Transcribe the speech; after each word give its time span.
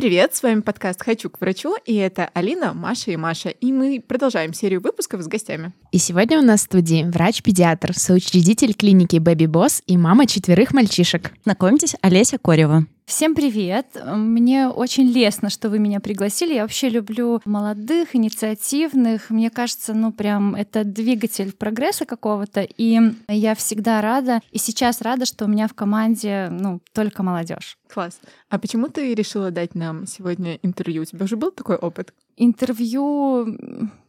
привет! 0.00 0.34
С 0.34 0.42
вами 0.42 0.60
подкаст 0.60 1.02
«Хочу 1.04 1.28
к 1.28 1.38
врачу», 1.42 1.76
и 1.84 1.94
это 1.94 2.30
Алина, 2.32 2.72
Маша 2.72 3.10
и 3.10 3.16
Маша. 3.16 3.50
И 3.50 3.70
мы 3.70 4.00
продолжаем 4.00 4.54
серию 4.54 4.80
выпусков 4.80 5.20
с 5.20 5.26
гостями. 5.26 5.74
И 5.92 5.98
сегодня 5.98 6.38
у 6.38 6.42
нас 6.42 6.62
в 6.62 6.64
студии 6.64 7.04
врач-педиатр, 7.04 7.92
соучредитель 7.92 8.72
клиники 8.72 9.16
Baby 9.16 9.44
Boss 9.44 9.82
и 9.86 9.98
мама 9.98 10.26
четверых 10.26 10.72
мальчишек. 10.72 11.32
Знакомьтесь, 11.44 11.96
Олеся 12.00 12.38
Корева. 12.38 12.86
Всем 13.10 13.34
привет! 13.34 14.00
Мне 14.06 14.68
очень 14.68 15.08
лестно, 15.08 15.50
что 15.50 15.68
вы 15.68 15.80
меня 15.80 15.98
пригласили. 15.98 16.54
Я 16.54 16.62
вообще 16.62 16.88
люблю 16.88 17.40
молодых, 17.44 18.14
инициативных. 18.14 19.30
Мне 19.30 19.50
кажется, 19.50 19.94
ну 19.94 20.12
прям 20.12 20.54
это 20.54 20.84
двигатель 20.84 21.52
прогресса 21.52 22.04
какого-то. 22.04 22.60
И 22.60 23.00
я 23.26 23.56
всегда 23.56 24.00
рада, 24.00 24.40
и 24.52 24.58
сейчас 24.58 25.02
рада, 25.02 25.26
что 25.26 25.46
у 25.46 25.48
меня 25.48 25.66
в 25.66 25.74
команде 25.74 26.50
ну 26.52 26.80
только 26.92 27.24
молодежь. 27.24 27.78
Класс. 27.92 28.20
А 28.48 28.60
почему 28.60 28.86
ты 28.86 29.12
решила 29.12 29.50
дать 29.50 29.74
нам 29.74 30.06
сегодня 30.06 30.60
интервью? 30.62 31.02
У 31.02 31.04
тебя 31.04 31.24
уже 31.24 31.36
был 31.36 31.50
такой 31.50 31.78
опыт? 31.78 32.14
Интервью, 32.42 33.58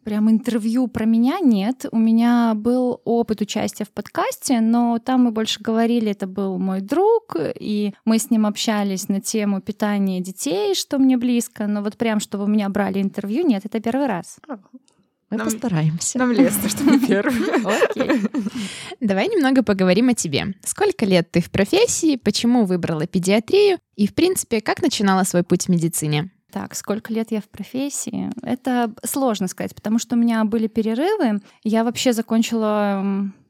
прям 0.06 0.32
интервью 0.32 0.88
про 0.88 1.04
меня 1.04 1.40
нет. 1.42 1.86
У 1.92 1.98
меня 1.98 2.54
был 2.56 3.02
опыт 3.04 3.42
участия 3.42 3.84
в 3.84 3.90
подкасте, 3.90 4.62
но 4.62 5.00
там 5.00 5.26
мы 5.26 5.32
больше 5.32 5.62
говорили, 5.62 6.12
это 6.12 6.28
был 6.28 6.58
мой 6.58 6.80
друг, 6.80 7.36
и 7.38 7.94
мы 8.06 8.20
с 8.20 8.30
ним 8.30 8.46
общались 8.46 9.10
на 9.10 9.20
тему 9.20 9.60
питания 9.60 10.22
детей, 10.22 10.76
что 10.76 10.98
мне 10.98 11.18
близко. 11.18 11.68
Но 11.68 11.84
вот 11.84 11.98
прям, 11.98 12.22
чтобы 12.22 12.46
у 12.46 12.48
меня 12.48 12.70
брали 12.70 13.02
интервью, 13.02 13.46
нет, 13.46 13.66
это 13.66 13.82
первый 13.82 14.08
раз. 14.08 14.38
Мы 14.48 15.36
нам, 15.36 15.48
постараемся. 15.48 16.18
Нам 16.18 16.32
лестно, 16.32 16.70
что 16.70 16.86
мы 16.86 17.06
первые. 17.06 17.56
Окей. 17.90 18.22
Давай 19.02 19.28
немного 19.28 19.62
поговорим 19.62 20.08
о 20.08 20.14
тебе. 20.14 20.56
Сколько 20.64 21.06
лет 21.06 21.30
ты 21.32 21.42
в 21.42 21.52
профессии, 21.52 22.16
почему 22.16 22.64
выбрала 22.64 23.08
педиатрию 23.08 23.80
и, 23.98 24.08
в 24.08 24.14
принципе, 24.14 24.62
как 24.62 24.82
начинала 24.82 25.24
свой 25.24 25.44
путь 25.44 25.66
в 25.66 25.70
медицине? 25.70 26.32
Так, 26.52 26.76
сколько 26.76 27.14
лет 27.14 27.32
я 27.32 27.42
в 27.42 27.48
профессии? 27.48 28.30
Это 28.44 28.94
сложно 29.04 29.48
сказать, 29.48 29.74
потому 29.74 30.00
что 30.00 30.16
у 30.16 30.20
меня 30.20 30.44
были 30.44 30.68
перерывы. 30.68 31.42
Я 31.64 31.84
вообще 31.84 32.14
закончила 32.14 33.04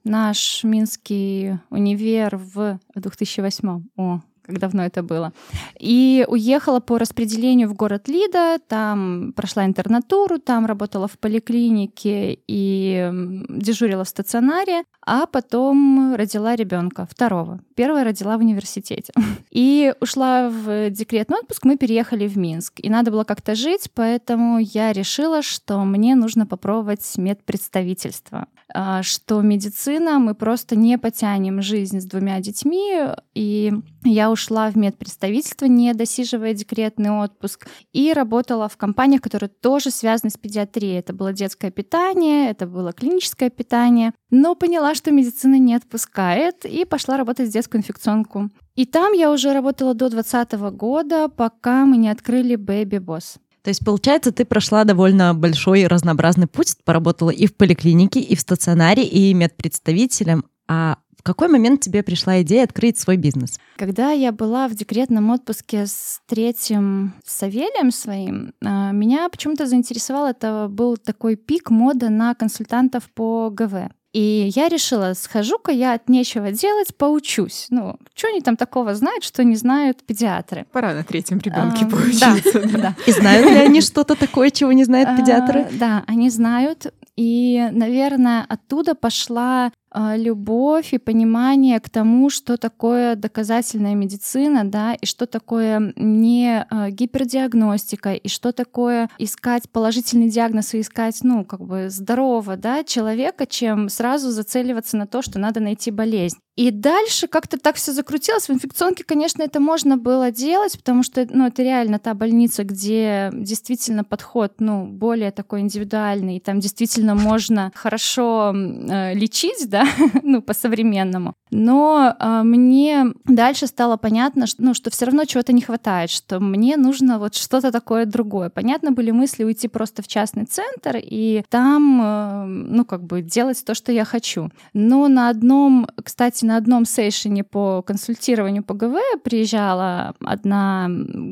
наш 0.04 0.64
Минский 0.64 1.54
универ 1.70 2.38
в 2.38 2.80
2008. 2.96 3.84
О, 3.98 4.22
как 4.52 4.60
давно 4.60 4.86
это 4.86 5.02
было. 5.02 5.32
И 5.80 6.26
уехала 6.28 6.80
по 6.80 6.98
распределению 6.98 7.70
в 7.70 7.74
город 7.74 8.08
Лида, 8.10 8.60
там 8.68 9.34
прошла 9.36 9.66
интернатуру, 9.66 10.40
там 10.40 10.66
работала 10.66 11.08
в 11.08 11.18
поликлинике 11.18 12.38
и 12.48 13.10
дежурила 13.50 14.04
в 14.04 14.10
стационаре, 14.10 14.84
а 15.06 15.26
потом 15.26 16.16
родила 16.16 16.56
ребенка, 16.56 17.08
второго. 17.10 17.60
Первая 17.76 18.04
родила 18.04 18.38
в 18.38 18.42
университете. 18.42 19.14
И 19.52 19.94
ушла 20.00 20.50
в 20.50 20.90
декретный 20.92 21.40
отпуск, 21.40 21.66
мы 21.66 21.78
переехали 21.78 22.28
в 22.28 22.38
Минск. 22.38 22.74
И 22.78 22.90
надо 22.90 23.12
было 23.12 23.24
как-то 23.24 23.56
жить, 23.56 23.90
поэтому 23.96 24.60
я 24.60 24.94
решила, 24.94 25.42
что 25.42 25.84
мне 25.84 26.16
нужно 26.16 26.46
попробовать 26.46 27.18
медпредставительство. 27.18 28.48
А, 28.74 29.04
что 29.04 29.42
медицина, 29.42 30.20
мы 30.20 30.36
просто 30.36 30.76
не 30.76 30.98
потянем 30.98 31.62
жизнь 31.62 32.00
с 32.00 32.06
двумя 32.06 32.40
детьми. 32.40 33.08
И 33.34 33.72
я 34.04 34.32
ушла 34.32 34.70
в 34.70 34.78
медпредставительство, 34.78 35.66
не 35.66 35.94
досиживая 35.94 36.54
декретный 36.54 37.12
отпуск, 37.12 37.68
и 37.92 38.14
работала 38.14 38.70
в 38.70 38.78
компаниях, 38.78 39.22
которые 39.22 39.50
тоже 39.50 39.92
связаны 39.92 40.30
с 40.30 40.38
педиатрией. 40.38 41.00
Это 41.00 41.14
было 41.14 41.34
детское 41.34 41.72
питание, 41.72 42.50
это 42.50 42.66
было 42.66 42.94
клиническое 42.94 43.50
питание. 43.50 44.14
Но 44.30 44.56
поняла, 44.56 44.96
что 44.96 45.12
медицина 45.12 45.60
не 45.60 45.76
отпускает, 45.76 46.66
и 46.66 46.86
пошла 46.86 47.18
работать 47.18 47.50
в 47.50 47.54
детскую 47.54 47.80
инфекционку. 47.82 48.50
И 48.76 48.86
там 48.86 49.14
я 49.14 49.32
уже 49.32 49.54
работала 49.54 49.94
до 49.94 50.10
2020 50.10 50.54
года, 50.76 51.28
пока 51.28 51.86
мы 51.86 51.98
не 51.98 52.10
открыли 52.10 52.56
Baby 52.56 53.00
Boss. 53.00 53.38
То 53.64 53.70
есть, 53.70 53.86
получается, 53.86 54.32
ты 54.32 54.44
прошла 54.46 54.84
довольно 54.84 55.34
большой 55.34 55.86
разнообразный 55.86 56.48
путь, 56.48 56.76
поработала 56.84 57.30
и 57.30 57.46
в 57.46 57.56
поликлинике, 57.56 58.20
и 58.20 58.36
в 58.36 58.40
стационаре, 58.40 59.04
и 59.04 59.34
медпредставителем. 59.34 60.46
А 60.68 60.98
в 61.22 61.24
какой 61.24 61.50
момент 61.50 61.82
тебе 61.82 62.02
пришла 62.02 62.42
идея 62.42 62.64
открыть 62.64 62.98
свой 62.98 63.16
бизнес? 63.18 63.60
Когда 63.78 64.10
я 64.10 64.32
была 64.32 64.68
в 64.68 64.74
декретном 64.74 65.30
отпуске 65.30 65.86
с 65.86 66.20
третьим 66.26 67.14
Савелием 67.24 67.92
своим, 67.92 68.54
а, 68.66 68.92
меня 68.92 69.30
почему-то 69.30 69.68
заинтересовал, 69.68 70.26
это 70.26 70.68
был 70.68 70.98
такой 70.98 71.36
пик 71.36 71.70
мода 71.70 72.10
на 72.10 72.34
консультантов 72.34 73.08
по 73.14 73.52
ГВ. 73.52 73.92
И 74.14 74.52
я 74.54 74.68
решила, 74.68 75.14
схожу-ка 75.14 75.72
я 75.72 75.94
от 75.94 76.10
нечего 76.10 76.52
делать, 76.52 76.96
поучусь. 76.96 77.68
Ну, 77.70 77.96
что 78.14 78.28
они 78.28 78.42
там 78.42 78.58
такого 78.58 78.94
знают, 78.94 79.24
что 79.24 79.44
не 79.44 79.56
знают 79.56 80.04
педиатры? 80.04 80.66
Пора 80.72 80.94
на 80.94 81.04
третьем 81.04 81.40
ребенке 81.40 81.86
а, 81.86 81.90
поучиться. 81.90 82.62
Да, 82.72 82.78
да. 82.78 82.96
И 83.06 83.12
знают 83.12 83.50
ли 83.50 83.58
они 83.58 83.82
что-то 83.82 84.16
такое, 84.16 84.50
чего 84.50 84.72
не 84.72 84.84
знают 84.84 85.18
педиатры? 85.18 85.62
А, 85.62 85.70
да, 85.72 86.04
они 86.08 86.30
знают. 86.30 86.94
И, 87.16 87.70
наверное, 87.72 88.46
оттуда 88.48 88.96
пошла 88.96 89.72
любовь 89.94 90.94
и 90.94 90.98
понимание 90.98 91.80
к 91.80 91.90
тому, 91.90 92.30
что 92.30 92.58
такое 92.58 93.16
доказательная 93.16 93.96
медицина, 93.96 94.64
да, 94.64 94.94
и 94.94 95.06
что 95.06 95.26
такое 95.26 95.94
не 95.96 96.66
а, 96.70 96.90
гипердиагностика, 96.90 98.14
и 98.14 98.28
что 98.28 98.52
такое 98.52 99.10
искать 99.18 99.70
положительный 99.70 100.30
диагноз 100.30 100.74
и 100.74 100.82
искать, 100.82 101.20
ну, 101.24 101.44
как 101.44 101.62
бы 101.62 101.90
здорового, 101.90 102.56
да, 102.56 102.84
человека, 102.84 103.46
чем 103.46 103.90
сразу 103.90 104.32
зацеливаться 104.32 104.98
на 104.98 105.08
то, 105.08 105.22
что 105.22 105.40
надо 105.40 105.60
найти 105.60 105.92
болезнь. 105.92 106.38
И 106.58 106.70
дальше 106.70 107.28
как-то 107.28 107.58
так 107.58 107.78
все 107.78 107.94
закрутилось. 107.94 108.50
В 108.50 108.52
инфекционке, 108.52 109.06
конечно, 109.06 109.42
это 109.42 109.62
можно 109.62 109.98
было 109.98 110.32
делать, 110.32 110.78
потому 110.78 111.02
что 111.02 111.26
ну, 111.30 111.48
это 111.48 111.64
реально 111.64 111.98
та 111.98 112.14
больница, 112.14 112.66
где 112.66 113.30
действительно 113.34 114.04
подход 114.04 114.56
ну, 114.60 114.86
более 114.86 115.32
такой 115.32 115.62
индивидуальный, 115.62 116.38
и 116.38 116.40
там 116.42 116.60
действительно 116.60 117.16
можно 117.16 117.72
хорошо 117.74 118.54
э, 118.54 119.14
лечить, 119.14 119.70
да, 119.70 119.81
ну, 120.24 120.42
по-современному. 120.42 121.34
Но 121.52 122.16
э, 122.20 122.44
мне 122.44 123.08
дальше 123.26 123.68
стало 123.68 123.98
понятно, 123.98 124.48
что, 124.48 124.64
ну, 124.64 124.74
что 124.74 124.90
все 124.90 125.06
равно 125.06 125.26
чего-то 125.26 125.54
не 125.54 125.62
хватает, 125.62 126.10
что 126.10 126.40
мне 126.40 126.78
нужно 126.78 127.20
вот 127.20 127.36
что-то 127.36 127.72
такое 127.72 128.06
другое. 128.06 128.50
Понятно 128.50 128.92
были 128.92 129.12
мысли 129.12 129.44
уйти 129.44 129.68
просто 129.68 130.02
в 130.02 130.08
частный 130.08 130.46
центр 130.46 130.98
и 130.98 131.44
там, 131.50 132.02
э, 132.02 132.46
ну, 132.46 132.86
как 132.86 133.04
бы 133.04 133.22
делать 133.22 133.64
то, 133.66 133.74
что 133.74 133.92
я 133.92 134.06
хочу. 134.06 134.50
Но 134.74 135.08
на 135.08 135.30
одном, 135.30 135.88
кстати, 136.04 136.46
на 136.46 136.58
одном 136.58 136.86
сейшене 136.86 137.44
по 137.44 137.82
консультированию 137.82 138.64
по 138.64 138.74
ГВ 138.74 138.96
приезжала 139.24 140.16
одна 140.24 140.90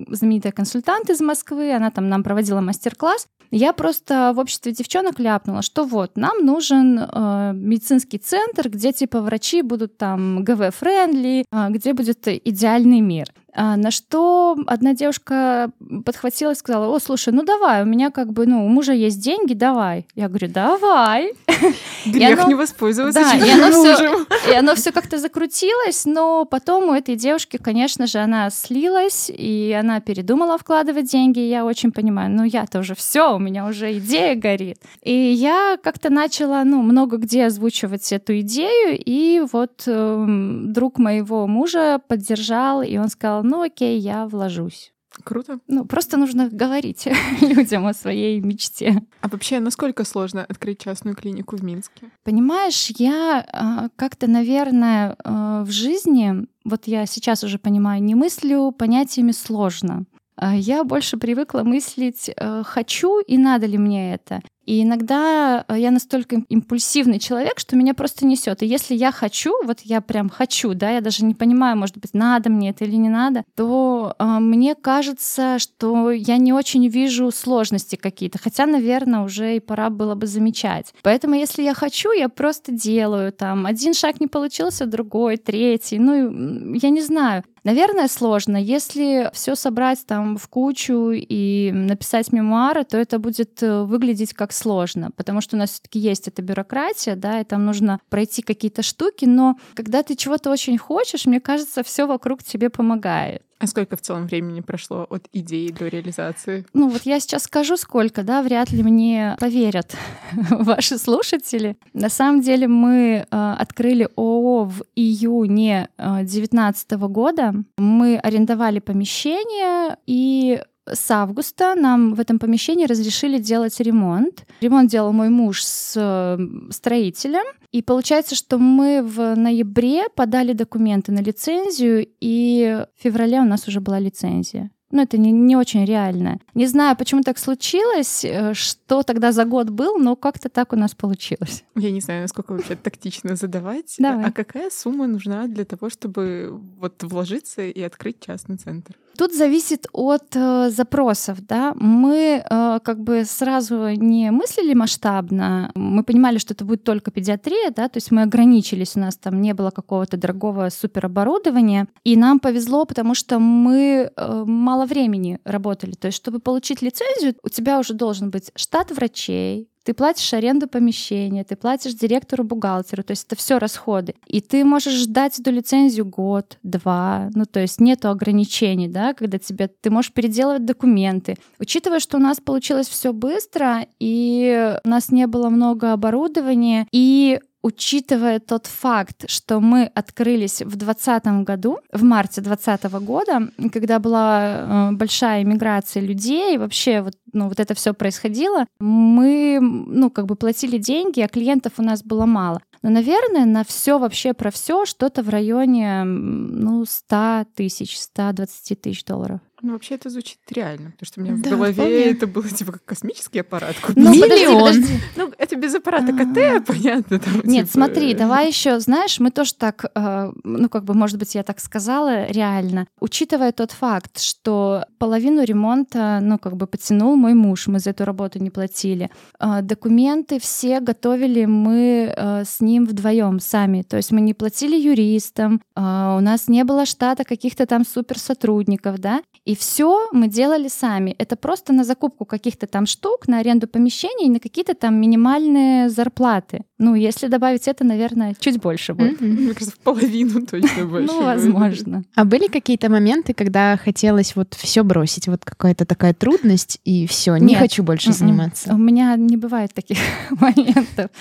знаменитая 0.09 0.51
консультант 0.51 1.09
из 1.09 1.21
Москвы, 1.21 1.73
она 1.73 1.91
там 1.91 2.09
нам 2.09 2.23
проводила 2.23 2.61
мастер-класс. 2.61 3.27
Я 3.51 3.73
просто 3.73 4.31
в 4.35 4.39
обществе 4.39 4.71
девчонок 4.71 5.19
ляпнула, 5.19 5.63
что 5.63 5.83
вот, 5.83 6.17
нам 6.17 6.45
нужен 6.45 6.99
э, 6.99 7.51
медицинский 7.55 8.19
центр, 8.19 8.38
где 8.65 8.91
типа 8.91 9.21
врачи 9.21 9.61
будут 9.61 9.97
там 9.97 10.43
ГВ-friendly, 10.43 11.45
э, 11.51 11.67
где 11.69 11.93
будет 11.93 12.27
идеальный 12.27 13.01
мир. 13.01 13.27
А, 13.61 13.75
на 13.75 13.91
что 13.91 14.55
одна 14.67 14.93
девушка 14.93 15.71
подхватила 16.05 16.51
и 16.51 16.55
сказала, 16.55 16.95
о, 16.95 16.97
слушай, 16.99 17.33
ну 17.33 17.43
давай, 17.43 17.83
у 17.83 17.85
меня 17.85 18.09
как 18.09 18.31
бы, 18.31 18.45
ну, 18.45 18.65
у 18.65 18.69
мужа 18.69 18.93
есть 18.93 19.21
деньги, 19.21 19.53
давай. 19.53 20.07
Я 20.15 20.29
говорю, 20.29 20.47
давай. 20.47 21.33
Грех 22.05 22.47
не 22.47 22.55
воспользоваться 22.55 23.19
да, 23.19 23.35
и 23.35 23.49
оно 23.49 23.71
все, 23.71 24.25
и 24.49 24.55
оно 24.55 24.75
все 24.75 24.93
как-то 24.93 25.17
закрутилось, 25.17 26.05
но 26.05 26.45
потом 26.45 26.87
у 26.87 26.93
этой 26.93 27.17
девушки, 27.17 27.57
конечно 27.57 28.07
же, 28.07 28.19
она 28.19 28.49
слилась, 28.49 29.29
и 29.29 29.77
она 29.77 29.99
передумала 29.99 30.57
вкладывать 30.57 31.11
деньги, 31.11 31.39
я 31.39 31.65
очень 31.65 31.91
понимаю, 31.91 32.31
ну 32.31 32.45
я-то 32.45 32.79
уже 32.79 32.95
все, 32.95 33.35
у 33.35 33.39
меня 33.39 33.65
уже 33.65 33.97
идея 33.97 34.35
горит. 34.35 34.77
И 35.01 35.11
я 35.11 35.77
как-то 35.83 36.09
начала, 36.09 36.63
ну, 36.63 36.81
много 36.81 37.17
где 37.17 37.47
озвучивать 37.47 38.09
эту 38.13 38.39
идею, 38.39 38.97
и 38.97 39.43
вот 39.51 39.83
э, 39.85 40.25
друг 40.63 40.97
моего 40.97 41.45
мужа 41.45 41.99
поддержал, 42.07 42.83
и 42.83 42.95
он 42.95 43.09
сказал, 43.09 43.43
ну 43.49 43.61
окей, 43.61 43.99
я 43.99 44.27
вложусь. 44.27 44.93
Круто. 45.23 45.59
Ну, 45.67 45.85
просто 45.85 46.17
нужно 46.17 46.49
говорить 46.49 47.07
людям 47.41 47.87
о 47.87 47.93
своей 47.93 48.39
мечте. 48.39 49.03
А 49.21 49.27
вообще, 49.27 49.59
насколько 49.59 50.05
сложно 50.05 50.45
открыть 50.47 50.79
частную 50.79 51.15
клинику 51.15 51.57
в 51.57 51.63
Минске? 51.63 52.11
Понимаешь, 52.23 52.91
я 52.97 53.43
э, 53.45 53.89
как-то, 53.95 54.27
наверное, 54.27 55.15
э, 55.23 55.63
в 55.65 55.71
жизни, 55.71 56.45
вот 56.63 56.87
я 56.87 57.05
сейчас 57.05 57.43
уже 57.43 57.57
понимаю, 57.57 58.03
не 58.03 58.15
мыслю 58.15 58.71
понятиями 58.71 59.31
сложно. 59.31 60.05
Э, 60.39 60.51
я 60.55 60.83
больше 60.83 61.17
привыкла 61.17 61.63
мыслить, 61.63 62.29
э, 62.35 62.63
хочу 62.63 63.19
и 63.19 63.37
надо 63.37 63.65
ли 63.65 63.77
мне 63.77 64.13
это. 64.13 64.41
И 64.69 64.83
иногда 64.83 65.65
э, 65.67 65.79
я 65.79 65.89
настолько 65.89 66.43
импульсивный 66.47 67.17
человек, 67.17 67.57
что 67.57 67.75
меня 67.75 67.95
просто 67.95 68.27
несет. 68.27 68.61
И 68.61 68.67
если 68.67 68.93
я 68.93 69.11
хочу, 69.11 69.51
вот 69.65 69.79
я 69.81 69.99
прям 69.99 70.29
хочу, 70.29 70.75
да, 70.75 70.91
я 70.91 71.01
даже 71.01 71.25
не 71.25 71.33
понимаю, 71.33 71.75
может 71.75 71.97
быть, 71.97 72.13
надо 72.13 72.51
мне 72.51 72.69
это 72.69 72.85
или 72.85 72.95
не 72.95 73.09
надо, 73.09 73.45
то 73.55 74.13
э, 74.19 74.23
мне 74.23 74.75
кажется, 74.75 75.57
что 75.57 76.11
я 76.11 76.37
не 76.37 76.53
очень 76.53 76.87
вижу 76.87 77.31
сложности 77.31 77.95
какие-то. 77.95 78.37
Хотя, 78.37 78.67
наверное, 78.67 79.21
уже 79.21 79.55
и 79.55 79.59
пора 79.59 79.89
было 79.89 80.13
бы 80.13 80.27
замечать. 80.27 80.93
Поэтому, 81.01 81.33
если 81.33 81.63
я 81.63 81.73
хочу, 81.73 82.11
я 82.11 82.29
просто 82.29 82.71
делаю 82.71 83.31
там. 83.31 83.65
Один 83.65 83.95
шаг 83.95 84.19
не 84.19 84.27
получился, 84.27 84.85
другой, 84.85 85.37
третий. 85.37 85.97
Ну, 85.97 86.75
я 86.75 86.91
не 86.91 87.01
знаю. 87.01 87.43
Наверное, 87.63 88.07
сложно. 88.07 88.57
Если 88.57 89.29
все 89.33 89.55
собрать 89.55 90.05
там 90.05 90.37
в 90.37 90.47
кучу 90.47 91.11
и 91.11 91.71
написать 91.73 92.31
мемуары, 92.31 92.83
то 92.83 92.97
это 92.97 93.19
будет 93.19 93.61
э, 93.61 93.83
выглядеть 93.83 94.33
как 94.33 94.53
сложно, 94.59 95.11
потому 95.15 95.41
что 95.41 95.55
у 95.55 95.59
нас 95.59 95.71
все-таки 95.71 95.99
есть 95.99 96.27
эта 96.27 96.41
бюрократия, 96.41 97.15
да, 97.15 97.41
и 97.41 97.43
там 97.43 97.65
нужно 97.65 97.99
пройти 98.09 98.41
какие-то 98.41 98.83
штуки, 98.83 99.25
но 99.25 99.57
когда 99.73 100.03
ты 100.03 100.15
чего-то 100.15 100.51
очень 100.51 100.77
хочешь, 100.77 101.25
мне 101.25 101.39
кажется, 101.39 101.83
все 101.83 102.05
вокруг 102.05 102.43
тебе 102.43 102.69
помогает. 102.69 103.41
А 103.59 103.67
сколько 103.67 103.97
в 103.97 104.01
целом 104.01 104.25
времени 104.25 104.61
прошло 104.61 105.05
от 105.09 105.27
идеи 105.33 105.67
до 105.67 105.87
реализации? 105.89 106.65
Ну 106.73 106.87
вот 106.87 107.01
я 107.03 107.19
сейчас 107.19 107.43
скажу 107.43 107.75
сколько, 107.75 108.23
да, 108.23 108.41
вряд 108.41 108.71
ли 108.71 108.83
мне 108.83 109.35
поверят 109.37 109.97
ваши 110.49 110.97
слушатели. 110.97 111.77
На 111.93 112.09
самом 112.09 112.39
деле 112.39 112.69
мы 112.69 113.25
э, 113.29 113.55
открыли 113.59 114.07
ООО 114.15 114.63
в 114.63 114.83
июне 114.95 115.89
2019 115.97 116.91
э, 116.91 116.97
года. 117.09 117.53
Мы 117.77 118.17
арендовали 118.17 118.79
помещение 118.79 119.97
и 120.05 120.61
с 120.93 121.11
августа 121.11 121.75
нам 121.75 122.13
в 122.13 122.19
этом 122.19 122.39
помещении 122.39 122.85
разрешили 122.85 123.37
делать 123.37 123.79
ремонт. 123.79 124.45
Ремонт 124.61 124.89
делал 124.89 125.13
мой 125.13 125.29
муж 125.29 125.63
с 125.63 125.93
э, 125.95 126.71
строителем. 126.71 127.45
И 127.71 127.81
получается, 127.81 128.35
что 128.35 128.57
мы 128.57 129.03
в 129.03 129.35
ноябре 129.35 130.09
подали 130.09 130.53
документы 130.53 131.11
на 131.11 131.19
лицензию, 131.19 132.07
и 132.19 132.85
в 132.97 133.03
феврале 133.03 133.39
у 133.39 133.45
нас 133.45 133.67
уже 133.67 133.79
была 133.79 133.99
лицензия. 133.99 134.71
Ну, 134.91 135.03
это 135.03 135.17
не, 135.19 135.31
не 135.31 135.55
очень 135.55 135.85
реально. 135.85 136.39
Не 136.55 136.65
знаю, 136.65 136.95
почему 136.97 137.21
так 137.21 137.37
случилось, 137.37 138.25
э, 138.25 138.53
что 138.55 139.03
тогда 139.03 139.31
за 139.31 139.45
год 139.45 139.69
был, 139.69 139.99
но 139.99 140.15
как-то 140.15 140.49
так 140.49 140.73
у 140.73 140.75
нас 140.75 140.95
получилось. 140.95 141.63
Я 141.75 141.91
не 141.91 142.01
знаю, 142.01 142.23
насколько 142.23 142.53
вообще 142.53 142.75
тактично 142.75 143.35
задавать. 143.35 143.95
Давай. 143.99 144.25
А 144.25 144.31
какая 144.31 144.71
сумма 144.71 145.05
нужна 145.05 145.47
для 145.47 145.65
того, 145.65 145.91
чтобы 145.91 146.59
вот 146.77 147.03
вложиться 147.03 147.61
и 147.61 147.81
открыть 147.81 148.19
частный 148.19 148.57
центр? 148.57 148.95
Тут 149.19 149.35
зависит 149.35 149.85
от 149.91 150.33
э, 150.33 150.69
запросов, 150.69 151.45
да. 151.45 151.73
Мы 151.75 152.41
э, 152.41 152.79
как 152.81 153.03
бы 153.03 153.25
сразу 153.25 153.89
не 153.89 154.31
мыслили 154.31 154.73
масштабно. 154.73 155.71
Мы 155.75 156.03
понимали, 156.03 156.37
что 156.37 156.53
это 156.53 156.63
будет 156.63 156.85
только 156.85 157.11
педиатрия, 157.11 157.69
да, 157.75 157.89
то 157.89 157.97
есть 157.97 158.11
мы 158.11 158.21
ограничились, 158.21 158.95
у 158.95 158.99
нас 159.01 159.17
там 159.17 159.41
не 159.41 159.53
было 159.53 159.71
какого-то 159.71 160.15
дорогого 160.15 160.69
супероборудования, 160.69 161.87
и 162.05 162.15
нам 162.15 162.39
повезло, 162.39 162.85
потому 162.85 163.13
что 163.13 163.39
мы 163.39 164.09
э, 164.15 164.43
мало 164.45 164.85
времени 164.85 165.39
работали. 165.43 165.91
То 165.91 166.07
есть, 166.07 166.15
чтобы 166.15 166.39
получить 166.39 166.81
лицензию, 166.81 167.35
у 167.43 167.49
тебя 167.49 167.77
уже 167.79 167.95
должен 167.95 168.29
быть 168.29 168.51
штат 168.55 168.89
врачей, 168.89 169.67
ты 169.83 169.93
платишь 169.93 170.33
аренду 170.33 170.67
помещения, 170.67 171.43
ты 171.43 171.55
платишь 171.55 171.93
директору, 171.93 172.43
бухгалтеру, 172.43 173.03
то 173.03 173.11
есть 173.11 173.25
это 173.25 173.35
все 173.35 173.57
расходы. 173.57 174.15
И 174.27 174.41
ты 174.41 174.63
можешь 174.63 174.93
ждать 174.93 175.39
эту 175.39 175.51
лицензию 175.51 176.05
год, 176.05 176.57
два, 176.63 177.29
ну 177.33 177.45
то 177.45 177.59
есть 177.59 177.79
нету 177.79 178.09
ограничений, 178.09 178.87
да, 178.87 179.13
когда 179.13 179.39
тебе 179.39 179.67
ты 179.67 179.89
можешь 179.89 180.11
переделывать 180.11 180.65
документы. 180.65 181.37
Учитывая, 181.59 181.99
что 181.99 182.17
у 182.17 182.19
нас 182.19 182.39
получилось 182.39 182.87
все 182.87 183.13
быстро 183.13 183.85
и 183.99 184.77
у 184.83 184.87
нас 184.87 185.11
не 185.11 185.27
было 185.27 185.49
много 185.49 185.93
оборудования 185.93 186.87
и 186.91 187.39
учитывая 187.61 188.39
тот 188.39 188.67
факт, 188.67 189.29
что 189.29 189.59
мы 189.59 189.85
открылись 189.93 190.61
в 190.61 190.75
2020 190.75 191.25
году, 191.43 191.79
в 191.91 192.03
марте 192.03 192.41
2020 192.41 192.91
года, 193.03 193.51
когда 193.71 193.99
была 193.99 194.91
э, 194.91 194.91
большая 194.93 195.43
иммиграция 195.43 196.01
людей, 196.01 196.57
вообще 196.57 197.01
вот, 197.01 197.15
ну, 197.33 197.49
вот 197.49 197.59
это 197.59 197.73
все 197.73 197.93
происходило, 197.93 198.65
мы, 198.79 199.59
ну, 199.61 200.09
как 200.09 200.25
бы 200.25 200.35
платили 200.35 200.77
деньги, 200.77 201.21
а 201.21 201.27
клиентов 201.27 201.73
у 201.77 201.83
нас 201.83 202.03
было 202.03 202.25
мало. 202.25 202.61
Но, 202.81 202.89
наверное, 202.89 203.45
на 203.45 203.63
все 203.65 203.99
вообще 203.99 204.33
про 204.33 204.51
все 204.51 204.85
что-то 204.85 205.21
в 205.21 205.29
районе, 205.29 206.03
ну, 206.05 206.85
100 206.85 207.45
тысяч, 207.55 207.99
120 207.99 208.81
тысяч 208.81 209.03
долларов. 209.03 209.41
Ну, 209.61 209.73
вообще 209.73 209.95
это 209.95 210.09
звучит 210.09 210.37
реально, 210.49 210.91
потому 210.91 211.05
что 211.07 211.19
у 211.19 211.23
меня 211.23 211.33
в 211.35 211.41
Да, 211.41 211.49
голове 211.51 211.73
вполне. 211.73 211.95
это 212.05 212.27
было 212.27 212.47
типа 212.47 212.71
как 212.73 212.85
космический 212.85 213.39
аппарат. 213.39 213.75
Ну, 213.95 214.05
купить. 214.05 214.21
подожди, 214.21 214.45
Миллион. 214.45 214.63
подожди. 214.73 214.93
Ну, 215.15 215.33
это 215.37 215.55
без 215.55 215.75
аппарата 215.75 216.13
КТ, 216.13 216.65
понятно. 216.65 217.19
там, 217.19 217.33
Нет, 217.43 217.65
типа, 217.67 217.73
смотри, 217.85 218.13
давай 218.13 218.47
еще, 218.47 218.79
знаешь, 218.79 219.19
мы 219.19 219.31
тоже 219.31 219.53
так, 219.53 219.85
э, 219.93 220.31
ну 220.43 220.69
как 220.69 220.83
бы, 220.85 220.93
может 220.93 221.17
быть, 221.17 221.35
я 221.35 221.43
так 221.43 221.59
сказала, 221.59 222.25
реально, 222.27 222.87
учитывая 222.99 223.51
тот 223.51 223.71
факт, 223.71 224.19
что 224.19 224.85
половину 224.97 225.43
ремонта, 225.43 226.19
ну 226.21 226.37
как 226.39 226.55
бы 226.55 226.65
потянул 226.67 227.15
мой 227.15 227.33
муж, 227.33 227.67
мы 227.67 227.79
за 227.79 227.89
эту 227.91 228.05
работу 228.05 228.39
не 228.39 228.49
платили, 228.49 229.09
Э, 229.39 229.61
документы 229.61 230.39
все 230.39 230.79
готовили 230.79 231.45
мы 231.45 232.13
э, 232.15 232.43
с 232.45 232.61
ним 232.61 232.85
вдвоем 232.85 233.39
сами, 233.39 233.81
то 233.81 233.97
есть 233.97 234.11
мы 234.11 234.21
не 234.21 234.33
платили 234.33 234.75
юристам, 234.75 235.61
э, 235.75 235.79
у 235.79 236.19
нас 236.21 236.47
не 236.47 236.63
было 236.63 236.85
штата 236.85 237.23
каких-то 237.23 237.65
там 237.65 237.85
суперсотрудников, 237.85 238.99
да, 238.99 239.21
и 239.49 239.55
все 239.55 240.09
мы 240.11 240.27
делали 240.27 240.67
сами. 240.67 241.15
Это 241.17 241.35
просто 241.35 241.73
на 241.73 241.83
закупку 241.83 242.25
каких-то 242.25 242.67
там 242.67 242.85
штук, 242.85 243.27
на 243.27 243.39
аренду 243.39 243.67
помещений, 243.67 244.29
на 244.29 244.39
какие-то 244.39 244.75
там 244.75 245.01
минимальные 245.01 245.89
зарплаты. 245.89 246.65
Ну, 246.79 246.95
если 246.95 247.27
добавить 247.27 247.67
это, 247.67 247.83
наверное, 247.83 248.35
чуть 248.39 248.59
больше 248.61 248.93
будет. 248.93 249.19
Мне 249.19 249.53
кажется, 249.53 249.75
в 249.75 249.79
половину 249.79 250.45
точно 250.47 250.85
больше. 250.85 251.13
Ну, 251.13 251.23
возможно. 251.23 252.03
А 252.15 252.23
были 252.23 252.47
какие-то 252.47 252.89
моменты, 252.89 253.33
когда 253.33 253.75
хотелось 253.75 254.35
вот 254.37 254.53
все 254.53 254.83
бросить, 254.83 255.27
вот 255.27 255.43
какая-то 255.43 255.85
такая 255.85 256.13
трудность 256.13 256.79
и 256.85 257.05
все, 257.05 257.35
не 257.35 257.55
хочу 257.55 257.83
больше 257.83 258.13
заниматься. 258.13 258.73
У 258.73 258.77
меня 258.77 259.15
не 259.17 259.35
бывает 259.35 259.73
таких 259.73 259.97
моментов. 260.29 261.11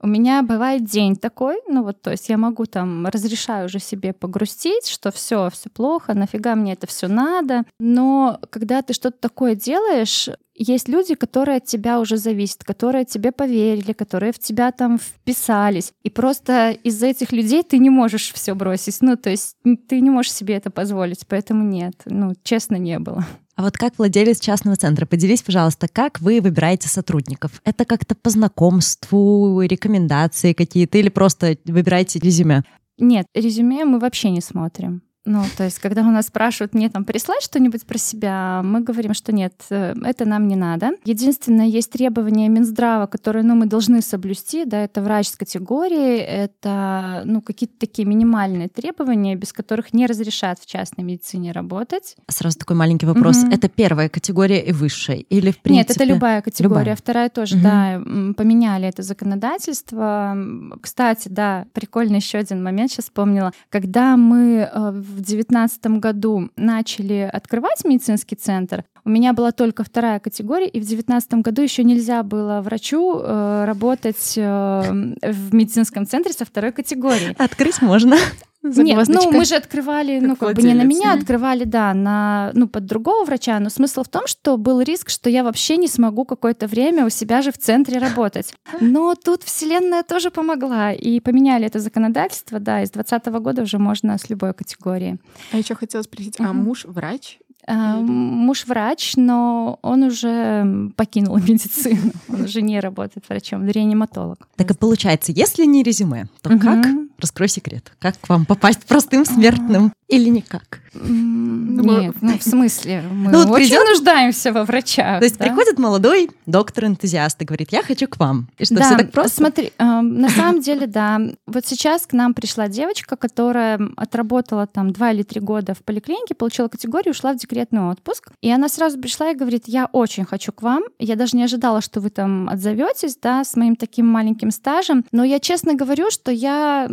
У 0.00 0.08
меня 0.08 0.42
бывает 0.42 0.84
день 0.84 1.14
такой, 1.14 1.58
ну 1.68 1.84
вот, 1.84 2.02
то 2.02 2.10
есть 2.10 2.28
я 2.28 2.36
могу 2.36 2.66
там 2.66 3.06
разрешаю 3.06 3.66
уже 3.66 3.78
себе 3.78 4.12
погрустить, 4.12 4.88
что 4.88 5.12
все, 5.12 5.48
все 5.50 5.70
плохо, 5.70 6.14
нафига 6.14 6.56
мне 6.56 6.72
это 6.72 6.88
все 6.88 7.06
надо. 7.06 7.64
Но 7.78 8.40
когда 8.50 8.82
ты 8.82 8.94
что-то 8.94 9.18
такое 9.20 9.54
делаешь, 9.54 10.28
есть 10.54 10.88
люди, 10.88 11.14
которые 11.14 11.58
от 11.58 11.64
тебя 11.64 12.00
уже 12.00 12.16
зависят, 12.16 12.64
которые 12.64 13.04
тебе 13.04 13.32
поверили, 13.32 13.92
которые 13.92 14.32
в 14.32 14.38
тебя 14.38 14.70
там 14.72 14.98
вписались. 14.98 15.92
И 16.02 16.10
просто 16.10 16.70
из-за 16.82 17.06
этих 17.06 17.32
людей 17.32 17.62
ты 17.62 17.78
не 17.78 17.90
можешь 17.90 18.32
все 18.32 18.54
бросить. 18.54 18.98
Ну, 19.00 19.16
то 19.16 19.30
есть 19.30 19.56
ты 19.88 20.00
не 20.00 20.10
можешь 20.10 20.32
себе 20.32 20.54
это 20.54 20.70
позволить, 20.70 21.26
поэтому 21.26 21.64
нет. 21.64 21.94
Ну, 22.04 22.34
честно, 22.42 22.76
не 22.76 22.98
было. 22.98 23.26
А 23.54 23.62
вот 23.62 23.76
как 23.76 23.98
владелец 23.98 24.40
частного 24.40 24.76
центра, 24.76 25.06
поделись, 25.06 25.42
пожалуйста, 25.42 25.86
как 25.86 26.20
вы 26.20 26.40
выбираете 26.40 26.88
сотрудников? 26.88 27.60
Это 27.64 27.84
как-то 27.84 28.14
по 28.14 28.30
знакомству, 28.30 29.60
рекомендации 29.60 30.52
какие-то 30.52 30.98
или 30.98 31.10
просто 31.10 31.56
выбираете 31.66 32.18
резюме? 32.18 32.62
Нет, 32.98 33.26
резюме 33.34 33.84
мы 33.84 33.98
вообще 33.98 34.30
не 34.30 34.40
смотрим. 34.40 35.02
Ну, 35.24 35.44
то 35.56 35.64
есть, 35.64 35.78
когда 35.78 36.02
у 36.02 36.10
нас 36.10 36.26
спрашивают 36.26 36.74
мне 36.74 36.88
там 36.90 37.04
прислать 37.04 37.42
что-нибудь 37.42 37.84
про 37.86 37.96
себя, 37.96 38.60
мы 38.64 38.80
говорим, 38.80 39.14
что 39.14 39.32
нет, 39.32 39.54
э, 39.70 39.94
это 40.04 40.24
нам 40.24 40.48
не 40.48 40.56
надо. 40.56 40.92
Единственное, 41.04 41.66
есть 41.66 41.92
требования 41.92 42.48
Минздрава, 42.48 43.06
которые, 43.06 43.44
ну, 43.44 43.54
мы 43.54 43.66
должны 43.66 44.02
соблюсти, 44.02 44.64
да, 44.64 44.82
это 44.82 45.00
врач 45.00 45.28
с 45.28 45.36
категории, 45.36 46.16
это, 46.18 47.22
ну, 47.24 47.40
какие-то 47.40 47.74
такие 47.78 48.06
минимальные 48.06 48.68
требования, 48.68 49.36
без 49.36 49.52
которых 49.52 49.92
не 49.92 50.06
разрешат 50.06 50.58
в 50.58 50.66
частной 50.66 51.04
медицине 51.04 51.52
работать. 51.52 52.16
Сразу 52.28 52.58
такой 52.58 52.74
маленький 52.74 53.06
вопрос. 53.06 53.38
Мгм. 53.44 53.52
Это 53.52 53.68
первая 53.68 54.08
категория 54.08 54.60
и 54.60 54.72
высшая? 54.72 55.18
Или 55.18 55.52
в 55.52 55.58
принципе... 55.60 55.88
Нет, 55.88 55.90
это 55.90 56.04
любая 56.04 56.42
категория. 56.42 56.80
любая. 56.80 56.96
Вторая 56.96 57.28
тоже, 57.28 57.56
Мгм. 57.56 57.62
да, 57.62 58.02
поменяли 58.36 58.88
это 58.88 59.02
законодательство. 59.02 60.36
Кстати, 60.80 61.28
да, 61.28 61.66
прикольный 61.72 62.16
еще 62.16 62.38
один 62.38 62.62
момент 62.62 62.90
сейчас 62.90 63.04
вспомнила. 63.04 63.52
Когда 63.70 64.16
мы 64.16 64.68
э, 64.72 65.02
в 65.12 65.20
девятнадцатом 65.20 66.00
году 66.00 66.50
начали 66.56 67.30
открывать 67.32 67.84
медицинский 67.84 68.36
центр, 68.36 68.84
у 69.04 69.10
меня 69.10 69.32
была 69.32 69.52
только 69.52 69.84
вторая 69.84 70.20
категория, 70.20 70.68
и 70.68 70.80
в 70.80 70.84
девятнадцатом 70.84 71.42
году 71.42 71.62
еще 71.62 71.82
нельзя 71.84 72.22
было 72.22 72.60
врачу 72.60 73.18
э, 73.18 73.64
работать 73.66 74.34
э, 74.36 74.80
в 75.22 75.54
медицинском 75.54 76.06
центре 76.06 76.32
со 76.32 76.44
второй 76.44 76.72
категорией. 76.72 77.34
Открыть 77.38 77.82
можно. 77.82 78.16
Нет, 78.62 79.08
ну 79.08 79.32
мы 79.32 79.44
же 79.44 79.56
открывали, 79.56 80.20
Как 80.20 80.28
ну 80.28 80.36
как 80.36 80.56
бы 80.56 80.62
не 80.62 80.74
на 80.74 80.82
меня, 80.82 81.14
да? 81.14 81.20
открывали, 81.20 81.64
да, 81.64 81.92
на 81.94 82.52
ну 82.54 82.68
под 82.68 82.86
другого 82.86 83.24
врача. 83.24 83.58
Но 83.58 83.70
смысл 83.70 84.04
в 84.04 84.08
том, 84.08 84.26
что 84.26 84.56
был 84.56 84.80
риск, 84.80 85.10
что 85.10 85.28
я 85.28 85.42
вообще 85.42 85.76
не 85.76 85.88
смогу 85.88 86.24
какое-то 86.24 86.68
время 86.68 87.04
у 87.04 87.08
себя 87.10 87.42
же 87.42 87.50
в 87.50 87.58
центре 87.58 87.98
работать. 87.98 88.54
Но 88.80 89.14
тут 89.14 89.42
вселенная 89.42 90.04
тоже 90.04 90.30
помогла 90.30 90.92
и 90.92 91.18
поменяли 91.20 91.66
это 91.66 91.80
законодательство, 91.80 92.60
да, 92.60 92.82
из 92.82 92.90
2020 92.90 93.42
года 93.42 93.62
уже 93.62 93.78
можно 93.78 94.16
с 94.16 94.30
любой 94.30 94.54
категории. 94.54 95.18
А 95.52 95.58
еще 95.58 95.74
хотела 95.74 96.02
спросить, 96.02 96.36
а 96.38 96.52
муж 96.52 96.84
врач? 96.84 97.38
А, 97.66 97.96
Муж 97.96 98.66
врач, 98.66 99.12
но 99.16 99.78
он 99.82 100.02
уже 100.02 100.90
покинул 100.96 101.36
медицину. 101.48 102.12
Он 102.28 102.42
уже 102.42 102.60
не 102.62 102.80
работает 102.80 103.24
врачом, 103.28 103.66
реаниматолог. 103.68 104.48
Так 104.56 104.70
и 104.70 104.74
получается, 104.74 105.32
если 105.32 105.64
не 105.64 105.82
резюме, 105.82 106.26
то 106.42 106.50
Мгм. 106.50 106.60
как? 106.60 106.86
Раскрой 107.18 107.48
секрет. 107.48 107.92
Как 108.00 108.18
к 108.20 108.28
вам 108.28 108.44
попасть 108.46 108.84
простым 108.84 109.24
смертным? 109.24 109.92
Или 110.08 110.28
никак? 110.28 110.80
Ну, 110.92 112.00
Нет, 112.00 112.16
ну 112.20 112.36
в 112.36 112.42
смысле, 112.42 113.02
мы 113.10 113.30
Ну, 113.30 113.38
вот 113.46 113.50
очень 113.50 113.68
придёт- 113.70 113.88
нуждаемся 113.88 114.52
во 114.52 114.64
врачах. 114.64 115.20
То 115.20 115.24
есть 115.24 115.38
да? 115.38 115.44
приходит 115.46 115.78
молодой 115.78 116.30
доктор-энтузиаст 116.46 117.40
и 117.40 117.44
говорит, 117.44 117.72
я 117.72 117.82
хочу 117.82 118.08
к 118.08 118.18
вам. 118.18 118.48
И 118.58 118.64
что, 118.64 118.74
да, 118.74 118.82
все 118.86 118.96
так 118.96 119.12
просто? 119.12 119.36
смотри, 119.36 119.72
э, 119.78 119.84
на 120.00 120.28
самом 120.28 120.60
деле, 120.60 120.86
да. 120.86 121.20
Вот 121.46 121.64
сейчас 121.64 122.06
к 122.06 122.12
нам 122.12 122.34
пришла 122.34 122.68
девочка, 122.68 123.16
которая 123.16 123.80
отработала 123.96 124.66
там 124.66 124.92
два 124.92 125.12
или 125.12 125.22
три 125.22 125.40
года 125.40 125.74
в 125.74 125.78
поликлинике, 125.82 126.34
получила 126.34 126.68
категорию, 126.68 127.12
ушла 127.12 127.32
в 127.32 127.36
декретный 127.52 127.90
отпуск. 127.90 128.30
И 128.40 128.50
она 128.50 128.68
сразу 128.68 128.98
пришла 128.98 129.30
и 129.30 129.34
говорит, 129.34 129.64
я 129.66 129.86
очень 129.92 130.24
хочу 130.24 130.52
к 130.52 130.62
вам. 130.62 130.84
Я 130.98 131.16
даже 131.16 131.36
не 131.36 131.44
ожидала, 131.44 131.80
что 131.80 132.00
вы 132.00 132.10
там 132.10 132.48
отзоветесь, 132.48 133.16
да, 133.16 133.44
с 133.44 133.56
моим 133.56 133.76
таким 133.76 134.06
маленьким 134.06 134.50
стажем. 134.50 135.04
Но 135.12 135.22
я 135.24 135.38
честно 135.38 135.74
говорю, 135.74 136.10
что 136.10 136.32
я 136.32 136.88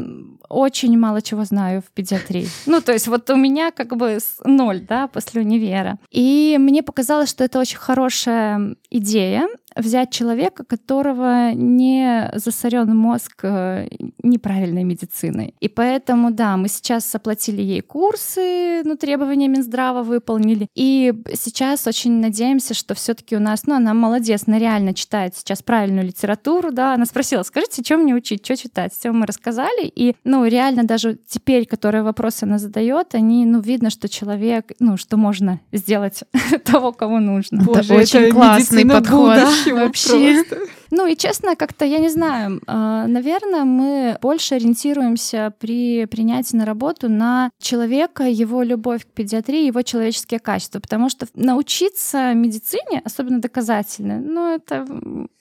очень 0.50 0.98
мало 0.98 1.22
чего 1.22 1.46
знаю 1.46 1.82
в 1.82 1.92
педиатрии. 1.92 2.48
Ну, 2.66 2.82
то 2.82 2.94
есть 2.94 3.08
вот 3.08 3.30
у 3.30 3.36
меня 3.36 3.72
как 3.72 3.96
бы 3.96 4.20
ноль, 4.46 4.82
да, 4.82 5.08
после 5.08 5.42
универа. 5.42 5.98
И 6.12 6.58
мне 6.60 6.84
показалось, 6.84 7.30
что 7.30 7.44
это 7.44 7.60
очень 7.60 7.78
хорошая 7.78 8.76
идея 8.92 9.48
взять 9.80 10.12
человека, 10.12 10.64
которого 10.64 11.52
не 11.54 12.32
засорен 12.36 12.96
мозг 12.96 13.40
э, 13.44 13.88
неправильной 14.24 14.84
медициной. 14.84 15.56
И 15.60 15.68
поэтому, 15.68 16.32
да, 16.32 16.58
мы 16.58 16.68
сейчас 16.68 17.14
оплатили 17.16 17.62
ей 17.62 17.82
курсы, 17.82 18.82
ну, 18.84 18.96
требования 18.96 19.48
Минздрава 19.48 20.04
выполнили. 20.04 20.68
И 20.76 21.14
сейчас 21.34 21.88
очень 21.88 22.20
надеемся, 22.20 22.74
что 22.74 22.94
все-таки 22.94 23.36
у 23.36 23.40
нас, 23.40 23.66
ну, 23.66 23.76
она 23.76 23.94
молодец, 23.94 24.44
она 24.48 24.60
реально 24.60 24.94
читает 24.94 25.36
сейчас 25.36 25.62
правильную 25.62 26.06
литературу, 26.06 26.72
да. 26.72 26.94
Она 26.94 27.06
спросила, 27.06 27.44
скажите, 27.44 27.82
что 27.84 27.98
мне 27.98 28.14
учить, 28.14 28.46
что 28.46 28.56
читать? 28.58 28.94
Все 28.94 29.12
мы 29.12 29.26
рассказали. 29.26 29.86
И, 29.96 30.16
ну, 30.24 30.46
реально 30.46 30.84
даже 30.84 31.18
теперь, 31.28 31.66
которые 31.66 32.04
вопросы 32.04 32.44
она 32.44 32.58
задает, 32.58 33.16
они, 33.16 33.46
ну, 33.46 33.60
видно, 33.60 33.90
что 33.90 34.10
человек, 34.10 34.72
ну, 34.80 34.98
что 34.98 35.18
можно 35.18 35.60
сделать 35.72 36.24
того, 36.66 36.92
кого 36.92 37.20
нужно. 37.20 37.62
Это 37.62 37.94
очень 37.96 38.32
классный 38.32 38.86
подход. 38.86 39.40
будущего 39.40 39.69
Вообще. 39.74 40.44
просто. 40.46 40.79
Ну 40.92 41.08
и 41.08 41.16
честно, 41.16 41.56
как-то, 41.56 41.86
я 41.86 42.00
не 42.00 42.10
знаю, 42.10 42.62
э, 42.66 43.06
наверное, 43.08 43.64
мы 43.64 44.18
больше 44.22 44.56
ориентируемся 44.56 45.54
при 45.60 46.06
принятии 46.06 46.56
на 46.56 46.66
работу 46.66 47.10
на 47.10 47.52
человека, 47.60 48.24
его 48.24 48.64
любовь 48.64 49.06
к 49.06 49.08
педиатрии, 49.08 49.68
его 49.68 49.82
человеческие 49.82 50.40
качества, 50.40 50.80
потому 50.80 51.10
что 51.10 51.28
научиться 51.34 52.34
медицине, 52.34 53.02
особенно 53.04 53.40
доказательной, 53.40 54.20
ну 54.20 54.56
это 54.56 54.86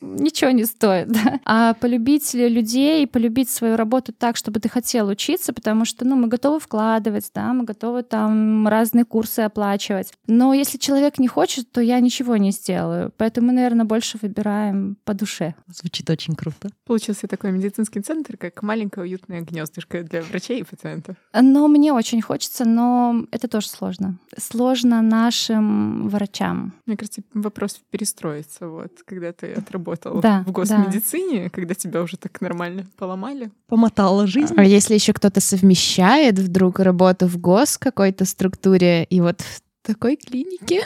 ничего 0.00 0.50
не 0.50 0.64
стоит, 0.64 1.08
да? 1.12 1.40
А 1.44 1.74
полюбить 1.74 2.34
людей, 2.34 3.06
полюбить 3.06 3.50
свою 3.50 3.76
работу 3.76 4.12
так, 4.12 4.36
чтобы 4.36 4.60
ты 4.60 4.68
хотел 4.68 5.08
учиться, 5.08 5.52
потому 5.52 5.84
что, 5.84 6.04
ну, 6.04 6.16
мы 6.16 6.28
готовы 6.28 6.60
вкладывать, 6.60 7.30
да, 7.34 7.52
мы 7.52 7.64
готовы 7.64 8.02
там 8.02 8.68
разные 8.68 9.04
курсы 9.04 9.40
оплачивать. 9.40 10.12
Но 10.26 10.54
если 10.54 10.78
человек 10.78 11.18
не 11.18 11.28
хочет, 11.28 11.70
то 11.70 11.80
я 11.80 12.00
ничего 12.00 12.36
не 12.36 12.50
сделаю. 12.50 13.12
Поэтому 13.16 13.48
мы, 13.48 13.52
наверное, 13.54 13.86
больше 13.86 14.18
выбираем 14.20 14.96
по 15.04 15.14
душе. 15.14 15.37
Звучит 15.68 16.08
очень 16.10 16.34
круто. 16.34 16.70
Получился 16.84 17.26
такой 17.26 17.52
медицинский 17.52 18.00
центр, 18.00 18.36
как 18.36 18.62
маленькое 18.62 19.06
уютное 19.06 19.40
гнездышко 19.40 20.02
для 20.02 20.22
врачей 20.22 20.60
и 20.60 20.64
пациентов. 20.64 21.16
Но 21.32 21.68
мне 21.68 21.92
очень 21.92 22.22
хочется, 22.22 22.64
но 22.64 23.24
это 23.30 23.48
тоже 23.48 23.68
сложно. 23.68 24.18
Сложно 24.36 25.02
нашим 25.02 26.08
врачам. 26.08 26.72
Мне 26.86 26.96
кажется, 26.96 27.22
вопрос 27.34 27.80
перестроиться, 27.90 28.68
вот, 28.68 28.92
когда 29.04 29.32
ты 29.32 29.52
отработал 29.52 30.20
Да, 30.20 30.44
в 30.46 30.52
госмедицине, 30.52 31.50
когда 31.50 31.74
тебя 31.74 32.02
уже 32.02 32.16
так 32.16 32.40
нормально 32.40 32.86
поломали. 32.96 33.50
Помотала 33.66 34.26
жизнь. 34.26 34.54
А 34.56 34.64
если 34.64 34.94
еще 34.94 35.12
кто-то 35.12 35.40
совмещает 35.40 36.38
вдруг 36.38 36.80
работу 36.80 37.26
в 37.26 37.38
гос 37.38 37.78
какой-то 37.78 38.24
структуре 38.24 39.04
и 39.04 39.20
вот 39.20 39.40
в 39.40 39.62
такой 39.82 40.16
клинике? 40.16 40.82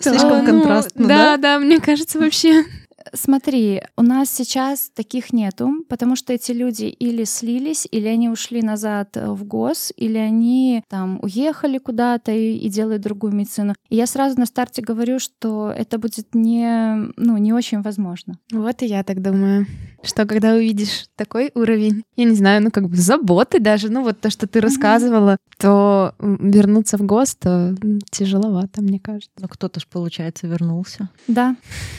Слишком 0.00 0.44
ну, 0.44 0.46
контрастно, 0.46 1.06
Да, 1.08 1.36
да? 1.36 1.36
да, 1.36 1.58
мне 1.58 1.80
кажется, 1.80 2.18
вообще. 2.18 2.64
Смотри, 3.12 3.82
у 3.96 4.02
нас 4.02 4.30
сейчас 4.30 4.90
таких 4.94 5.32
нету, 5.32 5.70
потому 5.88 6.16
что 6.16 6.32
эти 6.32 6.52
люди 6.52 6.84
или 6.84 7.24
слились, 7.24 7.86
или 7.90 8.06
они 8.08 8.28
ушли 8.28 8.62
назад 8.62 9.16
э, 9.16 9.30
в 9.30 9.44
ГОС, 9.44 9.92
или 9.96 10.18
они 10.18 10.82
там 10.88 11.18
уехали 11.22 11.78
куда-то 11.78 12.32
и, 12.32 12.56
и 12.56 12.68
делают 12.68 13.02
другую 13.02 13.32
медицину. 13.34 13.74
И 13.88 13.96
я 13.96 14.06
сразу 14.06 14.38
на 14.38 14.46
старте 14.46 14.82
говорю, 14.82 15.18
что 15.18 15.72
это 15.76 15.98
будет 15.98 16.34
не, 16.34 17.10
ну, 17.16 17.36
не 17.36 17.52
очень 17.52 17.82
возможно. 17.82 18.38
Вот 18.52 18.82
и 18.82 18.86
я 18.86 19.02
так 19.02 19.22
думаю. 19.22 19.66
Что 20.02 20.24
когда 20.26 20.54
увидишь 20.54 21.06
такой 21.16 21.50
уровень, 21.54 22.04
я 22.16 22.24
не 22.24 22.34
знаю, 22.34 22.62
ну 22.62 22.70
как 22.70 22.88
бы 22.88 22.96
заботы 22.96 23.58
даже, 23.60 23.90
ну 23.90 24.02
вот 24.02 24.20
то, 24.20 24.30
что 24.30 24.46
ты 24.46 24.60
рассказывала, 24.60 25.36
то 25.58 26.14
м, 26.18 26.50
вернуться 26.50 26.96
в 26.96 27.02
ГОСТ 27.02 27.36
то 27.40 27.74
тяжеловато, 28.10 28.82
мне 28.82 28.98
кажется. 28.98 29.30
Но 29.40 29.48
кто-то 29.48 29.80
ж, 29.80 29.86
получается, 29.86 30.46
вернулся. 30.46 31.10
Да, 31.28 31.56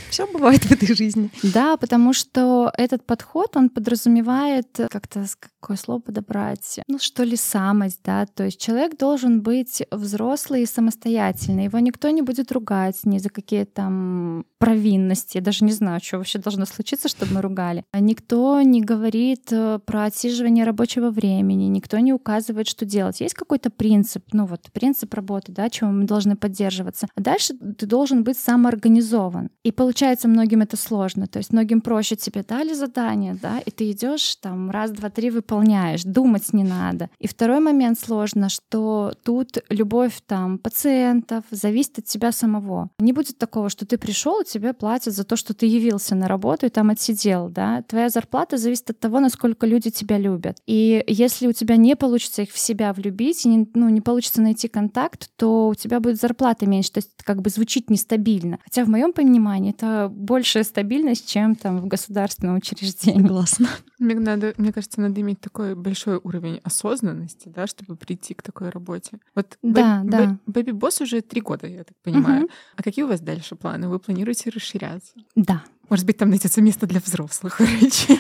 Все 0.10 0.26
бывает 0.32 0.64
в 0.64 0.72
этой 0.72 0.94
жизни. 0.98 1.30
Да, 1.44 1.78
потому 1.78 2.14
что 2.14 2.72
этот 2.78 3.06
подход, 3.06 3.56
он 3.56 3.70
подразумевает 3.70 4.80
э, 4.80 4.88
как-то 4.90 5.26
какое 5.40 5.78
слово 5.78 6.00
подобрать, 6.00 6.80
ну 6.88 7.00
что 7.00 7.24
ли 7.24 7.36
самость, 7.36 8.02
да, 8.04 8.26
то 8.26 8.46
есть 8.46 8.60
человек 8.60 8.98
должен 8.98 9.42
быть 9.42 9.84
взрослый 9.92 10.64
и 10.64 10.66
самостоятельный, 10.66 11.66
его 11.66 11.80
никто 11.80 12.10
не 12.10 12.22
будет 12.22 12.52
ругать 12.52 13.00
ни 13.04 13.20
за 13.20 13.30
какие 13.30 13.66
там 13.66 14.46
провинности, 14.58 15.38
я 15.38 15.44
даже 15.44 15.66
не 15.66 15.72
знаю, 15.72 16.00
что 16.04 16.18
вообще 16.18 16.40
должно 16.40 16.66
случиться, 16.66 17.08
чтобы 17.10 17.36
мы 17.36 17.42
ругали. 17.42 17.84
А 17.92 18.00
Никто 18.08 18.62
не 18.62 18.82
говорит 18.82 19.52
э, 19.52 19.80
про 19.86 20.06
отсиживание 20.06 20.64
рабочего 20.64 21.12
времени, 21.12 21.66
никто 21.66 22.00
не 22.00 22.14
указывает, 22.14 22.68
что 22.68 22.86
делать. 22.86 23.20
Есть 23.20 23.36
какой-то 23.36 23.70
принцип, 23.70 24.24
ну 24.32 24.46
вот 24.46 24.72
принцип 24.72 25.14
работы, 25.14 25.52
да, 25.52 25.70
чего 25.70 25.92
мы 25.92 26.06
должны 26.06 26.38
поддерживаться. 26.38 27.08
А 27.16 27.22
дальше 27.22 27.54
ты 27.54 27.86
должен 27.86 28.24
быть 28.24 28.40
самоорганизован. 28.40 29.50
И 29.64 29.72
получается, 29.72 30.30
многим 30.30 30.62
это 30.62 30.78
сложно. 30.88 31.28
То 31.28 31.38
есть 31.38 31.54
многим 31.54 31.82
проще 31.82 32.16
тебе 32.16 32.44
дали 32.48 32.74
задание, 32.74 33.38
да, 33.42 33.60
и 33.60 33.72
ты 33.72 33.92
идешь 33.92 34.36
там 34.38 34.72
раз, 34.72 34.92
два, 34.92 35.10
три 35.10 35.30
выполняешь, 35.30 36.04
думать 36.04 36.54
не 36.54 36.64
надо. 36.64 37.10
И 37.20 37.28
второй 37.28 37.60
момент 37.60 38.00
сложно, 38.00 38.50
что 38.50 39.14
тут 39.24 39.58
любовь 39.70 40.22
там 40.26 40.58
пациентов 40.58 41.44
зависит 41.52 42.00
от 42.00 42.06
тебя 42.06 42.32
самого. 42.32 42.90
Не 43.00 43.14
будет 43.14 43.38
такого, 43.38 43.70
что 43.70 43.86
ты 43.86 43.98
пришел, 43.98 44.44
тебе 44.44 44.74
платят 44.74 45.14
за 45.14 45.24
то, 45.24 45.36
что 45.36 45.54
ты 45.54 45.66
явился 45.66 46.16
на 46.16 46.28
работу 46.28 46.66
и 46.66 46.70
там 46.70 46.90
отсидел, 46.90 47.50
да. 47.50 47.84
Твоя 47.84 48.10
зарплата 48.10 48.58
зависит 48.58 48.90
от 48.90 49.00
того, 49.00 49.20
насколько 49.20 49.68
люди 49.68 49.90
тебя 49.90 50.18
любят. 50.18 50.58
И 50.66 51.04
если 51.08 51.48
у 51.48 51.54
тебя 51.54 51.76
не 51.76 51.96
получится 51.96 52.44
их 52.44 52.52
в 52.52 52.60
себя 52.60 52.94
влюбить, 52.94 53.46
не, 53.46 53.68
ну, 53.74 53.90
не 53.90 54.02
получится 54.02 54.42
найти 54.42 54.68
контакт, 54.68 55.30
то 55.36 55.68
у 55.68 55.76
тебя 55.76 56.00
будет 56.00 56.20
зарплата 56.20 56.66
меньше. 56.66 56.92
То 56.94 56.98
есть 57.00 57.12
как 57.24 57.42
бы 57.42 57.50
звучит 57.50 57.90
нестабильно. 57.90 58.60
Хотя 58.64 58.84
в 58.86 58.90
моем 58.90 59.14
понимании 59.14 59.72
это 59.72 60.10
большая 60.12 60.64
стабильность, 60.82 61.28
чем 61.28 61.56
там 61.56 61.80
в 61.80 61.88
государственном 61.88 62.58
учреждении. 62.58 63.20
Согласна. 63.24 63.68
Мне, 63.98 64.14
надо, 64.14 64.54
мне 64.58 64.72
кажется, 64.72 65.02
надо 65.02 65.20
иметь 65.22 65.40
такой 65.42 65.74
большой 65.74 66.20
уровень 66.24 66.60
осознанности, 66.64 67.50
да, 67.50 67.66
чтобы 67.66 67.96
прийти 67.96 68.36
к 68.36 68.44
такой 68.44 68.70
работе. 68.70 69.18
Вот 69.34 69.58
Да, 69.64 70.04
Бэби- 70.04 70.10
да. 70.12 70.24
Бэ- 70.26 70.38
Бэби 70.46 70.72
Босс 70.72 71.02
уже 71.02 71.22
три 71.22 71.42
года, 71.42 71.66
я 71.66 71.84
так 71.84 71.98
понимаю. 72.04 72.42
Мгм. 72.42 72.50
А 72.76 72.84
какие 72.84 73.04
у 73.06 73.08
вас 73.08 73.22
дальше 73.22 73.56
планы? 73.56 73.90
Вы 73.90 73.98
планируете 73.98 74.52
расширяться? 74.52 75.14
Да. 75.36 75.64
Может 75.90 76.06
быть, 76.06 76.18
там 76.18 76.30
найдется 76.30 76.62
место 76.62 76.86
для 76.86 77.00
взрослых 77.04 77.60
врачей? 77.60 78.20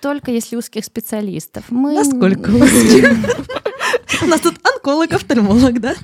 Только 0.00 0.32
если 0.32 0.56
узких 0.56 0.84
специалистов. 0.84 1.64
Мы... 1.70 1.94
Насколько 1.94 2.50
узких? 2.50 3.08
У 4.22 4.26
нас 4.26 4.40
тут 4.40 4.54
онколог, 4.66 5.12
офтальмолог, 5.12 5.80
да? 5.80 5.94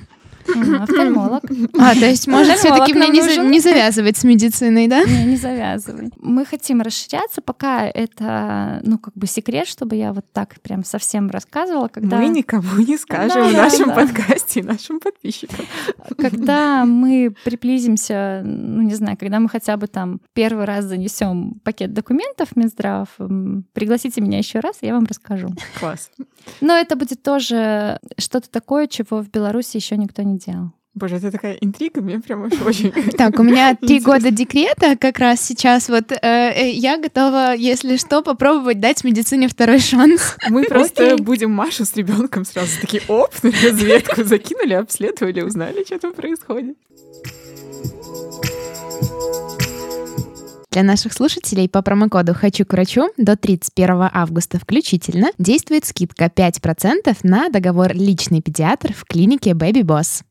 Офтальмолог. 0.47 1.43
А, 1.79 1.93
то 1.93 2.05
есть, 2.05 2.27
может, 2.27 2.57
все-таки 2.57 2.93
мне 2.93 3.03
нам 3.05 3.11
не, 3.13 3.21
за- 3.21 3.27
нужен? 3.27 3.51
не 3.51 3.59
завязывать 3.59 4.17
с 4.17 4.23
медициной, 4.23 4.87
да? 4.87 5.03
Не, 5.03 5.25
не 5.25 5.37
завязывай. 5.37 6.11
Мы 6.19 6.45
хотим 6.45 6.81
расширяться, 6.81 7.41
пока 7.41 7.85
это, 7.87 8.81
ну, 8.83 8.97
как 8.97 9.13
бы 9.15 9.27
секрет, 9.27 9.67
чтобы 9.67 9.95
я 9.95 10.13
вот 10.13 10.25
так 10.33 10.59
прям 10.61 10.83
совсем 10.83 11.29
рассказывала, 11.29 11.87
когда... 11.87 12.17
Мы 12.17 12.27
никому 12.27 12.77
не 12.79 12.97
скажем 12.97 13.43
Да, 13.43 13.47
в 13.49 13.53
нашем 13.53 13.89
да. 13.89 13.95
подкасте 13.95 14.59
и 14.59 14.63
нашим 14.63 14.99
подписчикам. 14.99 15.65
Когда 16.17 16.85
мы 16.85 17.33
приблизимся, 17.43 18.41
ну 18.43 18.81
не 18.81 18.93
знаю, 18.95 19.17
когда 19.17 19.39
мы 19.39 19.49
хотя 19.49 19.77
бы 19.77 19.87
там 19.87 20.19
первый 20.33 20.65
раз 20.65 20.85
занесем 20.85 21.59
пакет 21.63 21.93
документов 21.93 22.49
в 22.49 22.55
Минздрав, 22.57 23.07
пригласите 23.73 24.21
меня 24.21 24.37
еще 24.37 24.59
раз, 24.59 24.77
я 24.81 24.93
вам 24.93 25.05
расскажу. 25.05 25.49
Класс. 25.79 26.11
Но 26.61 26.75
это 26.75 26.95
будет 26.95 27.23
тоже 27.23 27.99
что-то 28.17 28.49
такое, 28.49 28.87
чего 28.87 29.21
в 29.21 29.29
Беларуси 29.29 29.77
еще 29.77 29.97
никто 29.97 30.21
не 30.21 30.32
делал. 30.37 30.71
Боже, 30.95 31.15
это 31.15 31.31
такая 31.31 31.53
интрига, 31.53 32.01
мне 32.01 32.19
прям 32.19 32.43
очень... 32.43 32.91
Так, 33.17 33.39
у 33.39 33.43
меня 33.43 33.75
три 33.81 33.99
года 33.99 34.29
декрета 34.29 34.95
как 34.95 35.17
раз 35.17 35.41
сейчас. 35.41 35.89
Вот 35.89 36.11
э, 36.11 36.17
э, 36.21 36.69
я 36.69 36.97
готова, 36.97 37.55
если 37.55 37.97
что, 37.97 38.21
попробовать 38.21 38.79
дать 38.79 39.03
медицине 39.03 39.47
второй 39.47 39.79
шанс. 39.79 40.37
Мы 40.49 40.65
просто 40.65 41.17
будем 41.17 41.49
Машу 41.49 41.85
с 41.85 41.95
ребенком 41.95 42.45
сразу 42.45 42.79
такие, 42.79 43.01
оп, 43.07 43.31
на 43.41 43.49
разведку 43.49 44.23
закинули, 44.23 44.73
обследовали, 44.73 45.41
узнали, 45.41 45.83
что 45.83 45.97
там 45.97 46.13
происходит. 46.13 46.77
Для 50.73 50.81
наших 50.81 51.13
слушателей 51.13 51.69
по 51.69 51.83
промокоду 51.83 52.33
«Хочу 52.33 52.65
к 52.65 52.73
врачу» 52.73 53.11
до 53.15 53.37
31 53.37 54.09
августа 54.11 54.57
включительно 54.57 55.27
действует 55.37 55.85
скидка 55.85 56.31
5% 56.35 57.15
на 57.21 57.49
договор 57.49 57.93
«Личный 57.93 58.41
педиатр» 58.41 58.91
в 58.91 59.05
клинике 59.05 59.51
Baby 59.51 59.83
Boss. 59.83 60.23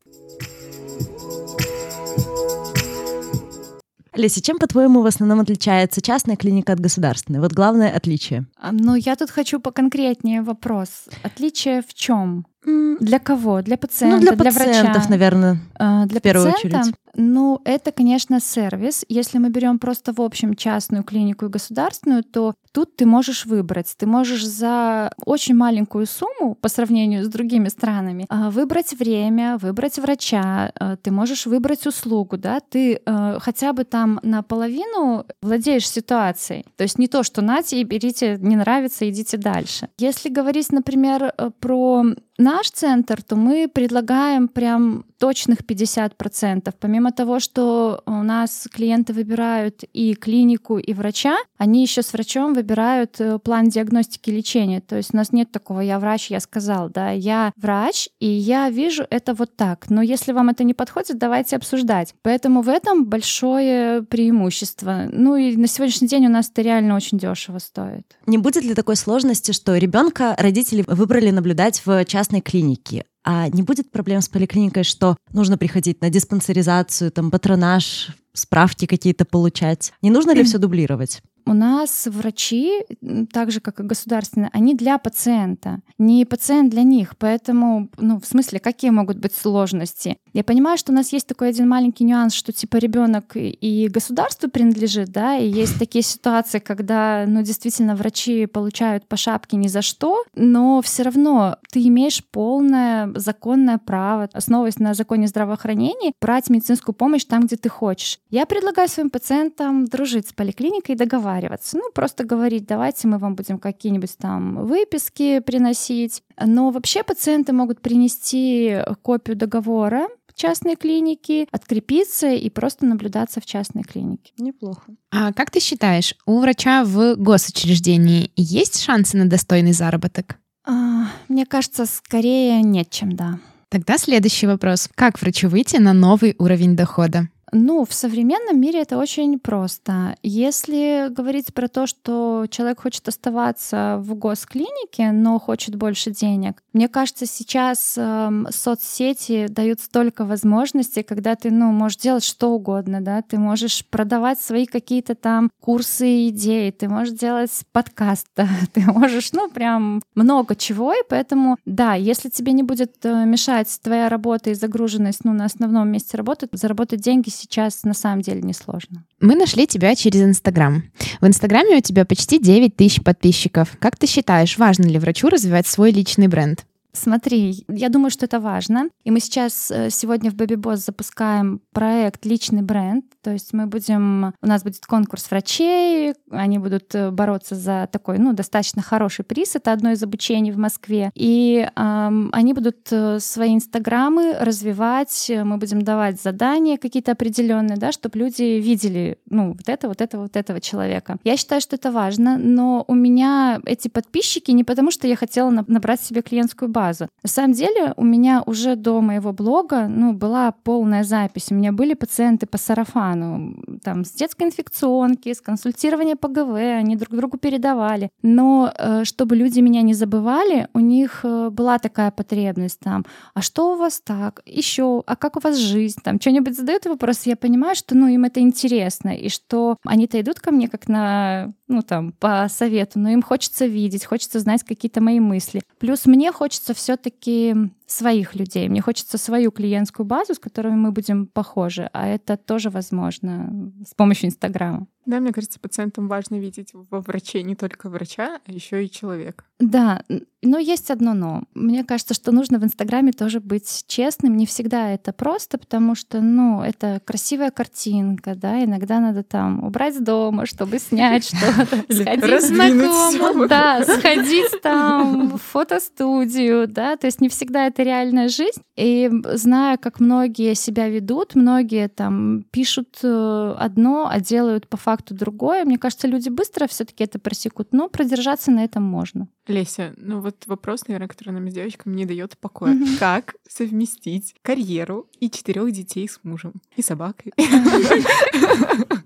Леся, 4.17 4.43
чем, 4.43 4.59
по-твоему, 4.59 5.03
в 5.03 5.07
основном 5.07 5.39
отличается 5.39 6.03
частная 6.03 6.35
клиника 6.35 6.73
от 6.73 6.81
государственной? 6.81 7.39
Вот 7.39 7.53
главное 7.53 7.95
отличие. 7.95 8.47
А, 8.57 8.73
Ну, 8.73 8.97
я 8.97 9.15
тут 9.15 9.31
хочу 9.31 9.61
поконкретнее 9.61 10.43
вопрос. 10.43 11.05
Отличие 11.23 11.83
в 11.83 11.95
чем? 11.95 12.47
Для 12.65 13.19
кого? 13.19 13.63
Для 13.63 13.77
пациента? 13.77 14.17
ну, 14.17 14.23
для 14.23 14.37
пациентов, 14.37 14.95
врача? 14.95 15.11
наверное. 15.11 15.59
А, 15.79 16.07
Для 16.07 16.21
в 16.21 16.23
первую 16.23 16.53
пациента, 16.53 16.81
очередь. 16.81 16.95
ну, 17.17 17.61
это, 17.65 17.91
конечно, 17.91 18.41
сервис. 18.41 19.05
Если 19.09 19.39
мы 19.39 19.51
берем 19.51 19.79
просто 19.79 20.13
в 20.13 20.21
общем 20.21 20.55
частную 20.55 21.03
клинику 21.03 21.47
и 21.47 21.49
государственную, 21.49 22.23
то 22.23 22.55
тут 22.73 22.97
ты 22.97 23.05
можешь 23.05 23.47
выбрать. 23.47 23.93
Ты 23.97 24.07
можешь 24.07 24.47
за 24.47 25.13
очень 25.27 25.57
маленькую 25.57 26.07
сумму 26.07 26.55
по 26.55 26.69
сравнению 26.69 27.25
с 27.25 27.29
другими 27.29 27.69
странами 27.69 28.27
а, 28.29 28.51
выбрать 28.51 28.95
время, 28.95 29.59
выбрать 29.59 29.99
врача, 29.99 30.73
а, 30.79 30.97
ты 30.97 31.11
можешь 31.11 31.47
выбрать 31.47 31.87
услугу, 31.87 32.37
да, 32.37 32.61
ты 32.61 33.01
хотя 33.41 33.73
бы 33.73 33.85
там 33.85 34.21
наполовину 34.23 35.27
владеешь 35.43 35.89
ситуацией. 35.89 36.65
То 36.77 36.83
есть 36.85 36.99
не 36.99 37.09
то, 37.09 37.23
что 37.23 37.43
нате 37.43 37.81
и 37.81 37.85
берите, 37.85 38.39
не 38.41 38.57
нравится, 38.57 39.09
идите 39.09 39.37
дальше. 39.37 39.89
Если 39.99 40.29
говорить, 40.29 40.71
например, 40.73 41.33
э, 41.37 41.51
про 41.59 42.05
наш 42.53 42.71
центр, 42.71 43.23
то 43.23 43.37
мы 43.37 43.69
предлагаем 43.69 44.49
прям 44.49 45.05
точных 45.23 45.59
50%. 45.61 46.75
Помимо 46.81 47.13
того, 47.13 47.39
что 47.39 48.03
у 48.07 48.25
нас 48.25 48.67
клиенты 48.73 49.13
выбирают 49.13 49.85
и 49.93 50.17
клинику, 50.17 50.79
и 50.79 50.93
врача, 50.93 51.37
они 51.59 51.83
еще 51.83 52.03
с 52.03 52.13
врачом 52.13 52.55
выбирают 52.55 53.21
э, 53.21 53.39
план 53.39 53.69
диагностики 53.69 54.31
лечения. 54.31 54.81
То 54.81 54.97
есть 54.97 55.15
у 55.15 55.17
нас 55.17 55.31
нет 55.31 55.53
такого 55.53 55.79
«я 55.79 56.01
врач, 56.01 56.29
я 56.31 56.41
сказал», 56.41 56.89
да, 56.89 57.11
я 57.11 57.53
врач, 57.57 58.09
и 58.19 58.27
я 58.27 58.69
вижу 58.69 59.07
это 59.11 59.35
вот 59.35 59.55
так. 59.55 59.89
Но 59.91 60.03
если 60.03 60.33
вам 60.33 60.49
это 60.49 60.65
не 60.65 60.75
подходит, 60.75 61.19
давайте 61.19 61.55
обсуждать. 61.55 62.17
Поэтому 62.23 62.63
в 62.63 62.69
этом 62.69 63.05
большое 63.05 64.03
преимущество. 64.03 65.09
Ну 65.09 65.37
и 65.37 65.57
на 65.57 65.69
сегодняшний 65.69 66.09
день 66.09 66.27
у 66.27 66.31
нас 66.31 66.51
это 66.51 66.63
реально 66.63 66.97
очень 66.97 67.19
дешево 67.19 67.61
стоит. 67.61 68.19
Не 68.27 68.39
будет 68.39 68.65
ли 68.65 68.75
такой 68.75 68.97
сложности, 68.97 69.53
что 69.53 69.77
ребенка 69.77 70.35
родители 70.37 70.83
выбрали 70.89 71.31
наблюдать 71.31 71.81
в 71.87 72.05
частной 72.07 72.41
клинике? 72.41 73.05
А 73.25 73.49
не 73.49 73.63
будет 73.63 73.91
проблем 73.91 74.21
с 74.21 74.29
поликлиникой, 74.29 74.83
что 74.85 75.17
нужно 75.33 75.57
приходить 75.57 76.01
на 76.01 76.11
диспансеризацию, 76.11 77.13
там, 77.13 77.31
патронаж, 77.31 78.09
справки 78.33 78.87
какие-то 78.87 79.25
получать? 79.25 79.93
Не 80.03 80.11
нужно 80.11 80.33
ли 80.33 80.43
все 80.45 80.59
дублировать? 80.59 81.23
У 81.45 81.55
нас 81.55 82.07
врачи, 82.07 82.85
так 83.33 83.51
же 83.51 83.61
как 83.61 83.81
и 83.81 83.83
государственные, 83.83 84.51
они 84.53 84.75
для 84.75 84.99
пациента, 84.99 85.81
не 85.99 86.25
пациент 86.25 86.71
для 86.71 86.83
них. 86.83 87.17
Поэтому, 87.19 87.89
ну, 87.99 88.21
в 88.21 88.27
смысле, 88.27 88.61
какие 88.61 88.91
могут 88.91 89.19
быть 89.19 89.35
сложности? 89.35 90.19
Я 90.33 90.45
понимаю, 90.45 90.79
что 90.79 90.93
у 90.93 90.95
нас 90.95 91.13
есть 91.13 91.27
такой 91.27 91.49
один 91.49 91.69
маленький 91.69 92.05
нюанс, 92.05 92.35
что 92.35 92.53
типа 92.53 92.77
ребенок 92.77 93.33
и 93.35 93.89
государству 93.89 94.49
принадлежит, 94.49 95.11
да, 95.11 95.37
и 95.37 95.49
есть 95.49 95.79
такие 95.79 96.03
ситуации, 96.03 96.61
когда, 96.61 97.25
ну, 97.27 97.43
действительно, 97.43 97.97
врачи 97.97 98.47
получают 98.47 99.09
по 99.09 99.17
шапке 99.17 99.57
ни 99.57 99.67
за 99.67 99.83
что, 99.83 100.23
но 100.37 100.81
все 100.81 101.03
равно 101.03 101.57
ты 101.73 101.87
имеешь 101.89 102.25
полное 102.25 103.13
законное 103.17 103.79
право, 103.79 104.29
основываясь 104.33 104.79
на 104.79 104.95
законе 104.95 105.27
здравоохранения, 105.27 106.13
брать 106.21 106.51
медицинскую 106.51 106.95
помощь 106.95 107.25
там, 107.25 107.47
где 107.47 107.57
ты 107.57 107.69
хочешь. 107.69 108.21
Я 108.33 108.47
предлагаю 108.47 108.89
своим 108.89 109.11
пациентам 109.11 109.85
дружить 109.85 110.27
с 110.29 110.33
поликлиникой 110.33 110.95
и 110.95 110.99
договариваться. 110.99 111.77
Ну, 111.77 111.91
просто 111.93 112.25
говорить, 112.25 112.65
давайте 112.65 113.07
мы 113.07 113.19
вам 113.19 113.35
будем 113.35 113.59
какие-нибудь 113.59 114.17
там 114.17 114.65
выписки 114.65 115.41
приносить. 115.41 116.23
Но 116.43 116.71
вообще 116.71 117.03
пациенты 117.03 117.53
могут 117.53 117.83
принести 117.83 118.79
копию 119.03 119.37
договора 119.37 120.09
в 120.27 120.35
частной 120.35 120.77
клинике, 120.77 121.47
открепиться 121.51 122.31
и 122.31 122.49
просто 122.49 122.87
наблюдаться 122.87 123.43
в 123.43 123.45
частной 123.45 123.83
клинике. 123.83 124.33
Неплохо. 124.39 124.95
А 125.11 125.35
как 125.35 125.51
ты 125.51 125.61
считаешь, 125.61 126.15
у 126.25 126.41
врача 126.41 126.85
в 126.85 127.17
госучреждении 127.17 128.33
есть 128.35 128.81
шансы 128.81 129.19
на 129.19 129.29
достойный 129.29 129.73
заработок? 129.73 130.39
А, 130.65 131.09
Мне 131.29 131.45
кажется, 131.45 131.85
скорее 131.85 132.63
нет, 132.63 132.89
чем 132.89 133.15
да. 133.15 133.41
Тогда 133.69 133.99
следующий 133.99 134.47
вопрос. 134.47 134.89
Как 134.95 135.21
врачу 135.21 135.49
выйти 135.49 135.77
на 135.77 135.93
новый 135.93 136.35
уровень 136.39 136.77
дохода? 136.77 137.29
Ну, 137.55 137.85
в 137.85 137.93
современном 137.93 138.59
мире 138.59 138.81
это 138.81 138.97
очень 138.97 139.39
просто. 139.39 140.17
Если 140.23 141.09
говорить 141.11 141.53
про 141.53 141.69
то, 141.69 141.87
что 141.87 142.47
человек 142.51 142.81
хочет 142.81 143.07
оставаться 143.09 143.99
в 144.01 144.15
госклинике, 144.15 145.13
но 145.13 145.39
хочет 145.39 145.77
больше 145.77 146.13
денег, 146.13 146.63
мне 146.73 146.89
кажется, 146.89 147.27
сейчас 147.27 147.95
эм, 147.99 148.47
соцсети 148.51 149.49
дают 149.49 149.81
столько 149.81 150.25
возможностей, 150.25 151.03
когда 151.03 151.35
ты, 151.35 151.51
ну, 151.51 151.73
можешь 151.73 151.99
делать 151.99 152.25
что 152.25 152.53
угодно, 152.53 153.03
да, 153.03 153.21
ты 153.21 153.39
можешь 153.39 153.85
продавать 153.85 154.41
свои 154.41 154.65
какие-то 154.65 155.15
там 155.15 155.51
курсы 155.61 156.09
и 156.09 156.29
идеи, 156.31 156.71
ты 156.71 156.89
можешь 156.89 157.13
делать 157.13 157.51
подкаст, 157.73 158.29
ты 158.73 158.81
можешь, 158.81 159.33
ну, 159.33 159.51
прям 159.51 160.01
много 160.15 160.57
чего, 160.57 160.95
и 160.95 161.03
поэтому, 161.07 161.59
да, 161.67 161.95
если 161.95 162.31
тебе 162.31 162.53
не 162.53 162.63
будет 162.63 163.05
э, 163.05 163.27
мешать 163.27 163.69
твоя 163.83 164.09
работа 164.09 164.49
и 164.49 164.55
загруженность, 164.55 165.27
ну, 165.27 165.35
на 165.35 165.45
основном 165.45 165.91
месте 165.91 166.17
работы, 166.17 166.49
заработать 166.53 167.01
деньги 167.01 167.29
сейчас 167.43 167.85
на 167.85 167.95
самом 167.95 168.23
деле 168.23 168.41
несложно. 168.41 169.05
Мы 169.21 169.35
нашли 169.35 169.67
тебя 169.67 169.95
через 169.95 170.23
Инстаграм. 170.23 170.85
В 171.21 171.27
Инстаграме 171.27 171.77
у 171.77 171.81
тебя 171.81 172.05
почти 172.05 172.39
9 172.39 172.77
тысяч 172.77 173.03
подписчиков. 173.03 173.77
Как 173.79 173.97
ты 173.97 174.07
считаешь, 174.07 174.59
важно 174.59 174.85
ли 174.85 174.99
врачу 174.99 175.29
развивать 175.29 175.67
свой 175.67 175.91
личный 175.91 176.29
бренд? 176.29 176.65
Смотри, 176.95 177.65
я 177.69 177.89
думаю, 177.89 178.11
что 178.11 178.27
это 178.27 178.39
важно. 178.39 178.91
И 179.05 179.11
мы 179.11 179.21
сейчас 179.21 179.71
э, 179.71 179.89
сегодня 179.89 180.31
в 180.31 180.35
Baby 180.35 180.57
Boss 180.57 180.77
запускаем 180.77 181.63
проект 181.73 182.27
«Личный 182.27 182.61
бренд». 182.61 183.07
То 183.23 183.31
есть 183.31 183.55
мы 183.55 183.67
будем... 183.67 184.35
У 184.43 184.47
нас 184.47 184.63
будет 184.63 184.85
конкурс 184.85 185.31
врачей, 185.31 186.15
они 186.31 186.59
будут 186.59 186.95
э, 186.95 187.11
бороться 187.11 187.55
за 187.55 187.89
такой, 187.91 188.19
ну, 188.19 188.35
достаточно 188.35 188.83
хороший 188.83 189.25
приз. 189.25 189.57
Это 189.57 189.73
одно 189.73 189.93
из 189.93 190.03
обучений 190.03 190.53
в 190.53 190.59
Москве. 190.59 191.11
И 191.15 191.67
эм, 191.75 192.29
они 192.31 192.53
будут 192.53 192.89
э, 192.91 193.21
свои 193.21 193.55
инстаграмы 193.55 194.35
развивать, 194.39 195.33
мы 195.45 195.57
будем 195.57 195.81
давать 195.81 196.21
задания 196.21 196.77
какие-то 196.77 197.13
определенные, 197.13 197.79
да, 197.79 197.93
чтобы 197.93 198.19
люди 198.19 198.43
видели, 198.61 199.17
ну, 199.31 199.53
вот 199.53 199.67
это, 199.67 199.89
вот 199.89 200.03
это, 200.03 200.19
вот 200.19 200.37
этого 200.37 200.61
человека. 200.61 201.17
Я 201.25 201.39
считаю, 201.39 201.63
что 201.63 201.77
это 201.77 201.91
важно, 201.91 202.37
но 202.37 202.85
у 202.87 202.95
меня 202.95 203.61
эти 203.65 203.89
подписчики 203.89 204.51
не 204.51 204.63
потому, 204.63 204.91
что 204.91 205.09
я 205.09 205.17
хотела 205.17 205.49
на- 205.49 205.65
набрать 205.67 206.03
себе 206.03 206.21
клиентскую 206.21 206.69
базу. 206.69 206.82
На 206.91 207.29
самом 207.29 207.53
деле 207.53 207.95
у 207.97 208.05
меня 208.05 208.43
уже 208.47 208.77
до 208.77 209.01
моего 209.01 209.33
блога 209.33 209.87
ну, 209.89 210.13
была 210.13 210.53
полная 210.53 211.05
запись. 211.05 211.49
У 211.51 211.55
меня 211.55 211.73
были 211.73 211.95
пациенты 211.95 212.47
по 212.47 212.59
сарафану, 212.59 213.55
там, 213.83 214.05
с 214.05 214.13
детской 214.13 214.45
инфекционки, 214.45 215.33
с 215.33 215.41
консультирования 215.41 216.17
по 216.17 216.29
ГВ, 216.29 216.55
они 216.57 216.97
друг 216.97 217.17
другу 217.17 217.39
передавали. 217.39 218.11
Но 218.23 218.73
э, 218.77 219.05
чтобы 219.05 219.37
люди 219.37 219.61
меня 219.61 219.83
не 219.83 219.95
забывали, 219.95 220.69
у 220.75 220.81
них 220.81 221.21
э, 221.25 221.51
была 221.51 221.79
такая 221.79 222.11
потребность 222.11 222.81
там, 222.81 223.05
а 223.35 223.43
что 223.43 223.75
у 223.75 223.77
вас 223.77 224.01
так? 224.01 224.43
Еще, 224.47 225.03
а 225.07 225.17
как 225.17 225.37
у 225.37 225.41
вас 225.41 225.57
жизнь? 225.57 226.01
Там 226.03 226.21
что-нибудь 226.21 226.57
задают 226.57 226.87
вопрос, 226.87 227.23
я 227.25 227.37
понимаю, 227.37 227.75
что 227.75 227.97
ну, 227.97 228.07
им 228.09 228.25
это 228.25 228.41
интересно, 228.41 229.11
и 229.11 229.29
что 229.29 229.77
они-то 229.85 230.21
идут 230.21 230.41
ко 230.41 230.51
мне 230.51 230.69
как 230.69 230.89
на, 230.89 231.53
ну 231.69 231.83
там, 231.83 232.13
по 232.13 232.47
совету, 232.49 232.99
но 232.99 233.11
им 233.11 233.23
хочется 233.23 233.67
видеть, 233.67 234.05
хочется 234.05 234.41
знать 234.41 234.63
какие-то 234.63 235.01
мои 235.01 235.21
мысли. 235.21 235.63
Плюс 235.79 236.07
мне 236.07 236.33
хочется 236.33 236.72
все-таки 236.75 237.55
своих 237.93 238.35
людей. 238.35 238.69
Мне 238.69 238.81
хочется 238.81 239.19
свою 239.19 239.51
клиентскую 239.51 240.07
базу, 240.07 240.35
с 240.35 240.39
которой 240.39 240.75
мы 240.75 240.93
будем 240.93 241.27
похожи, 241.27 241.89
а 241.93 242.07
это 242.07 242.37
тоже 242.37 242.71
возможно 242.71 243.73
с 243.87 243.95
помощью 243.95 244.29
Инстаграма. 244.29 244.87
Да, 245.05 245.19
мне 245.19 245.33
кажется, 245.33 245.59
пациентам 245.59 246.07
важно 246.07 246.37
видеть 246.37 246.71
во 246.73 247.01
враче 247.01 247.43
не 247.43 247.57
только 247.57 247.89
врача, 247.89 248.39
а 248.47 248.53
еще 248.53 248.85
и 248.85 248.91
человека. 248.91 249.45
Да, 249.59 250.03
но 250.43 250.59
есть 250.59 250.91
одно 250.91 251.15
но. 251.15 251.45
Мне 251.55 251.85
кажется, 251.85 252.15
что 252.15 252.33
нужно 252.33 252.59
в 252.59 252.65
Инстаграме 252.65 253.13
тоже 253.13 253.41
быть 253.41 253.85
честным. 253.87 254.37
Не 254.37 254.47
всегда 254.47 254.91
это 254.91 255.13
просто, 255.13 255.59
потому 255.59 255.95
что, 255.95 256.21
ну, 256.21 256.63
это 256.63 257.01
красивая 257.05 257.51
картинка, 257.51 258.35
да, 258.35 258.63
иногда 258.65 259.01
надо 259.01 259.23
там 259.23 259.63
убрать 259.65 259.97
с 259.97 259.99
дома, 259.99 260.47
чтобы 260.47 260.79
снять 260.79 261.27
что-то, 261.27 261.85
сходить 261.93 262.43
знакомым, 262.43 263.49
да, 263.49 263.85
сходить 263.85 264.61
там 264.63 265.37
в 265.37 265.39
фотостудию, 265.39 266.69
да, 266.69 266.97
то 266.97 267.07
есть 267.07 267.21
не 267.21 267.29
всегда 267.29 267.67
это 267.67 267.82
это 267.83 267.89
реальная 267.89 268.29
жизнь. 268.29 268.63
И 268.77 269.11
зная, 269.35 269.77
как 269.77 270.01
многие 270.01 270.55
себя 270.55 270.89
ведут, 270.89 271.35
многие 271.35 271.89
там 271.89 272.45
пишут 272.51 272.99
э, 273.03 273.55
одно, 273.59 274.09
а 274.11 274.21
делают 274.21 274.69
по 274.69 274.77
факту 274.77 275.15
другое, 275.15 275.65
мне 275.65 275.79
кажется, 275.79 276.09
люди 276.09 276.29
быстро 276.29 276.67
все 276.67 276.85
таки 276.85 277.05
это 277.05 277.19
просекут, 277.19 277.73
но 277.73 277.89
продержаться 277.89 278.51
на 278.51 278.65
этом 278.65 278.83
можно. 278.83 279.29
Леся, 279.47 279.93
ну 279.97 280.21
вот 280.21 280.47
вопрос, 280.47 280.87
наверное, 280.87 281.09
который 281.09 281.31
нам 281.31 281.51
с 281.51 281.55
девочками 281.55 281.95
не 281.95 282.07
дает 282.07 282.39
покоя. 282.39 282.73
Мгм. 282.73 282.97
Как 282.99 283.35
совместить 283.49 284.35
карьеру 284.43 285.09
и 285.21 285.31
четырех 285.31 285.71
детей 285.73 286.09
с 286.09 286.21
мужем 286.23 286.55
и 286.77 286.83
собакой? 286.83 287.33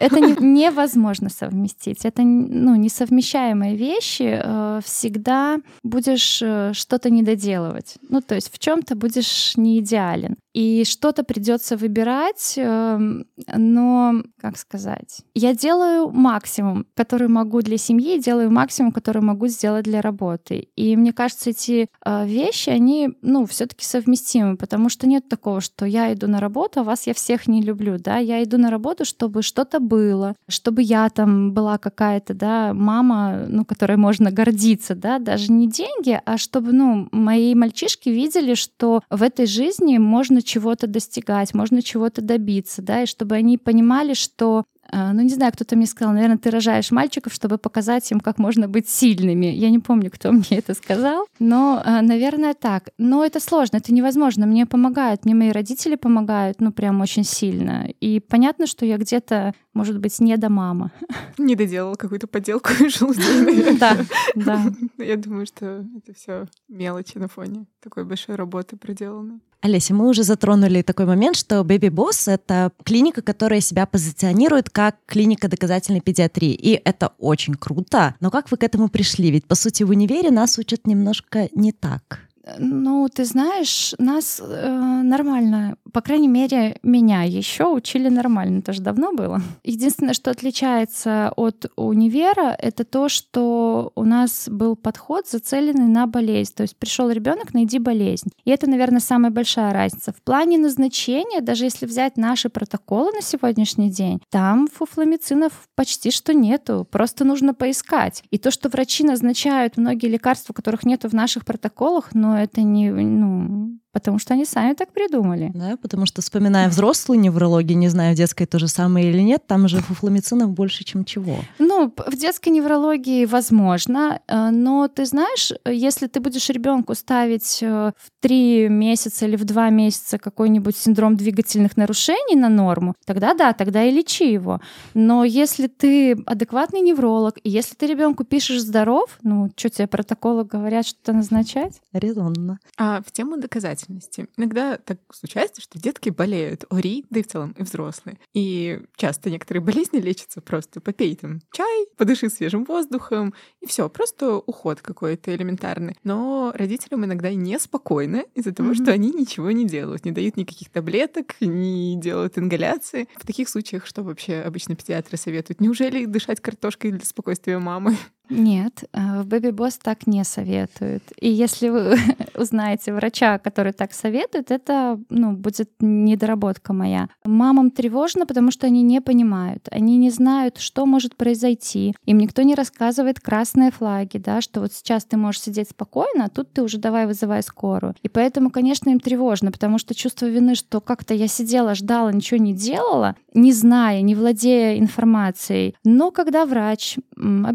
Это 0.00 0.20
не- 0.20 0.36
невозможно 0.40 1.28
совместить. 1.30 2.04
Это 2.04 2.22
ну, 2.22 2.74
несовмещаемые 2.76 3.76
вещи. 3.76 4.40
Э, 4.42 4.80
Всегда 4.84 5.58
будешь 5.82 6.40
э, 6.42 6.72
что-то 6.74 7.10
недоделывать. 7.10 7.94
Ну, 8.08 8.20
то 8.20 8.34
есть 8.34 8.52
в 8.52 8.58
чем-то 8.58 8.96
будешь 8.96 9.56
не 9.56 9.78
идеален. 9.80 10.36
И 10.54 10.84
что-то 10.84 11.24
придется 11.24 11.76
выбирать, 11.76 12.54
эм, 12.56 13.26
но, 13.52 14.22
как 14.40 14.56
сказать, 14.56 15.22
я 15.34 15.52
делаю 15.52 16.10
максимум, 16.10 16.86
который 16.94 17.26
могу 17.26 17.60
для 17.60 17.76
семьи, 17.76 18.20
делаю 18.20 18.52
максимум, 18.52 18.92
который 18.92 19.20
могу 19.20 19.48
сделать 19.48 19.84
для 19.84 20.00
работы. 20.00 20.68
И 20.76 20.96
мне 20.96 21.12
кажется, 21.12 21.50
эти 21.50 21.88
э, 22.06 22.26
вещи, 22.26 22.70
они, 22.70 23.10
ну, 23.20 23.46
все-таки 23.46 23.84
совместимы, 23.84 24.56
потому 24.56 24.88
что 24.88 25.08
нет 25.08 25.28
такого, 25.28 25.60
что 25.60 25.86
я 25.86 26.12
иду 26.12 26.28
на 26.28 26.38
работу, 26.38 26.80
а 26.80 26.84
вас 26.84 27.08
я 27.08 27.14
всех 27.14 27.48
не 27.48 27.60
люблю, 27.60 27.98
да, 27.98 28.18
я 28.18 28.42
иду 28.44 28.56
на 28.56 28.70
работу, 28.70 29.04
чтобы 29.04 29.42
что-то 29.42 29.80
было, 29.80 30.36
чтобы 30.48 30.82
я 30.82 31.08
там 31.10 31.52
была 31.52 31.78
какая-то, 31.78 32.32
да, 32.32 32.72
мама, 32.74 33.46
ну, 33.48 33.64
которой 33.64 33.96
можно 33.96 34.30
гордиться, 34.30 34.94
да, 34.94 35.18
даже 35.18 35.50
не 35.50 35.68
деньги, 35.68 36.20
а 36.24 36.38
чтобы, 36.38 36.72
ну, 36.72 37.08
мои 37.10 37.56
мальчишки 37.56 38.08
видели, 38.08 38.54
что 38.54 39.02
в 39.10 39.20
этой 39.24 39.46
жизни 39.46 39.98
можно 39.98 40.43
чего-то 40.44 40.86
достигать, 40.86 41.54
можно 41.54 41.82
чего-то 41.82 42.22
добиться, 42.22 42.82
да, 42.82 43.02
и 43.02 43.06
чтобы 43.06 43.34
они 43.34 43.58
понимали, 43.58 44.14
что 44.14 44.64
э, 44.90 45.12
ну, 45.12 45.22
не 45.22 45.30
знаю, 45.30 45.52
кто-то 45.52 45.76
мне 45.76 45.86
сказал, 45.86 46.14
наверное, 46.14 46.38
ты 46.38 46.50
рожаешь 46.50 46.90
мальчиков, 46.90 47.32
чтобы 47.32 47.58
показать 47.58 48.10
им, 48.10 48.20
как 48.20 48.38
можно 48.38 48.68
быть 48.68 48.88
сильными. 48.88 49.46
Я 49.46 49.70
не 49.70 49.78
помню, 49.78 50.10
кто 50.10 50.32
мне 50.32 50.58
это 50.58 50.74
сказал, 50.74 51.26
но, 51.38 51.82
э, 51.84 52.00
наверное, 52.00 52.54
так. 52.54 52.90
Но 52.98 53.24
это 53.24 53.40
сложно, 53.40 53.78
это 53.78 53.92
невозможно. 53.92 54.46
Мне 54.46 54.66
помогают, 54.66 55.24
мне 55.24 55.34
мои 55.34 55.50
родители 55.50 55.96
помогают, 55.96 56.60
ну, 56.60 56.72
прям 56.72 57.00
очень 57.00 57.24
сильно. 57.24 57.88
И 58.00 58.20
понятно, 58.20 58.66
что 58.66 58.86
я 58.86 58.96
где-то, 58.96 59.54
может 59.74 59.98
быть, 59.98 60.18
не 60.20 60.36
до 60.36 60.48
мама. 60.48 60.92
Не 61.36 61.56
доделал 61.56 61.96
какую-то 61.96 62.26
поделку 62.26 62.70
и 62.80 62.88
желудей, 62.88 63.76
Да, 63.78 63.98
да. 64.34 64.64
Я 64.98 65.16
думаю, 65.16 65.46
что 65.46 65.84
это 65.96 66.14
все 66.14 66.46
мелочи 66.68 67.18
на 67.18 67.28
фоне 67.28 67.66
такой 67.82 68.04
большой 68.04 68.36
работы 68.36 68.76
проделанной. 68.76 69.40
Олеся, 69.60 69.94
мы 69.94 70.08
уже 70.08 70.24
затронули 70.24 70.82
такой 70.82 71.06
момент, 71.06 71.36
что 71.36 71.60
Baby 71.60 71.88
Boss— 71.88 72.24
это 72.30 72.70
клиника, 72.84 73.22
которая 73.22 73.60
себя 73.60 73.86
позиционирует 73.86 74.68
как 74.68 74.96
клиника 75.06 75.48
доказательной 75.48 76.02
педиатрии. 76.02 76.52
И 76.52 76.80
это 76.84 77.12
очень 77.18 77.54
круто. 77.54 78.14
Но 78.20 78.30
как 78.30 78.50
вы 78.50 78.58
к 78.58 78.62
этому 78.62 78.88
пришли? 78.88 79.30
Ведь, 79.30 79.46
по 79.46 79.54
сути, 79.54 79.82
в 79.82 79.88
универе 79.90 80.30
нас 80.30 80.58
учат 80.58 80.86
немножко 80.86 81.48
не 81.54 81.72
так. 81.72 82.20
Ну, 82.58 83.08
ты 83.08 83.24
знаешь, 83.24 83.94
нас 83.98 84.40
э, 84.44 85.02
нормально, 85.02 85.76
по 85.92 86.02
крайней 86.02 86.28
мере, 86.28 86.78
меня 86.82 87.22
еще 87.22 87.66
учили 87.66 88.08
нормально, 88.08 88.58
это 88.58 88.72
же 88.72 88.82
давно 88.82 89.12
было. 89.12 89.40
Единственное, 89.64 90.14
что 90.14 90.30
отличается 90.30 91.32
от 91.36 91.66
универа, 91.76 92.54
это 92.58 92.84
то, 92.84 93.08
что 93.08 93.92
у 93.94 94.04
нас 94.04 94.48
был 94.48 94.76
подход 94.76 95.26
зацеленный 95.28 95.86
на 95.86 96.06
болезнь. 96.06 96.52
То 96.54 96.62
есть 96.62 96.76
пришел 96.76 97.10
ребенок, 97.10 97.54
найди 97.54 97.78
болезнь. 97.78 98.30
И 98.44 98.50
это, 98.50 98.68
наверное, 98.68 99.00
самая 99.00 99.30
большая 99.30 99.72
разница. 99.72 100.12
В 100.12 100.22
плане 100.22 100.58
назначения, 100.58 101.40
даже 101.40 101.64
если 101.64 101.86
взять 101.86 102.16
наши 102.16 102.50
протоколы 102.50 103.12
на 103.12 103.22
сегодняшний 103.22 103.90
день, 103.90 104.20
там 104.30 104.68
фуфламицинов 104.68 105.52
почти 105.74 106.10
что 106.10 106.34
нету, 106.34 106.86
просто 106.90 107.24
нужно 107.24 107.54
поискать. 107.54 108.22
И 108.30 108.38
то, 108.38 108.50
что 108.50 108.68
врачи 108.68 109.02
назначают 109.02 109.76
многие 109.78 110.08
лекарства, 110.08 110.52
которых 110.52 110.84
нету 110.84 111.08
в 111.08 111.14
наших 111.14 111.46
протоколах, 111.46 112.14
но 112.14 112.33
это 112.36 112.62
не, 112.62 112.90
ну, 112.90 113.78
потому 113.94 114.18
что 114.18 114.34
они 114.34 114.44
сами 114.44 114.74
так 114.74 114.92
придумали. 114.92 115.52
Да, 115.54 115.76
потому 115.80 116.04
что, 116.04 116.20
вспоминая 116.20 116.68
взрослую 116.68 117.20
неврологию, 117.20 117.78
не 117.78 117.88
знаю, 117.88 118.14
в 118.14 118.16
детской 118.18 118.44
то 118.44 118.58
же 118.58 118.68
самое 118.68 119.08
или 119.08 119.20
нет, 119.20 119.46
там 119.46 119.68
же 119.68 119.78
фуфламицинов 119.78 120.50
больше, 120.50 120.84
чем 120.84 121.04
чего. 121.04 121.36
Ну, 121.58 121.94
в 121.96 122.16
детской 122.16 122.48
неврологии 122.48 123.24
возможно, 123.24 124.20
э, 124.26 124.50
но 124.50 124.88
ты 124.88 125.06
знаешь, 125.06 125.52
если 125.64 126.08
ты 126.08 126.20
будешь 126.20 126.48
ребенку 126.48 126.94
ставить 126.94 127.62
э, 127.62 127.92
в 127.96 128.10
три 128.20 128.68
месяца 128.68 129.26
или 129.26 129.36
в 129.36 129.44
два 129.44 129.70
месяца 129.70 130.18
какой-нибудь 130.18 130.76
синдром 130.76 131.16
двигательных 131.16 131.76
нарушений 131.76 132.36
на 132.36 132.48
норму, 132.48 132.94
тогда 133.06 133.34
да, 133.34 133.52
тогда 133.52 133.84
и 133.84 133.92
лечи 133.92 134.32
его. 134.32 134.60
Но 134.94 135.24
если 135.24 135.68
ты 135.68 136.12
адекватный 136.26 136.80
невролог, 136.80 137.38
и 137.44 137.48
если 137.48 137.76
ты 137.76 137.86
ребенку 137.86 138.24
пишешь 138.24 138.60
здоров, 138.60 139.18
ну, 139.22 139.50
что 139.56 139.70
тебе 139.70 139.86
протоколы 139.86 140.44
говорят, 140.44 140.84
что-то 140.84 141.12
назначать? 141.12 141.80
Резонно. 141.92 142.58
А 142.76 143.00
в 143.06 143.12
тему 143.12 143.36
доказательности. 143.84 144.26
Иногда 144.36 144.76
так 144.78 144.98
случается, 145.12 145.60
что 145.60 145.78
детки 145.78 146.10
болеют 146.10 146.64
ОРИ, 146.70 147.04
да 147.10 147.20
и 147.20 147.22
в 147.22 147.26
целом 147.26 147.54
и 147.58 147.62
взрослые. 147.62 148.18
И 148.32 148.80
часто 148.96 149.30
некоторые 149.30 149.62
болезни 149.64 149.98
лечатся 149.98 150.40
просто 150.40 150.80
попей 150.80 151.14
там 151.16 151.40
чай, 151.52 151.86
подыши 151.96 152.28
свежим 152.28 152.64
воздухом, 152.64 153.34
и 153.60 153.66
все, 153.66 153.88
просто 153.88 154.36
уход 154.36 154.80
какой-то 154.80 155.34
элементарный. 155.34 155.96
Но 156.04 156.52
родителям 156.54 157.04
иногда 157.04 157.32
неспокойно 157.32 158.24
из-за 158.34 158.52
того, 158.52 158.70
Мгм. 158.70 158.82
что 158.82 158.92
они 158.92 159.12
ничего 159.12 159.50
не 159.50 159.66
делают, 159.66 160.04
не 160.04 160.12
дают 160.12 160.36
никаких 160.36 160.70
таблеток, 160.70 161.34
не 161.40 161.96
делают 162.00 162.38
ингаляции. 162.38 163.08
В 163.16 163.26
таких 163.26 163.48
случаях 163.48 163.86
что 163.86 164.02
вообще 164.02 164.40
обычно 164.40 164.74
педиатры 164.74 165.16
советуют? 165.16 165.60
Неужели 165.60 166.04
дышать 166.06 166.40
картошкой 166.40 166.92
для 166.92 167.04
спокойствия 167.04 167.58
мамы? 167.58 167.96
Нет, 168.30 168.84
э, 168.92 169.22
в 169.22 169.28
Baby 169.28 169.50
Boss 169.52 169.78
так 169.82 170.06
не 170.06 170.24
советуют. 170.24 171.02
И 171.20 171.28
если 171.28 171.68
вы 171.68 171.96
узнаете 172.34 172.92
врача, 172.94 173.38
который 173.38 173.72
так 173.72 173.92
советует, 173.92 174.50
это 174.50 174.98
ну, 175.10 175.32
будет 175.32 175.70
недоработка 175.80 176.72
моя. 176.72 177.08
Мамам 177.24 177.70
тревожно, 177.70 178.26
потому 178.26 178.50
что 178.50 178.66
они 178.66 178.82
не 178.82 179.00
понимают. 179.00 179.68
Они 179.70 179.98
не 179.98 180.10
знают, 180.10 180.58
что 180.58 180.86
может 180.86 181.16
произойти. 181.16 181.94
Им 182.06 182.18
никто 182.18 182.42
не 182.42 182.54
рассказывает 182.54 183.20
красные 183.20 183.70
флаги, 183.70 184.18
да, 184.18 184.40
что 184.40 184.60
вот 184.60 184.72
сейчас 184.72 185.04
ты 185.04 185.16
можешь 185.16 185.42
сидеть 185.42 185.70
спокойно, 185.70 186.24
а 186.24 186.28
тут 186.28 186.52
ты 186.52 186.62
уже 186.62 186.78
давай 186.78 187.06
вызывай 187.06 187.42
скорую. 187.42 187.94
И 188.02 188.08
поэтому, 188.08 188.50
конечно, 188.50 188.88
им 188.90 189.00
тревожно, 189.00 189.52
потому 189.52 189.78
что 189.78 189.94
чувство 189.94 190.26
вины, 190.26 190.54
что 190.54 190.80
как-то 190.80 191.12
я 191.12 191.28
сидела, 191.28 191.74
ждала, 191.74 192.10
ничего 192.10 192.40
не 192.40 192.54
делала, 192.54 193.16
не 193.34 193.52
зная, 193.52 194.00
не 194.00 194.14
владея 194.14 194.78
информацией. 194.78 195.74
Но 195.84 196.10
когда 196.10 196.46
врач 196.46 196.96
м, 197.16 197.46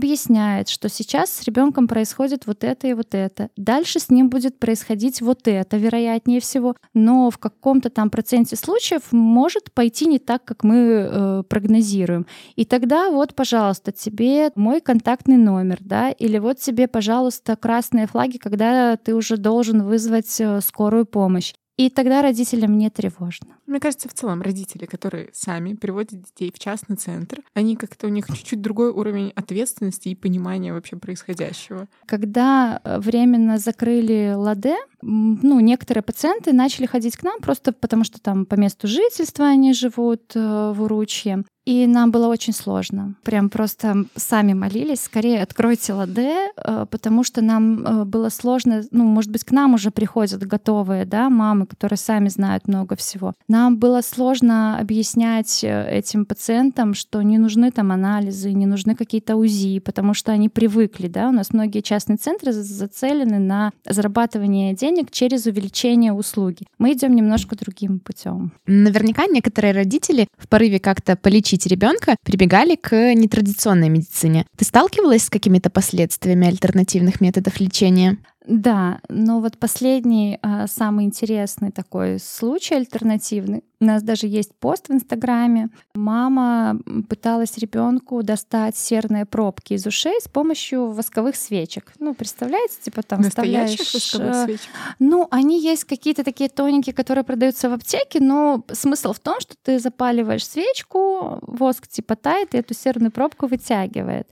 объясняет, 0.60 0.70
что 0.70 0.90
сейчас 0.90 1.32
с 1.32 1.44
ребенком 1.44 1.88
происходит 1.88 2.46
вот 2.46 2.64
это 2.64 2.88
и 2.88 2.94
вот 2.94 3.16
это, 3.16 3.50
дальше 3.58 4.00
с 4.00 4.10
ним 4.10 4.30
будет 4.30 4.60
происходить 4.60 5.22
вот 5.22 5.48
это, 5.48 5.78
вероятнее 5.78 6.40
всего, 6.40 6.76
но 6.94 7.30
в 7.30 7.38
каком-то 7.38 7.90
там 7.90 8.10
проценте 8.10 8.56
случаев 8.56 9.12
может 9.12 9.72
пойти 9.74 10.06
не 10.06 10.20
так, 10.20 10.44
как 10.46 10.64
мы 10.64 10.76
э, 10.76 11.44
прогнозируем. 11.48 12.26
И 12.56 12.66
тогда 12.66 13.10
вот, 13.10 13.36
пожалуйста, 13.36 13.92
тебе 13.92 14.52
мой 14.56 14.82
контактный 14.82 15.38
номер, 15.38 15.78
да, 15.82 16.12
или 16.12 16.40
вот 16.40 16.60
тебе, 16.60 16.88
пожалуйста, 16.88 17.56
красные 17.56 18.08
флаги, 18.08 18.38
когда 18.38 18.98
ты 18.98 19.16
уже 19.16 19.38
должен 19.38 19.84
вызвать 19.84 20.42
э, 20.42 20.62
скорую 20.62 21.06
помощь. 21.06 21.54
И 21.80 21.90
тогда 21.90 22.22
родителям 22.22 22.78
не 22.78 22.90
тревожно. 22.90 23.56
Мне 23.66 23.80
кажется, 23.80 24.10
в 24.10 24.14
целом 24.14 24.42
родители, 24.42 24.86
которые 24.86 25.30
сами 25.32 25.76
приводят 25.76 26.24
детей 26.24 26.52
в 26.54 26.60
частный 26.60 26.98
центр, 26.98 27.42
они 27.54 27.78
как-то 27.78 28.08
у 28.08 28.10
них 28.10 28.28
чуть-чуть 28.28 28.62
другой 28.62 28.90
уровень 28.90 29.32
ответственности 29.34 30.10
и 30.10 30.16
понимания 30.16 30.74
вообще 30.74 30.98
происходящего. 30.98 31.88
Когда 32.06 32.82
э, 32.84 33.00
временно 33.00 33.58
закрыли 33.58 34.34
ЛАДЕ, 34.36 34.76
ну, 35.02 35.62
некоторые 35.62 36.04
пациенты 36.04 36.52
начали 36.52 36.86
ходить 36.86 37.16
к 37.16 37.24
нам 37.24 37.40
просто 37.40 37.72
потому, 37.72 38.04
что 38.04 38.20
там 38.20 38.46
по 38.46 38.56
месту 38.56 38.90
жительства 38.90 39.46
они 39.46 39.74
живут 39.74 40.36
э, 40.36 40.74
в 40.76 40.82
Уручье. 40.82 41.46
И 41.70 41.86
нам 41.86 42.10
было 42.10 42.28
очень 42.28 42.52
сложно. 42.52 43.14
Прям 43.22 43.52
просто 43.52 44.06
сами 44.16 44.54
молились, 44.54 45.02
скорее 45.02 45.44
откройте 45.44 45.94
ладе, 45.94 46.34
э, 46.58 46.88
потому 46.90 47.24
что 47.24 47.44
нам 47.44 47.86
э, 47.86 48.06
было 48.06 48.30
сложно, 48.30 48.82
ну, 48.90 49.04
может 49.04 49.32
быть, 49.32 49.44
к 49.44 49.52
нам 49.52 49.76
уже 49.76 49.92
приходят 49.92 50.42
готовые, 50.48 51.06
да, 51.06 51.30
мамы, 51.30 51.68
которые 51.68 51.98
сами 51.98 52.28
знают 52.30 52.68
много 52.68 52.96
всего. 52.96 53.36
Нам 53.48 53.78
было 53.78 54.02
сложно 54.02 54.80
объяснять 54.80 55.64
э, 55.64 55.88
этим 55.92 56.26
пациентам, 56.26 56.96
что 56.96 57.22
не 57.22 57.38
нужны 57.38 57.70
там 57.70 57.92
анализы, 57.92 58.52
не 58.52 58.66
нужны 58.66 58.96
какие-то 58.96 59.36
УЗИ, 59.36 59.78
потому 59.78 60.16
что 60.16 60.32
они 60.32 60.50
привыкли, 60.50 61.08
да, 61.08 61.30
у 61.30 61.32
нас 61.32 61.54
многие 61.54 61.82
частные 61.82 62.18
центры 62.18 62.52
за- 62.52 62.64
зацелены 62.64 63.38
на 63.38 63.74
зарабатывание 63.88 64.74
денег 64.74 65.12
через 65.12 65.46
увеличение 65.46 66.14
услуги. 66.14 66.66
Мы 66.80 66.94
идем 66.94 67.16
немножко 67.16 67.56
другим 67.56 68.00
путем. 68.00 68.54
Наверняка 68.66 69.28
некоторые 69.28 69.74
родители 69.74 70.28
в 70.36 70.48
порыве 70.48 70.80
как-то 70.80 71.16
полечить 71.16 71.59
ребенка 71.68 72.16
прибегали 72.24 72.76
к 72.76 73.14
нетрадиционной 73.14 73.90
медицине. 73.90 74.46
Ты 74.58 74.66
сталкивалась 74.66 75.24
с 75.24 75.30
какими-то 75.30 75.70
последствиями 75.70 76.48
альтернативных 76.48 77.22
методов 77.22 77.60
лечения? 77.60 78.18
Да, 78.50 79.00
но 79.10 79.42
вот 79.42 79.60
последний, 79.60 80.40
а, 80.42 80.66
самый 80.66 81.06
интересный 81.06 81.72
такой 81.72 82.20
случай 82.20 82.74
альтернативный. 82.74 83.64
У 83.80 83.86
нас 83.86 84.02
даже 84.02 84.26
есть 84.26 84.56
пост 84.56 84.90
в 84.90 84.92
Инстаграме. 84.92 85.70
Мама 85.94 86.80
пыталась 87.08 87.60
ребенку 87.60 88.24
достать 88.24 88.76
серные 88.76 89.28
пробки 89.28 89.74
из 89.74 89.86
ушей 89.86 90.20
с 90.20 90.28
помощью 90.28 90.88
восковых 90.88 91.36
свечек. 91.36 91.94
Ну, 92.00 92.16
представляете, 92.16 92.74
типа 92.82 93.04
там 93.04 93.22
Настоящих 93.22 93.86
вставляешь... 93.86 94.60
э? 94.60 94.96
Ну, 94.98 95.28
они 95.30 95.62
есть 95.62 95.84
какие-то 95.84 96.24
такие 96.24 96.50
тоненькие, 96.50 96.96
которые 96.96 97.24
продаются 97.24 97.70
в 97.70 97.74
аптеке, 97.74 98.20
но 98.20 98.64
смысл 98.72 99.14
в 99.14 99.20
том, 99.20 99.40
что 99.40 99.54
ты 99.62 99.78
запаливаешь 99.78 100.48
свечку, 100.48 101.38
воск 101.44 101.88
типа 101.88 102.16
тает, 102.16 102.56
и 102.56 102.58
эту 102.58 102.74
серную 102.74 103.12
пробку 103.12 103.46
вытягивает. 103.46 104.28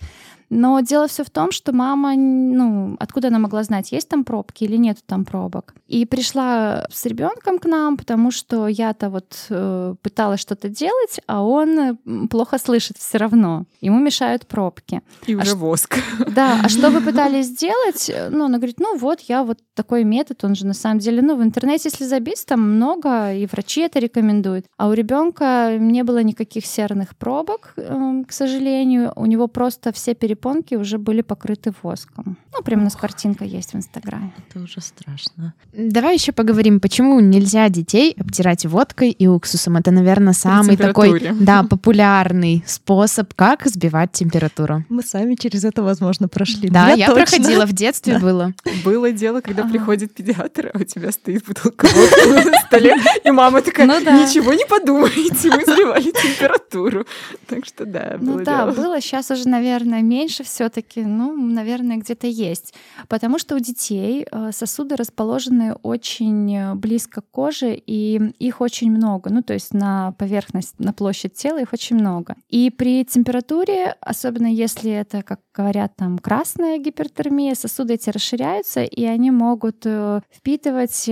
Но 0.50 0.80
дело 0.80 1.08
все 1.08 1.24
в 1.24 1.30
том, 1.30 1.52
что 1.52 1.74
мама, 1.74 2.16
ну, 2.16 2.96
откуда 3.00 3.28
она 3.28 3.40
могла 3.40 3.64
знать, 3.64 3.92
есть 3.92 4.08
там 4.10 4.24
пробки 4.24 4.64
или 4.64 4.78
нет 4.78 4.98
там 5.06 5.26
пробок. 5.26 5.74
И 5.88 6.06
пришла 6.06 6.86
с 6.92 7.06
ребенком 7.06 7.60
к 7.60 7.66
нам, 7.66 7.98
потому 7.98 8.32
что 8.32 8.68
я-то 8.68 9.10
вот 9.10 9.46
э, 9.50 9.96
пыталась 10.02 10.40
что-то 10.40 10.70
делать, 10.70 11.20
а 11.28 11.44
он 11.44 11.98
плохо 12.30 12.58
слышит 12.58 12.98
все 12.98 13.18
равно. 13.18 13.66
Ему 13.82 14.00
мешают 14.00 14.48
пробки. 14.48 15.02
И 15.26 15.34
А 15.34 15.38
уже 15.38 15.52
ш- 15.52 15.56
воск. 15.56 15.98
Да, 16.34 16.62
а 16.64 16.70
что 16.70 16.90
вы 16.92 17.02
пытались 17.02 17.48
сделать? 17.48 18.12
Ну, 18.32 18.46
она 18.46 18.58
говорит, 18.58 18.80
ну 18.80 18.98
вот, 18.98 19.22
я 19.22 19.44
вот 19.44 19.60
такой 19.74 20.04
метод, 20.04 20.44
он 20.44 20.56
же 20.56 20.66
на 20.66 20.74
самом 20.74 21.00
деле, 21.00 21.22
ну, 21.22 21.36
в 21.36 21.44
интернете, 21.44 21.90
если 21.90 22.06
забить, 22.06 22.46
там 22.46 22.62
много, 22.76 23.34
и 23.34 23.46
врачи 23.46 23.82
это 23.82 24.00
рекомендуют. 24.00 24.66
А 24.78 24.88
у 24.88 24.94
ребенка 24.94 25.78
не 25.78 26.04
было 26.04 26.24
никаких 26.24 26.66
серных 26.66 27.16
пробок, 27.16 27.74
эм, 27.78 28.26
к 28.26 28.32
сожалению. 28.32 29.12
У 29.16 29.26
него 29.26 29.48
просто 29.48 29.92
все 29.92 30.14
перепонки 30.38 30.76
уже 30.76 30.98
были 30.98 31.22
покрыты 31.22 31.74
воском. 31.82 32.38
Ну, 32.54 32.64
прям 32.64 32.82
у 32.82 32.84
нас 32.84 32.96
картинка 32.96 33.44
есть 33.46 33.74
в 33.74 33.76
Инстаграме. 33.76 34.32
Это 34.50 34.60
уже 34.64 34.82
страшно. 34.82 35.54
Давай 35.74 36.16
еще 36.16 36.32
поговорим, 36.32 36.80
почему 36.80 37.20
нельзя 37.20 37.70
детей 37.70 38.16
обтирать 38.20 38.66
водкой 38.66 39.10
и 39.12 39.28
уксусом. 39.28 39.78
Это, 39.78 39.92
наверное, 39.92 40.34
самый 40.34 40.78
такой 40.78 41.20
да, 41.40 41.64
популярный 41.70 42.64
способ, 42.68 43.34
как 43.34 43.66
сбивать 43.68 44.12
температуру. 44.12 44.84
Мы 44.90 45.02
сами 45.04 45.36
через 45.36 45.64
это, 45.66 45.82
возможно, 45.84 46.28
прошли. 46.28 46.70
Да, 46.70 46.92
я, 46.92 47.08
точно. 47.08 47.26
проходила 47.26 47.66
в 47.66 47.74
детстве 47.74 48.14
Да. 48.14 48.20
было. 48.20 48.54
Было 48.86 49.12
дело, 49.12 49.42
когда 49.42 49.64
Ага. 49.64 49.72
приходит 49.72 50.14
педиатр, 50.14 50.72
а 50.74 50.78
у 50.80 50.84
тебя 50.84 51.12
стоит 51.12 51.46
бутылка 51.46 51.88
водки 51.88 52.48
на 52.50 52.60
столе, 52.68 52.96
и 53.24 53.32
мама 53.32 53.62
такая, 53.62 53.88
Ну 53.88 54.04
да. 54.04 54.12
ничего 54.26 54.54
не 54.54 54.66
подумайте, 54.66 55.50
мы 55.50 55.64
сбивали 55.64 56.12
температуру. 56.12 57.06
Так 57.48 57.66
что 57.66 57.86
да, 57.86 58.18
Ну 58.20 58.34
было 58.34 58.44
да, 58.44 58.58
дело. 58.66 58.72
было. 58.72 59.02
Сейчас 59.02 59.32
уже, 59.32 59.48
наверное, 59.48 60.02
меньше 60.02 60.27
все-таки. 60.28 61.04
Ну, 61.04 61.36
наверное, 61.36 61.98
где-то 61.98 62.28
есть. 62.28 62.74
Потому 63.08 63.40
что 63.40 63.56
у 63.56 63.60
детей 63.60 64.26
э, 64.30 64.52
сосуды 64.52 64.96
расположены 64.96 65.74
очень 65.76 66.56
э, 66.56 66.76
близко 66.76 67.22
к 67.22 67.30
коже, 67.32 67.74
и 67.76 68.20
их 68.40 68.62
очень 68.62 68.92
много. 68.92 69.30
Ну, 69.30 69.42
то 69.42 69.54
есть 69.54 69.74
на 69.74 70.14
поверхность, 70.14 70.80
на 70.80 70.94
площадь 70.94 71.34
тела 71.34 71.62
их 71.62 71.74
очень 71.74 71.96
много. 71.96 72.36
И 72.50 72.70
при 72.70 73.04
температуре, 73.06 73.96
особенно 74.02 74.48
если 74.48 74.92
это, 74.92 75.24
как 75.24 75.42
говорят, 75.54 75.96
там 75.96 76.18
красная 76.18 76.78
гипертермия, 76.78 77.56
сосуды 77.56 77.96
эти 77.96 78.10
расширяются, 78.10 78.84
и 78.84 79.04
они 79.06 79.32
могут 79.32 79.86
э, 79.86 80.22
впитывать 80.32 81.10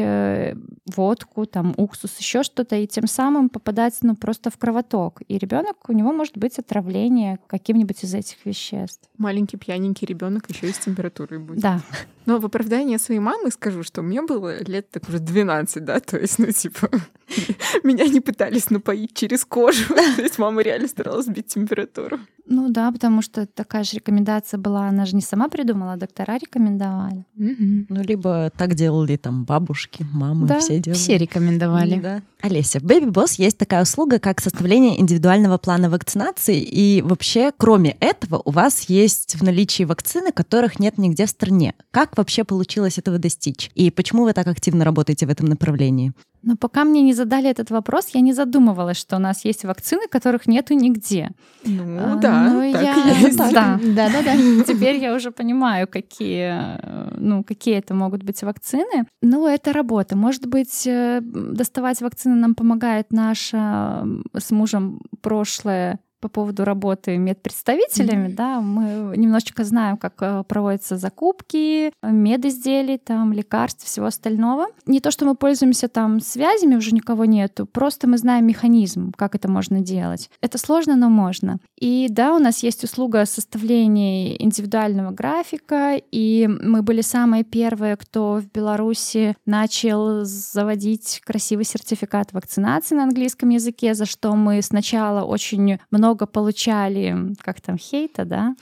водку, 0.95 1.45
там 1.45 1.73
уксус, 1.77 2.17
еще 2.19 2.43
что-то, 2.43 2.75
и 2.75 2.87
тем 2.87 3.07
самым 3.07 3.49
попадать, 3.49 3.95
ну, 4.01 4.15
просто 4.15 4.49
в 4.49 4.57
кровоток. 4.57 5.21
И 5.27 5.37
ребенок, 5.37 5.89
у 5.89 5.93
него 5.93 6.11
может 6.11 6.37
быть 6.37 6.59
отравление 6.59 7.39
каким-нибудь 7.47 8.03
из 8.03 8.13
этих 8.13 8.45
веществ. 8.45 9.04
Маленький 9.17 9.57
пьяненький 9.57 10.05
ребенок 10.05 10.49
еще 10.49 10.69
и 10.69 10.73
с 10.73 10.77
температурой 10.79 11.39
будет. 11.39 11.59
Да. 11.59 11.81
Но 12.25 12.39
в 12.39 12.45
оправдание 12.45 12.97
своей 12.99 13.19
мамы 13.19 13.51
скажу, 13.51 13.83
что 13.83 14.01
мне 14.01 14.21
было 14.21 14.63
лет 14.63 14.89
так 14.89 15.07
уже 15.07 15.19
12, 15.19 15.83
да, 15.85 15.99
то 15.99 16.17
есть, 16.17 16.39
ну, 16.39 16.51
типа, 16.51 16.89
меня 17.83 18.07
не 18.07 18.19
пытались 18.19 18.69
напоить 18.69 19.13
через 19.13 19.45
кожу, 19.45 19.93
то 20.15 20.21
есть 20.21 20.37
мама 20.37 20.61
реально 20.61 20.87
старалась 20.87 21.25
сбить 21.25 21.47
температуру. 21.47 22.19
Ну 22.47 22.69
да, 22.69 22.91
потому 22.91 23.21
что 23.21 23.45
такая 23.47 23.83
же 23.83 23.95
рекомендация 23.95 24.59
была, 24.59 24.87
она 24.87 25.05
же 25.05 25.15
не 25.15 25.21
сама 25.21 25.49
придумала, 25.49 25.93
а 25.93 25.97
доктора 25.97 26.37
рекомендовали. 26.37 27.25
Мгм. 27.35 27.87
Ну, 27.89 28.03
либо 28.03 28.51
так 28.55 28.75
делали 28.75 29.17
там 29.17 29.45
бабушки, 29.45 30.05
мамы, 30.11 30.47
Да, 30.47 30.59
все 30.59 30.79
делали. 30.79 30.99
Все 30.99 31.17
рекомендовали. 31.17 31.99
Да. 31.99 32.21
Олеся, 32.41 32.79
в 32.79 32.83
Baby 32.83 33.11
Boss 33.11 33.35
есть 33.37 33.57
такая 33.57 33.81
услуга, 33.81 34.19
как 34.19 34.41
составление 34.41 34.99
индивидуального 34.99 35.57
плана 35.57 35.89
вакцинации. 35.89 36.61
И 36.61 37.01
вообще, 37.01 37.51
кроме 37.57 37.91
этого, 37.99 38.41
у 38.45 38.51
вас 38.51 38.83
есть 38.83 39.35
в 39.35 39.43
наличии 39.43 39.83
вакцины, 39.83 40.31
которых 40.31 40.79
нет 40.79 40.99
нигде 40.99 41.25
в 41.25 41.29
стране. 41.29 41.73
Как 41.89 42.15
вообще 42.15 42.43
получилось 42.43 42.99
этого 42.99 43.17
достичь? 43.17 43.71
И 43.73 43.89
почему 43.89 44.23
вы 44.23 44.33
так 44.33 44.45
активно 44.47 44.85
работаете 44.85 45.25
в 45.25 45.29
этом 45.31 45.47
направлении? 45.47 46.13
Но 46.45 46.55
пока 46.55 46.83
мне 46.83 47.01
не 47.01 47.13
задали 47.13 47.49
этот 47.49 47.71
вопрос, 47.71 48.09
я 48.13 48.21
не 48.21 48.31
задумывалась, 48.33 48.97
что 48.97 49.15
у 49.15 49.19
нас 49.19 49.45
есть 49.45 49.65
вакцины, 49.65 50.07
которых 50.09 50.47
нету 50.47 50.75
нигде. 50.75 51.31
Ну, 51.65 51.97
А, 51.99 52.15
да, 52.15 52.49
ну, 52.53 52.71
так 52.71 52.81
я- 52.83 53.27
есть. 53.27 53.37
Да. 53.37 53.79
Да-да-да. 53.83 54.35
Теперь 54.67 54.97
я 54.97 55.15
уже 55.15 55.31
понимаю, 55.31 55.87
какие, 55.87 56.53
э, 56.81 57.17
ну, 57.17 57.43
какие 57.43 57.75
это 57.77 57.93
могут 57.95 58.23
быть 58.23 58.43
вакцины. 58.43 59.05
Ну, 59.23 59.47
это 59.47 59.73
работа. 59.73 60.15
Может 60.15 60.45
быть, 60.47 60.85
э, 60.87 61.19
доставать 61.21 62.01
вакцины 62.01 62.35
нам 62.35 62.53
помогает 62.55 63.11
наша 63.11 63.99
м, 64.03 64.23
с 64.37 64.51
мужем 64.51 64.99
прошлое 65.21 65.99
по 66.19 66.29
поводу 66.29 66.65
работы 66.65 67.17
медпредставителями, 67.17 68.29
да, 68.29 68.61
мы 68.61 69.15
немножечко 69.17 69.63
знаем, 69.63 69.97
как 69.97 70.13
э, 70.21 70.43
проводятся 70.47 70.97
закупки, 70.97 71.91
медизделий, 72.01 72.97
там, 72.97 73.33
лекарств, 73.33 73.85
всего 73.85 74.07
остального. 74.07 74.67
Не 74.85 74.99
то, 74.99 75.11
что 75.11 75.25
мы 75.25 75.35
пользуемся 75.35 75.87
там 75.87 76.19
связями, 76.19 76.75
уже 76.75 76.93
никого 76.93 77.25
нету, 77.25 77.65
просто 77.65 78.07
мы 78.07 78.17
знаем 78.17 78.45
механизм, 78.45 79.11
как 79.15 79.35
это 79.35 79.49
можно 79.49 79.81
делать. 79.81 80.29
Это 80.41 80.57
сложно, 80.57 80.95
но 80.95 81.09
можно. 81.09 81.59
И 81.77 82.07
да, 82.09 82.33
у 82.35 82.39
нас 82.39 82.63
есть 82.63 82.83
услуга 82.83 83.25
составления 83.25 84.41
индивидуального 84.41 85.11
графика, 85.11 85.99
и 86.11 86.47
мы 86.47 86.81
были 86.81 87.01
самые 87.01 87.43
первые, 87.43 87.97
кто 87.97 88.35
в 88.41 88.51
Беларуси 88.51 89.35
начал 89.45 90.23
заводить 90.23 91.21
красивый 91.25 91.65
сертификат 91.65 92.33
вакцинации 92.33 92.95
на 92.95 93.03
английском 93.03 93.49
языке, 93.49 93.93
за 93.93 94.05
что 94.05 94.35
мы 94.35 94.61
сначала 94.61 95.23
очень 95.23 95.79
много 95.91 96.14
получали, 96.25 97.35
как 97.41 97.59
там, 97.59 97.77
хейта, 97.77 98.23
да, 98.23 98.55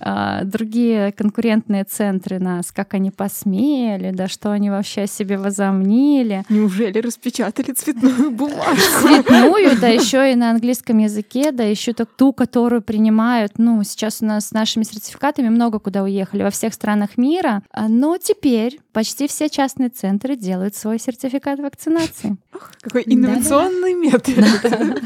А, 0.00 0.42
другие 0.44 1.12
конкурентные 1.12 1.84
центры 1.84 2.38
нас, 2.40 2.72
как 2.72 2.94
они 2.94 3.10
посмели, 3.10 4.10
да 4.10 4.26
что 4.26 4.50
они 4.50 4.70
вообще 4.70 5.02
о 5.02 5.06
себе 5.06 5.38
возомнили. 5.38 6.44
Неужели 6.48 6.98
распечатали 6.98 7.72
цветную 7.72 8.30
бумажку? 8.32 9.00
Цветную, 9.02 9.80
да 9.80 9.88
еще 9.88 10.32
и 10.32 10.34
на 10.34 10.50
английском 10.50 10.98
языке, 10.98 11.52
да 11.52 11.62
еще 11.62 11.92
так 11.92 12.08
ту, 12.16 12.32
которую 12.32 12.82
принимают. 12.82 13.58
Ну, 13.58 13.82
сейчас 13.84 14.22
у 14.22 14.26
нас 14.26 14.48
с 14.48 14.52
нашими 14.52 14.82
сертификатами 14.82 15.48
много 15.48 15.78
куда 15.78 16.02
уехали, 16.02 16.42
во 16.42 16.50
всех 16.50 16.74
странах 16.74 17.16
мира. 17.16 17.62
А, 17.70 17.88
Но 17.88 18.18
теперь 18.18 18.80
почти 18.92 19.28
все 19.28 19.48
частные 19.48 19.90
центры 19.90 20.36
делают 20.36 20.74
свой 20.74 20.98
сертификат 20.98 21.58
вакцинации. 21.60 22.36
Какой 22.80 23.02
инновационный 23.06 23.94
метод. 23.94 24.34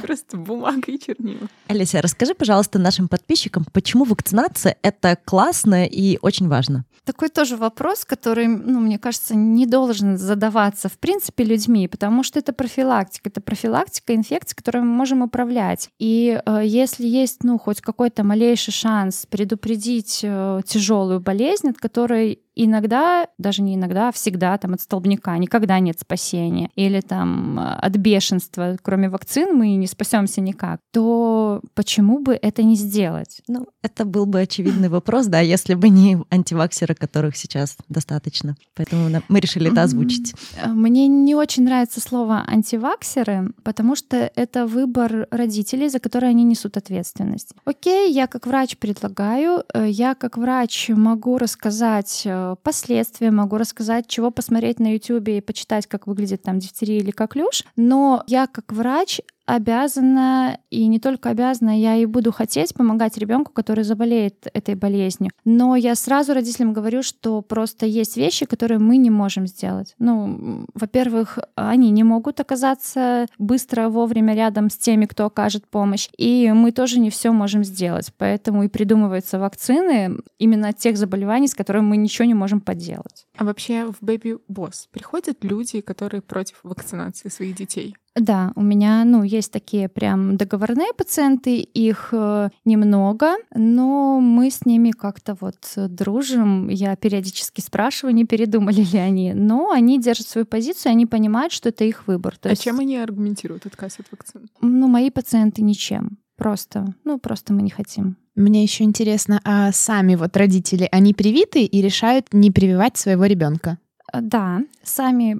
Просто 0.02 0.36
бумага 0.36 0.92
и 0.92 0.98
чернила. 0.98 1.48
Олеся, 1.80 2.02
расскажи, 2.02 2.34
пожалуйста, 2.34 2.78
нашим 2.78 3.08
подписчикам, 3.08 3.64
почему 3.72 4.04
вакцинация— 4.04 4.76
это 4.82 5.16
классно 5.24 5.86
и 5.86 6.18
очень 6.20 6.46
важно? 6.46 6.84
Такой 7.04 7.30
тоже 7.30 7.56
вопрос, 7.56 8.04
который, 8.04 8.48
ну, 8.48 8.80
мне 8.80 8.98
кажется, 8.98 9.34
не 9.34 9.64
должен 9.64 10.18
задаваться 10.18 10.90
в 10.90 10.98
принципе 10.98 11.42
людьми, 11.42 11.88
потому 11.88 12.22
что 12.22 12.38
это 12.38 12.52
профилактика, 12.52 13.30
это 13.30 13.40
профилактика 13.40 14.14
инфекций, 14.14 14.54
которые 14.54 14.82
мы 14.82 14.92
можем 14.92 15.22
управлять. 15.22 15.88
И 15.98 16.38
э, 16.44 16.60
если 16.62 17.06
есть, 17.06 17.42
ну, 17.44 17.58
хоть 17.58 17.80
какой-то 17.80 18.24
малейший 18.24 18.74
шанс 18.74 19.24
предупредить 19.30 20.20
э, 20.22 20.60
тяжелую 20.66 21.20
болезнь, 21.20 21.70
от 21.70 21.78
которой 21.78 22.40
иногда, 22.64 23.26
даже 23.38 23.62
не 23.62 23.74
иногда, 23.74 24.08
а 24.08 24.12
всегда 24.12 24.56
там 24.58 24.74
от 24.74 24.80
столбняка 24.80 25.36
никогда 25.38 25.78
нет 25.80 25.98
спасения, 25.98 26.70
или 26.74 27.00
там 27.00 27.58
э, 27.58 27.62
от 27.62 27.96
бешенства, 27.96 28.76
кроме 28.82 29.08
вакцин 29.08 29.56
мы 29.56 29.74
не 29.76 29.86
спасемся 29.86 30.40
никак, 30.40 30.80
то 30.92 31.60
почему 31.74 32.18
бы 32.18 32.38
это 32.40 32.62
не 32.62 32.76
сделать? 32.76 33.42
Ну, 33.48 33.66
это 33.82 34.04
был 34.04 34.26
бы 34.26 34.40
очевидный 34.40 34.88
вопрос, 34.88 35.26
да, 35.26 35.40
если 35.40 35.74
бы 35.74 35.88
не 35.88 36.18
антиваксеры, 36.30 36.94
которых 36.94 37.36
сейчас 37.36 37.76
достаточно. 37.88 38.56
Поэтому 38.74 39.22
мы 39.28 39.40
решили 39.40 39.70
это 39.70 39.82
озвучить. 39.82 40.34
Э, 40.62 40.68
Мне 40.68 41.08
не 41.08 41.34
очень 41.34 41.64
нравится 41.64 42.00
слово 42.00 42.44
антиваксеры, 42.46 43.52
потому 43.62 43.96
что 43.96 44.30
это 44.34 44.66
выбор 44.66 45.28
родителей, 45.30 45.88
за 45.88 45.98
который 45.98 46.30
они 46.30 46.44
несут 46.44 46.76
ответственность. 46.76 47.54
Окей, 47.64 48.12
я 48.12 48.26
как 48.26 48.46
врач 48.46 48.76
предлагаю, 48.76 49.64
э, 49.72 49.88
я 49.88 50.14
как 50.14 50.36
врач 50.36 50.90
могу 50.90 51.38
рассказать 51.38 52.22
э, 52.24 52.49
последствия, 52.56 53.30
могу 53.30 53.56
рассказать, 53.56 54.06
чего 54.06 54.30
посмотреть 54.30 54.80
на 54.80 54.92
YouTube 54.92 55.28
и 55.28 55.40
почитать, 55.40 55.86
как 55.86 56.06
выглядит 56.06 56.42
там 56.42 56.58
дифтерия 56.58 56.98
или 56.98 57.10
коклюш, 57.10 57.64
но 57.76 58.24
я 58.26 58.46
как 58.46 58.72
врач 58.72 59.20
обязана, 59.54 60.58
и 60.70 60.86
не 60.86 60.98
только 60.98 61.30
обязана, 61.30 61.78
я 61.78 61.96
и 61.96 62.06
буду 62.06 62.32
хотеть 62.32 62.74
помогать 62.74 63.18
ребенку, 63.18 63.52
который 63.52 63.84
заболеет 63.84 64.46
этой 64.52 64.74
болезнью. 64.74 65.30
Но 65.44 65.76
я 65.76 65.94
сразу 65.94 66.34
родителям 66.34 66.72
говорю, 66.72 67.02
что 67.02 67.42
просто 67.42 67.86
есть 67.86 68.16
вещи, 68.16 68.46
которые 68.46 68.78
мы 68.78 68.96
не 68.96 69.10
можем 69.10 69.46
сделать. 69.46 69.94
Ну, 69.98 70.66
во-первых, 70.74 71.38
они 71.54 71.90
не 71.90 72.04
могут 72.04 72.40
оказаться 72.40 73.26
быстро, 73.38 73.88
вовремя 73.88 74.34
рядом 74.34 74.70
с 74.70 74.76
теми, 74.76 75.06
кто 75.06 75.26
окажет 75.26 75.66
помощь, 75.66 76.08
и 76.16 76.52
мы 76.52 76.72
тоже 76.72 77.00
не 77.00 77.10
все 77.10 77.32
можем 77.32 77.64
сделать. 77.64 78.12
Поэтому 78.18 78.64
и 78.64 78.68
придумываются 78.68 79.38
вакцины 79.38 80.18
именно 80.38 80.68
от 80.68 80.78
тех 80.78 80.96
заболеваний, 80.96 81.48
с 81.48 81.54
которыми 81.54 81.86
мы 81.86 81.96
ничего 81.96 82.26
не 82.26 82.34
можем 82.34 82.60
поделать. 82.60 83.26
А 83.36 83.44
вообще 83.44 83.86
в 83.86 84.02
Baby 84.02 84.38
Boss 84.50 84.86
приходят 84.90 85.42
люди, 85.42 85.80
которые 85.80 86.22
против 86.22 86.60
вакцинации 86.62 87.28
своих 87.28 87.56
детей? 87.56 87.96
Да, 88.16 88.52
у 88.56 88.62
меня, 88.62 89.04
ну, 89.04 89.22
есть 89.22 89.52
такие 89.52 89.88
прям 89.88 90.36
договорные 90.36 90.92
пациенты, 90.96 91.58
их 91.58 92.08
э, 92.12 92.50
немного, 92.64 93.36
но 93.54 94.20
мы 94.20 94.50
с 94.50 94.66
ними 94.66 94.90
как-то 94.90 95.36
вот 95.40 95.56
дружим. 95.76 96.68
Я 96.68 96.96
периодически 96.96 97.60
спрашиваю, 97.60 98.14
не 98.14 98.24
передумали 98.24 98.82
ли 98.82 98.98
они, 98.98 99.32
но 99.32 99.70
они 99.70 100.00
держат 100.00 100.26
свою 100.26 100.44
позицию, 100.44 100.90
они 100.90 101.06
понимают, 101.06 101.52
что 101.52 101.68
это 101.68 101.84
их 101.84 102.08
выбор. 102.08 102.36
То 102.36 102.48
а 102.48 102.52
есть... 102.52 102.62
чем 102.62 102.80
они 102.80 102.96
аргументируют 102.96 103.66
отказ 103.66 103.98
от 104.00 104.06
вакцины? 104.10 104.48
Ну, 104.60 104.88
мои 104.88 105.10
пациенты 105.10 105.62
ничем. 105.62 106.18
Просто, 106.36 106.94
ну, 107.04 107.18
просто 107.18 107.52
мы 107.52 107.62
не 107.62 107.70
хотим. 107.70 108.16
Мне 108.34 108.62
еще 108.62 108.84
интересно, 108.84 109.40
а 109.44 109.70
сами 109.72 110.14
вот 110.14 110.36
родители, 110.36 110.88
они 110.90 111.14
привиты 111.14 111.64
и 111.64 111.82
решают 111.82 112.32
не 112.32 112.50
прививать 112.50 112.96
своего 112.96 113.26
ребенка? 113.26 113.78
Да, 114.12 114.62
сами 114.82 115.38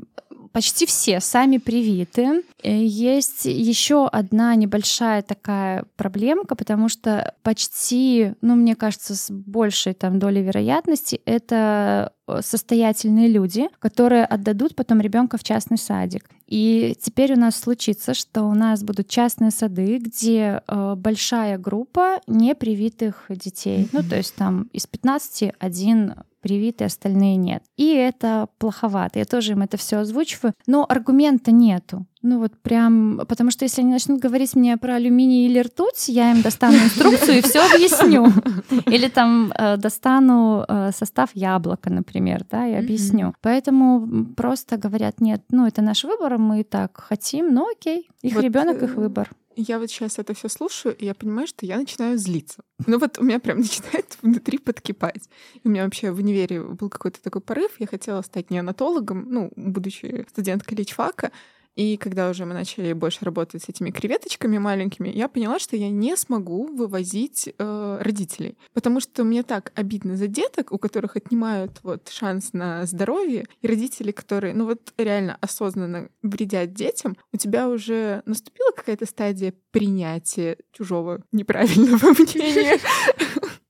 почти 0.53 0.87
все 0.87 1.21
сами 1.21 1.59
привиты. 1.59 2.43
Э, 2.63 2.85
есть 2.85 3.45
еще 3.45 4.07
одна 4.07 4.55
небольшая 4.55 5.23
такая 5.23 5.85
проблемка, 5.97 6.55
потому 6.55 6.89
что 6.89 7.35
почти, 7.43 8.35
ну, 8.41 8.55
мне 8.55 8.77
кажется, 8.77 9.15
с 9.15 9.31
большей 9.31 9.95
там 9.95 10.19
долей 10.19 10.43
вероятности 10.43 11.21
это 11.25 12.13
э, 12.27 12.41
состоятельные 12.43 13.29
люди, 13.29 13.69
которые 13.79 14.25
отдадут 14.25 14.75
потом 14.75 15.01
ребенка 15.01 15.39
в 15.39 15.45
частный 15.45 15.79
садик. 15.79 16.29
И 16.47 16.97
теперь 17.01 17.35
у 17.35 17.37
нас 17.37 17.57
случится, 17.57 18.13
что 18.13 18.43
у 18.43 18.55
нас 18.55 18.83
будут 18.83 19.09
частные 19.09 19.53
сады, 19.53 19.99
где 19.99 20.63
э, 20.67 20.95
большая 20.97 21.59
группа 21.59 22.21
непривитых 22.27 23.27
детей. 23.29 23.89
Ну, 23.93 24.03
то 24.03 24.17
есть 24.17 24.35
там 24.35 24.69
из 24.73 24.87
15 24.87 25.53
один 25.59 26.15
привиты, 26.41 26.85
остальные 26.85 27.37
нет. 27.37 27.63
И 27.77 27.95
это 27.95 28.49
плоховато. 28.59 29.19
Я 29.19 29.25
тоже 29.25 29.53
им 29.53 29.63
это 29.63 29.77
все 29.77 29.99
озвучиваю. 29.99 30.55
Но 30.67 30.87
аргумента 30.89 31.53
нету. 31.53 32.07
Ну 32.23 32.39
вот 32.39 32.53
прям, 32.61 33.23
потому 33.29 33.51
что 33.51 33.65
если 33.65 33.81
они 33.81 33.93
начнут 33.93 34.21
говорить 34.21 34.55
мне 34.55 34.77
про 34.77 34.97
алюминий 34.97 35.47
или 35.47 35.59
ртуть, 35.61 36.09
я 36.09 36.33
им 36.33 36.43
достану 36.43 36.77
инструкцию 36.85 37.39
и 37.39 37.43
все 37.43 37.61
объясню. 37.61 38.27
Или 38.87 39.09
там 39.09 39.53
э, 39.57 39.77
достану 39.79 40.65
э, 40.69 40.91
состав 40.93 41.31
яблока, 41.35 41.91
например, 41.91 42.45
да, 42.51 42.67
и 42.67 42.75
объясню. 42.75 43.35
Поэтому 43.41 44.27
просто 44.37 44.77
говорят, 44.77 45.21
нет, 45.21 45.43
ну 45.51 45.67
это 45.67 45.81
наш 45.81 46.05
выбор, 46.05 46.37
мы 46.37 46.63
так 46.63 47.01
хотим, 47.01 47.55
ну 47.55 47.71
окей, 47.71 48.11
их 48.21 48.35
вот, 48.35 48.45
ребенок, 48.45 48.83
их 48.83 48.97
э, 48.97 49.01
выбор. 49.01 49.31
Я 49.61 49.79
вот 49.79 49.91
сейчас 49.91 50.19
это 50.19 50.33
все 50.33 50.49
слушаю, 50.49 50.97
и 50.97 51.05
я 51.05 51.15
понимаю, 51.15 51.47
что 51.47 51.67
я 51.67 51.77
начинаю 51.77 52.17
злиться. 52.17 52.63
Ну 52.87 52.99
вот 52.99 53.19
у 53.19 53.23
меня 53.23 53.39
прям 53.41 53.59
начинает 53.61 54.17
внутри 54.23 54.59
подкипать. 54.59 55.29
И 55.55 55.69
у 55.69 55.71
меня 55.71 55.85
вообще 55.85 56.11
в 56.13 56.19
универе 56.19 56.63
был 56.63 56.89
какой-то 56.89 57.23
такой 57.23 57.43
порыв. 57.43 57.73
Я 57.79 57.87
хотела 57.87 58.23
стать 58.23 58.51
неонатологом, 58.51 59.27
ну, 59.29 59.53
будучи 59.57 60.27
студенткой 60.31 60.79
личфака. 60.79 61.31
И 61.81 61.97
когда 61.97 62.29
уже 62.29 62.45
мы 62.45 62.53
начали 62.53 62.93
больше 62.93 63.25
работать 63.25 63.63
с 63.63 63.71
этими 63.71 63.91
креветочками 63.91 64.59
маленькими, 64.59 65.09
я 65.09 65.29
поняла, 65.29 65.59
что 65.59 65.77
я 65.77 65.89
не 65.89 66.15
смогу 66.15 66.67
вывозить 66.67 67.55
э, 67.57 67.99
родителей. 68.03 68.59
Потому 68.75 69.01
что 69.01 69.25
мне 69.25 69.43
так 69.43 69.73
обидно 69.75 70.19
за 70.19 70.27
деток, 70.27 70.73
у 70.73 70.79
которых 70.79 71.17
отнимают 71.17 71.81
вот 71.83 72.11
шанс 72.11 72.53
на 72.53 72.85
здоровье, 72.85 73.47
и 73.63 73.67
родители, 73.67 74.11
которые, 74.11 74.53
ну 74.53 74.67
вот 74.67 74.93
реально 74.99 75.39
осознанно 75.41 76.11
вредят 76.23 76.75
детям, 76.75 77.17
у 77.33 77.39
тебя 77.39 77.67
уже 77.67 78.23
наступила 78.27 78.73
какая-то 78.73 79.07
стадия 79.07 79.55
принятия 79.71 80.59
чужого 80.73 81.23
неправильного 81.33 82.09
мнения. 82.19 82.79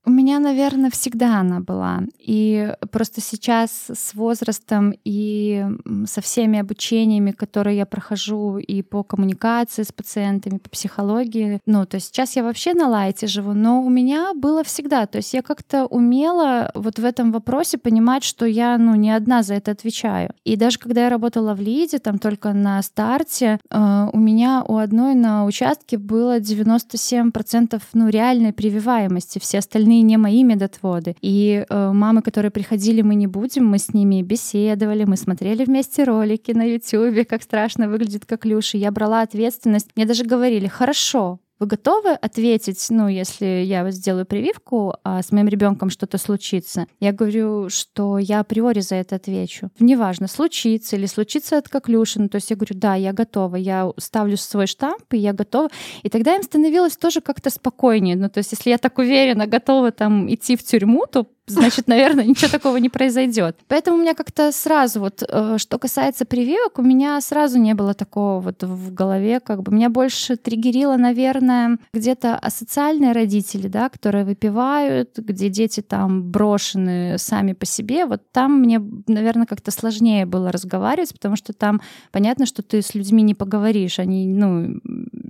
У 0.03 0.09
меня, 0.09 0.39
наверное, 0.39 0.89
всегда 0.89 1.39
она 1.39 1.59
была. 1.59 2.01
И 2.17 2.73
просто 2.91 3.21
сейчас 3.21 3.71
с 3.93 4.15
возрастом 4.15 4.93
и 5.03 5.63
со 6.05 6.21
всеми 6.21 6.57
обучениями, 6.59 7.31
которые 7.31 7.77
я 7.77 7.85
прохожу 7.85 8.57
и 8.57 8.81
по 8.81 9.03
коммуникации 9.03 9.83
с 9.83 9.91
пациентами, 9.91 10.57
по 10.57 10.69
психологии, 10.69 11.59
ну, 11.67 11.85
то 11.85 11.95
есть 11.95 12.07
сейчас 12.07 12.35
я 12.35 12.43
вообще 12.43 12.73
на 12.73 12.87
лайте 12.87 13.27
живу, 13.27 13.53
но 13.53 13.83
у 13.83 13.89
меня 13.89 14.33
было 14.33 14.63
всегда. 14.63 15.05
То 15.05 15.17
есть 15.17 15.35
я 15.35 15.43
как-то 15.43 15.85
умела 15.85 16.71
вот 16.73 16.97
в 16.97 17.05
этом 17.05 17.31
вопросе 17.31 17.77
понимать, 17.77 18.23
что 18.23 18.45
я, 18.45 18.77
ну, 18.79 18.95
не 18.95 19.11
одна 19.11 19.43
за 19.43 19.53
это 19.53 19.71
отвечаю. 19.71 20.33
И 20.43 20.55
даже 20.55 20.79
когда 20.79 21.03
я 21.03 21.09
работала 21.09 21.53
в 21.53 21.61
Лиде, 21.61 21.99
там 21.99 22.17
только 22.17 22.53
на 22.53 22.81
старте, 22.81 23.59
э, 23.69 24.07
у 24.11 24.17
меня 24.17 24.63
у 24.67 24.77
одной 24.77 25.13
на 25.13 25.45
участке 25.45 25.99
было 25.99 26.39
97% 26.39 27.81
ну, 27.93 28.09
реальной 28.09 28.51
прививаемости. 28.51 29.37
Все 29.37 29.59
остальные 29.59 29.90
остальные 29.91 30.01
не 30.03 30.17
мои 30.17 30.43
медотводы. 30.43 31.15
И 31.21 31.65
э, 31.69 31.91
мамы, 31.91 32.21
которые 32.21 32.51
приходили, 32.51 33.01
мы 33.01 33.15
не 33.15 33.27
будем, 33.27 33.65
мы 33.65 33.77
с 33.77 33.93
ними 33.93 34.21
беседовали, 34.21 35.05
мы 35.05 35.17
смотрели 35.17 35.65
вместе 35.65 36.03
ролики 36.03 36.51
на 36.53 36.63
YouTube, 36.63 37.27
как 37.27 37.43
страшно 37.43 37.89
выглядит 37.89 38.25
коклюши. 38.25 38.77
Я 38.77 38.91
брала 38.91 39.21
ответственность. 39.21 39.89
Мне 39.95 40.05
даже 40.05 40.23
говорили, 40.23 40.67
хорошо, 40.67 41.39
вы 41.61 41.67
готовы 41.67 42.09
ответить, 42.13 42.87
ну, 42.89 43.07
если 43.07 43.45
я 43.45 43.89
сделаю 43.91 44.25
прививку, 44.25 44.95
а 45.03 45.21
с 45.21 45.31
моим 45.31 45.47
ребенком 45.47 45.91
что-то 45.91 46.17
случится? 46.17 46.87
Я 46.99 47.11
говорю, 47.11 47.69
что 47.69 48.17
я 48.17 48.39
априори 48.39 48.79
за 48.79 48.95
это 48.95 49.17
отвечу. 49.17 49.69
Неважно, 49.79 50.27
случится 50.27 50.95
или 50.95 51.05
случится 51.05 51.59
от 51.59 51.69
коклюшин. 51.69 52.29
То 52.29 52.37
есть 52.37 52.49
я 52.49 52.55
говорю, 52.55 52.75
да, 52.75 52.95
я 52.95 53.13
готова, 53.13 53.57
я 53.57 53.91
ставлю 53.97 54.37
свой 54.37 54.65
штамп, 54.65 55.13
и 55.13 55.17
я 55.17 55.33
готова. 55.33 55.69
И 56.01 56.09
тогда 56.09 56.35
им 56.35 56.41
становилось 56.41 56.97
тоже 56.97 57.21
как-то 57.21 57.51
спокойнее. 57.51 58.15
Ну, 58.15 58.27
то 58.27 58.39
есть 58.39 58.53
если 58.53 58.71
я 58.71 58.79
так 58.79 58.97
уверена, 58.97 59.45
готова 59.45 59.91
там 59.91 60.33
идти 60.33 60.55
в 60.55 60.63
тюрьму, 60.63 61.05
то 61.05 61.27
значит, 61.47 61.87
наверное, 61.87 62.25
ничего 62.25 62.49
такого 62.49 62.77
не 62.77 62.89
произойдет. 62.89 63.57
Поэтому 63.67 63.97
у 63.97 64.01
меня 64.01 64.13
как-то 64.13 64.51
сразу 64.51 64.99
вот, 64.99 65.23
э, 65.27 65.57
что 65.57 65.77
касается 65.77 66.25
прививок, 66.25 66.79
у 66.79 66.81
меня 66.81 67.19
сразу 67.21 67.59
не 67.59 67.73
было 67.73 67.93
такого 67.93 68.39
вот 68.39 68.63
в 68.63 68.93
голове, 68.93 69.39
как 69.39 69.63
бы 69.63 69.73
меня 69.73 69.89
больше 69.89 70.37
триггерило, 70.37 70.97
наверное, 70.97 71.77
где-то 71.93 72.35
асоциальные 72.35 73.11
родители, 73.11 73.67
да, 73.67 73.89
которые 73.89 74.25
выпивают, 74.25 75.17
где 75.17 75.49
дети 75.49 75.81
там 75.81 76.31
брошены 76.31 77.17
сами 77.17 77.53
по 77.53 77.65
себе, 77.65 78.05
вот 78.05 78.21
там 78.31 78.59
мне, 78.59 78.81
наверное, 79.07 79.45
как-то 79.45 79.71
сложнее 79.71 80.25
было 80.25 80.51
разговаривать, 80.51 81.13
потому 81.13 81.35
что 81.35 81.53
там 81.53 81.81
понятно, 82.11 82.45
что 82.45 82.61
ты 82.61 82.81
с 82.81 82.95
людьми 82.95 83.23
не 83.23 83.35
поговоришь, 83.35 83.99
они, 83.99 84.27
ну, 84.27 84.79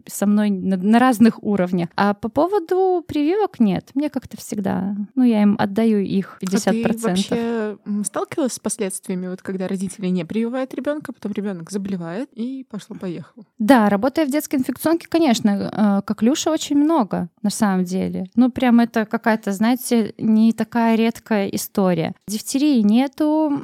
со 0.07 0.25
мной 0.25 0.49
на, 0.49 0.77
на 0.77 0.99
разных 0.99 1.41
уровнях. 1.43 1.89
А 1.95 2.13
по 2.13 2.29
поводу 2.29 3.03
прививок 3.07 3.59
нет, 3.59 3.91
мне 3.93 4.09
как-то 4.09 4.37
всегда, 4.37 4.95
ну, 5.15 5.23
я 5.23 5.41
им 5.41 5.55
отдаю 5.57 6.00
их 6.05 6.39
50%. 6.41 6.85
А 6.85 6.93
ты 6.93 6.97
вообще 7.07 7.77
сталкивалась 8.03 8.53
с 8.53 8.59
последствиями, 8.59 9.27
вот 9.27 9.41
когда 9.41 9.67
родители 9.67 10.07
не 10.07 10.25
прививают 10.25 10.73
ребенка, 10.73 11.13
потом 11.13 11.31
ребенок 11.31 11.71
заболевает 11.71 12.29
и 12.33 12.65
пошло-поехало? 12.69 13.45
Да, 13.59 13.89
работая 13.89 14.25
в 14.25 14.31
детской 14.31 14.55
инфекционке, 14.55 15.07
конечно, 15.09 15.49
э, 15.49 16.01
как 16.05 16.21
Люша 16.21 16.51
очень 16.51 16.77
много 16.77 17.29
на 17.41 17.49
самом 17.49 17.85
деле. 17.85 18.25
Ну, 18.35 18.51
прям 18.51 18.79
это 18.79 19.05
какая-то, 19.05 19.51
знаете, 19.51 20.13
не 20.17 20.53
такая 20.53 20.95
редкая 20.95 21.47
история. 21.47 22.13
Дифтерии 22.27 22.81
нету, 22.81 23.63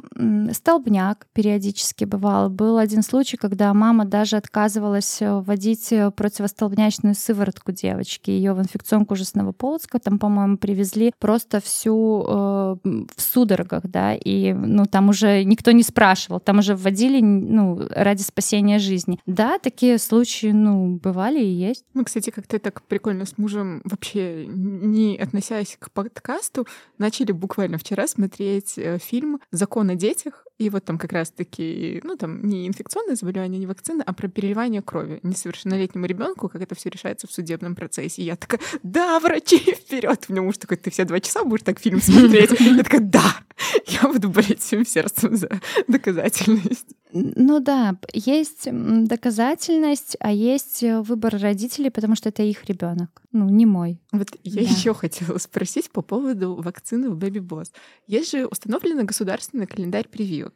столбняк 0.52 1.26
периодически 1.32 2.04
бывал. 2.04 2.50
Был 2.50 2.78
один 2.78 3.02
случай, 3.02 3.36
когда 3.36 3.72
мама 3.74 4.04
даже 4.04 4.36
отказывалась 4.36 5.20
э, 5.20 5.40
вводить 5.40 5.92
э, 5.92 6.10
противостолбнячную 6.10 7.14
сыворотку 7.14 7.72
девочки. 7.72 8.30
Ее 8.30 8.52
в 8.54 8.60
инфекционку 8.60 9.14
ужасного 9.14 9.52
Полоцка 9.52 9.98
там, 9.98 10.18
по-моему, 10.18 10.58
привезли 10.58 11.12
просто 11.18 11.60
всю 11.60 12.24
в 12.28 13.20
судорогах, 13.20 13.84
да, 13.84 14.14
и, 14.14 14.52
ну, 14.52 14.84
там 14.86 15.08
уже 15.08 15.44
никто 15.44 15.70
не 15.70 15.82
спрашивал, 15.82 16.40
там 16.40 16.58
уже 16.58 16.74
вводили, 16.74 17.20
ну, 17.20 17.80
ради 17.90 18.22
спасения 18.22 18.78
жизни. 18.78 19.18
Да, 19.26 19.58
такие 19.58 19.98
случаи, 19.98 20.52
ну, 20.52 20.98
бывали 21.02 21.40
и 21.40 21.48
есть. 21.48 21.84
Мы, 21.94 22.04
кстати, 22.04 22.30
как-то 22.30 22.58
так 22.58 22.82
прикольно 22.82 23.24
с 23.24 23.38
мужем, 23.38 23.80
вообще 23.84 24.46
не 24.46 25.16
относясь 25.16 25.76
к 25.78 25.90
подкасту, 25.90 26.66
начали 26.98 27.32
буквально 27.32 27.78
вчера 27.78 28.06
смотреть 28.06 28.74
э, 28.76 28.98
фильм 28.98 29.40
«Закон 29.50 29.90
о 29.90 29.94
детях», 29.94 30.44
и 30.58 30.70
вот 30.70 30.84
там 30.84 30.98
как 30.98 31.12
раз-таки, 31.12 32.00
ну 32.04 32.16
там 32.16 32.44
не 32.44 32.66
инфекционное 32.66 33.14
заболевание, 33.14 33.58
не 33.60 33.66
вакцина, 33.66 34.02
а 34.04 34.12
про 34.12 34.28
переливание 34.28 34.82
крови 34.82 35.20
несовершеннолетнему 35.22 36.06
ребенку, 36.06 36.48
как 36.48 36.60
это 36.62 36.74
все 36.74 36.88
решается 36.90 37.26
в 37.26 37.32
судебном 37.32 37.74
процессе. 37.76 38.22
И 38.22 38.24
я 38.24 38.36
такая, 38.36 38.60
да, 38.82 39.20
врачи, 39.20 39.58
вперед! 39.58 40.24
У 40.28 40.32
меня 40.32 40.42
муж 40.42 40.58
такой, 40.58 40.76
ты 40.76 40.90
все 40.90 41.04
два 41.04 41.20
часа 41.20 41.44
будешь 41.44 41.62
так 41.64 41.78
фильм 41.78 42.00
смотреть? 42.00 42.50
Я 42.60 42.82
такая, 42.82 43.00
да, 43.00 43.36
я 43.86 44.08
буду 44.08 44.28
болеть 44.30 44.60
всем 44.60 44.84
сердцем 44.84 45.36
за 45.36 45.48
доказательность. 45.86 46.86
Ну 47.12 47.60
да, 47.60 47.96
есть 48.12 48.68
доказательность, 48.72 50.16
а 50.20 50.30
есть 50.32 50.82
э, 50.82 51.00
выбор 51.00 51.36
родителей, 51.38 51.90
потому 51.90 52.14
что 52.16 52.28
это 52.28 52.42
их 52.42 52.64
ребенок, 52.66 53.22
ну 53.32 53.48
не 53.48 53.64
мой. 53.66 53.98
Вот 54.12 54.28
я 54.44 54.62
Да. 54.62 54.68
еще 54.68 54.92
хотела 54.94 55.38
спросить 55.38 55.90
по 55.90 56.02
поводу 56.02 56.54
вакцины 56.56 57.10
в 57.10 57.16
Baby 57.16 57.40
Boss. 57.40 57.68
Есть 58.06 58.32
же 58.32 58.46
установленный 58.46 59.04
государственный 59.04 59.66
календарь 59.66 60.06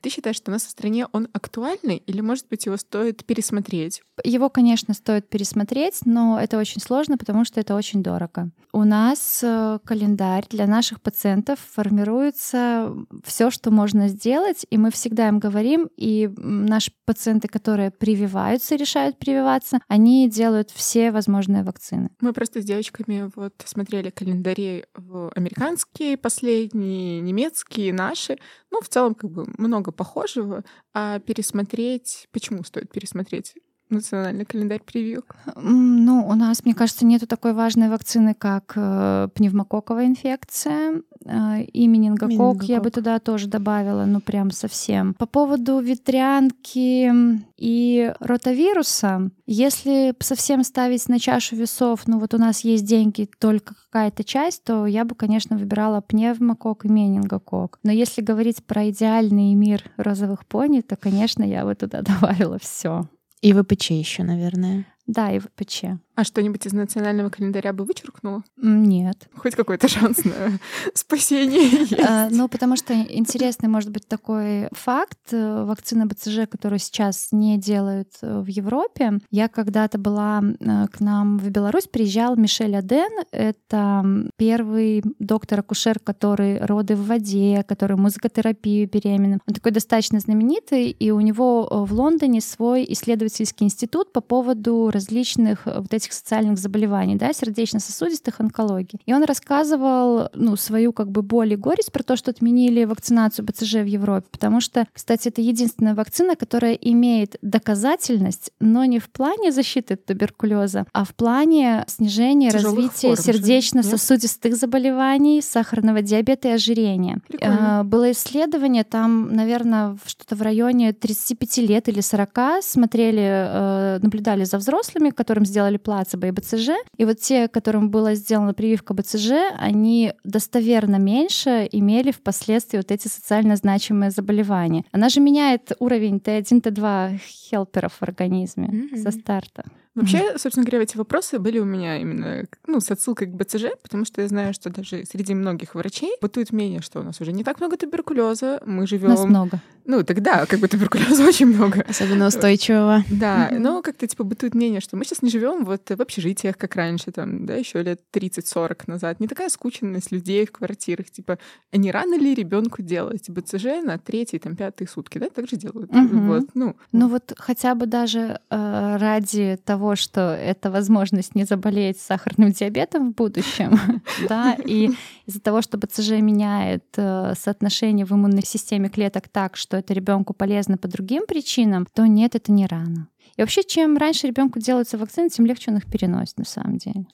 Ты 0.01 0.11
считаешь, 0.11 0.37
что 0.37 0.51
у 0.51 0.53
нас 0.53 0.65
в 0.65 0.71
стране 0.71 1.07
он 1.13 1.29
актуальный, 1.33 1.97
или, 2.07 2.21
может 2.21 2.47
быть, 2.49 2.67
его 2.67 2.77
стоит 2.77 3.25
пересмотреть? 3.25 4.03
Его, 4.25 4.49
конечно, 4.51 4.95
стоит 4.95 5.29
пересмотреть, 5.29 6.01
но 6.05 6.39
это 6.41 6.59
очень 6.59 6.81
сложно, 6.81 7.19
потому 7.19 7.45
что 7.45 7.61
это 7.61 7.75
очень 7.75 8.03
дорого. 8.03 8.51
У 8.73 8.85
нас 8.85 9.41
э, 9.43 9.79
календарь 9.85 10.47
для 10.49 10.67
наших 10.67 11.03
пациентов 11.03 11.59
формируется 11.59 12.95
все, 13.25 13.51
что 13.51 13.71
можно 13.71 14.09
сделать, 14.09 14.67
и 14.71 14.79
мы 14.79 14.91
всегда 14.91 15.29
им 15.29 15.39
говорим, 15.39 15.91
и 15.97 16.31
наши 16.37 16.93
пациенты, 17.05 17.49
которые 17.49 17.91
прививаются, 17.91 18.77
решают 18.77 19.19
прививаться, 19.19 19.81
они 19.89 20.29
делают 20.31 20.71
все 20.71 21.11
возможные 21.11 21.65
вакцины. 21.65 22.11
Мы 22.21 22.33
просто 22.33 22.63
с 22.63 22.65
девочками 22.65 23.31
вот 23.37 23.55
смотрели 23.65 24.11
календари 24.11 24.87
американские 25.35 26.17
последние, 26.17 27.21
немецкие, 27.21 27.93
наши. 27.93 28.39
Ну, 28.71 28.81
в 28.81 28.89
целом, 28.89 29.15
как 29.15 29.31
бы 29.31 29.47
много 29.59 29.82
похожего. 29.91 30.65
А 30.95 31.19
пересмотреть... 31.19 32.29
Почему 32.31 32.63
стоит 32.63 32.93
пересмотреть 32.93 33.57
национальный 33.93 34.45
календарь 34.45 34.81
прививок? 34.85 35.37
Ну, 35.57 36.27
у 36.27 36.35
нас, 36.35 36.65
мне 36.65 36.75
кажется, 36.75 37.07
нету 37.07 37.27
такой 37.27 37.53
важной 37.53 37.89
вакцины, 37.89 38.35
как 38.35 38.73
э, 38.77 39.29
пневмококковая 39.35 40.07
инфекция 40.07 41.03
э, 41.25 41.63
и 41.63 41.87
менингокок. 41.87 42.65
Я 42.65 42.81
бы 42.81 42.91
туда 42.91 43.19
тоже 43.19 43.49
добавила, 43.49 44.05
ну 44.05 44.21
прям 44.21 44.51
совсем. 44.51 45.15
По 45.15 45.27
поводу 45.27 45.79
ветрянки 45.81 47.13
и 47.57 48.15
ротавируса, 48.19 49.31
если 49.47 50.15
совсем 50.21 50.65
ставить 50.65 51.09
на 51.09 51.19
чашу 51.19 51.57
весов, 51.57 52.03
ну 52.07 52.19
вот 52.19 52.35
у 52.35 52.39
нас 52.39 52.61
есть 52.61 52.85
деньги, 52.85 53.29
только 53.39 53.75
какая-то 53.75 54.25
часть, 54.25 54.65
то 54.65 54.87
я 54.87 55.05
бы, 55.05 55.15
конечно, 55.15 55.57
выбирала 55.57 56.01
пневмокок 56.01 56.85
и 56.85 56.89
менингокок. 56.89 57.79
Но 57.83 57.93
если 57.93 58.23
говорить 58.23 58.65
про 58.65 58.89
идеальный 58.91 59.55
мир 59.55 59.85
розовых 59.97 60.47
пони, 60.47 60.81
то, 60.81 60.97
конечно, 60.97 61.43
я 61.43 61.65
бы 61.65 61.75
туда 61.75 62.03
добавила 62.03 62.59
все. 62.59 63.09
И 63.43 63.53
ВПЧ 63.53 63.91
еще, 63.91 64.23
наверное. 64.23 64.87
Да, 65.07 65.33
и 65.33 65.39
ВПЧ. 65.41 65.85
А 66.15 66.25
что-нибудь 66.25 66.67
из 66.67 66.75
национального 66.75 67.31
календаря 67.31 67.73
бы 67.73 67.85
вычеркнула? 67.85 68.45
Нет. 68.57 69.29
Хоть 69.35 69.55
какой-то 69.55 69.89
шанс 69.89 70.25
на 70.25 70.59
спасение 70.95 71.69
есть. 71.69 71.93
Э, 71.93 72.29
Ну, 72.31 72.49
потому 72.49 72.77
что 72.77 72.95
интересный 72.95 73.69
может 73.69 73.91
быть 73.91 74.07
такой 74.07 74.69
факт. 74.73 75.33
Вакцина 75.33 76.07
БЦЖ, 76.07 76.49
которую 76.51 76.79
сейчас 76.79 77.29
не 77.33 77.59
делают 77.59 78.11
э, 78.21 78.41
в 78.41 78.47
Европе. 78.47 79.21
Я 79.31 79.49
когда-то 79.49 79.99
была 79.99 80.43
э, 80.43 80.87
к 80.89 81.01
нам 81.01 81.39
в 81.39 81.49
Беларусь, 81.51 81.89
приезжал 81.89 82.37
Мишель 82.37 82.77
Аден. 82.77 83.25
Это 83.33 84.05
первый 84.37 85.03
доктор-акушер, 85.19 85.99
который 85.99 86.65
роды 86.65 86.95
в 86.95 87.07
воде, 87.07 87.65
который 87.67 87.97
музыкотерапию 87.97 88.89
беременным. 88.89 89.41
Он 89.47 89.55
такой 89.55 89.73
достаточно 89.73 90.21
знаменитый, 90.21 90.91
и 90.91 91.11
у 91.11 91.21
него 91.21 91.67
э, 91.71 91.85
в 91.85 91.93
Лондоне 91.95 92.43
свой 92.43 92.85
исследовательский 92.89 93.65
институт 93.65 94.13
по 94.13 94.21
поводу 94.21 94.91
различных 94.93 95.67
э, 95.67 95.81
вот 95.81 95.93
этих 95.93 96.13
социальных 96.13 96.59
заболеваний, 96.59 97.17
да, 97.17 97.33
сердечно-сосудистых 97.33 98.41
онкологий. 98.41 99.01
И 99.07 99.15
он 99.15 99.25
рассказывал, 99.25 100.29
ну, 100.35 100.57
свою 100.57 100.93
как 100.93 101.11
бы 101.11 101.23
боль 101.23 101.53
и 101.53 101.57
горесть 101.57 101.93
про 101.93 102.03
то, 102.03 102.17
что 102.17 102.31
отменили 102.31 102.85
вакцинацию 102.85 103.45
БЦЖ 103.45 103.75
в 103.75 103.87
Европе, 103.87 104.27
потому 104.31 104.61
что, 104.61 104.87
кстати, 104.93 105.29
это 105.29 105.41
единственная 105.41 105.95
вакцина, 105.95 106.37
которая 106.37 106.75
имеет 106.75 107.37
доказательность, 107.43 108.53
но 108.61 108.85
не 108.85 108.99
в 108.99 109.09
плане 109.11 109.53
защиты 109.53 109.95
от 109.95 110.05
туберкулеза, 110.05 110.87
а 110.93 111.05
в 111.05 111.15
плане 111.15 111.85
снижения 111.89 112.51
Тяжелых 112.51 112.91
развития 112.93 113.17
сердечно-сосудистых 113.17 114.57
заболеваний, 114.57 115.41
сахарного 115.43 116.03
диабета 116.03 116.49
и 116.49 116.53
ожирения. 116.53 117.19
Прикольно. 117.29 117.81
Э, 117.81 117.85
Было 117.85 118.13
исследование, 118.13 118.85
там, 118.85 119.35
наверное, 119.35 119.97
что-то 120.07 120.37
в 120.37 120.43
районе 120.43 120.93
35 120.93 121.59
лет 121.59 121.89
или 121.89 122.01
40 122.01 122.63
смотрели, 122.63 123.23
э, 123.23 123.99
наблюдали 124.03 124.45
за 124.45 124.59
взрослыми, 124.59 124.82
которым 125.15 125.45
сделали 125.47 125.77
плацебо 125.77 126.27
и 126.27 126.31
БЦЖ. 126.31 126.71
И 126.97 127.05
вот 127.05 127.19
те, 127.21 127.49
которым 127.49 127.91
была 127.91 128.15
сделана 128.15 128.55
прививка 128.55 128.95
БЦЖ, 128.95 129.31
они 129.59 130.13
достоверно 130.25 130.97
меньше 130.97 131.69
имели 131.71 132.11
впоследствии 132.11 132.77
вот 132.79 132.91
эти 132.91 133.09
социально 133.09 133.57
значимые 133.57 134.11
заболевания. 134.11 134.85
Она 134.93 135.09
же 135.09 135.21
меняет 135.21 135.73
уровень 135.79 136.17
Т1, 136.17 136.63
Т2 136.63 137.19
хелперов 137.27 137.93
в 137.95 138.03
организме 138.03 138.69
Мгм. 138.69 138.97
со 139.03 139.11
старта. 139.11 139.65
Вообще, 139.95 140.39
собственно 140.39 140.65
говоря, 140.65 140.83
эти 140.85 140.97
вопросы 140.97 141.39
были 141.39 141.59
у 141.59 141.67
меня 141.67 141.99
именно 141.99 142.47
ну, 142.67 142.81
с 142.81 142.91
отсылкой 142.91 143.27
к 143.27 143.35
БЦЖ, 143.35 143.65
потому 143.83 144.07
что 144.07 144.23
я 144.23 144.29
знаю, 144.29 144.55
что 144.55 144.71
даже 144.71 145.05
среди 145.05 145.35
многих 145.35 145.75
врачей 145.75 146.13
бытует 146.23 146.51
мнение, 146.51 146.81
что 146.81 147.01
у 147.01 147.03
нас 147.03 147.21
уже 147.21 147.33
не 147.33 147.45
так 147.45 147.61
много 147.61 147.77
туберкулеза, 147.77 148.63
мы 148.65 148.81
Нас 148.81 148.89
живем. 148.89 149.11
много. 149.29 149.61
Ну, 149.85 150.03
тогда 150.05 150.47
как 150.47 150.61
бы 150.61 150.69
туберкулеза 150.69 151.25
очень 151.29 151.47
много. 151.47 151.85
Особенно 151.89 152.27
устойчивого. 152.27 153.05
Да, 153.11 153.51
но 153.53 153.83
как-то 153.83 154.07
типа 154.07 154.25
бытует 154.25 154.55
мнение, 154.55 154.81
что 154.81 154.97
мы 154.97 155.05
сейчас 155.05 155.23
не 155.23 155.31
живем 155.31 155.65
вот 155.65 155.89
в 155.89 156.01
общежитиях, 156.01 156.57
как 156.57 156.77
раньше, 156.77 157.11
там, 157.11 157.47
да, 157.47 157.55
еще 157.55 157.83
лет 157.83 158.01
30-40 158.13 158.83
назад. 158.87 159.21
Не 159.21 159.29
такая 159.29 159.49
скученность 159.49 160.13
людей 160.13 160.47
в 160.47 160.53
квартирах. 160.53 161.11
Типа, 161.11 161.39
не 161.73 161.91
рано 161.91 162.19
ли 162.19 162.35
ребенку 162.35 162.83
делать 162.83 163.29
БЦЖ 163.29 163.83
на 163.85 163.99
третьи, 163.99 164.39
там, 164.39 164.57
пятые 164.57 164.89
сутки, 164.89 165.19
да? 165.19 165.29
Так 165.29 165.49
же 165.49 165.57
делают. 165.57 165.93
Мгм. 165.93 166.29
Вот, 166.29 166.45
ну, 166.55 166.77
Ну 166.93 167.09
вот 167.09 167.33
хотя 167.37 167.75
бы 167.75 167.87
даже 167.87 168.41
э, 168.51 168.97
ради 168.99 169.59
того, 169.65 169.97
что 169.97 170.21
это 170.35 170.71
возможность 170.71 171.35
не 171.35 171.45
заболеть 171.45 172.01
сахарным 172.01 172.53
диабетом 172.53 173.13
в 173.13 173.15
будущем, 173.15 173.79
да, 174.29 174.57
и 174.65 174.91
из-за 175.27 175.41
того, 175.41 175.63
что 175.63 175.79
БЦЖ 175.79 176.21
меняет 176.21 176.85
э, 176.97 177.35
соотношение 177.39 178.07
в 178.07 178.13
иммунной 178.13 178.45
системе 178.45 178.89
клеток 178.89 179.29
так, 179.29 179.57
что 179.57 179.72
это 179.77 179.95
ребенку 179.95 180.35
полезно 180.35 180.77
по 180.77 180.89
другим 180.89 181.27
причинам, 181.27 181.87
то 181.93 182.07
нет, 182.07 182.35
это 182.35 182.53
не 182.53 182.67
рано. 182.67 183.09
И 183.37 183.41
вообще, 183.41 183.63
чем 183.65 183.97
раньше 183.97 184.27
ребенку 184.27 184.61
делаются 184.61 184.99
вакцины, 184.99 185.31
тем 185.31 185.47
легче 185.47 185.71
он 185.71 185.79
их 185.79 185.87
переносит 185.87 186.39
на 186.39 186.45
самом 186.45 186.77
деле. 186.77 187.07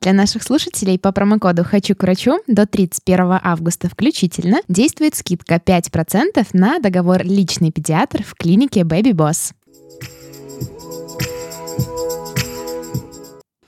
Для 0.00 0.12
наших 0.12 0.42
слушателей 0.42 0.98
по 0.98 1.12
промокоду 1.12 1.64
«Хочу 1.64 1.94
к 1.96 2.02
врачу» 2.02 2.38
до 2.46 2.66
31 2.66 3.40
августа 3.42 3.88
включительно 3.88 4.58
действует 4.68 5.16
скидка 5.16 5.56
5% 5.56 6.46
на 6.52 6.78
договор 6.78 7.24
«Личный 7.24 7.72
педиатр» 7.72 8.22
в 8.22 8.34
клинике 8.34 8.82
Baby 8.82 9.12
Boss. 9.12 9.52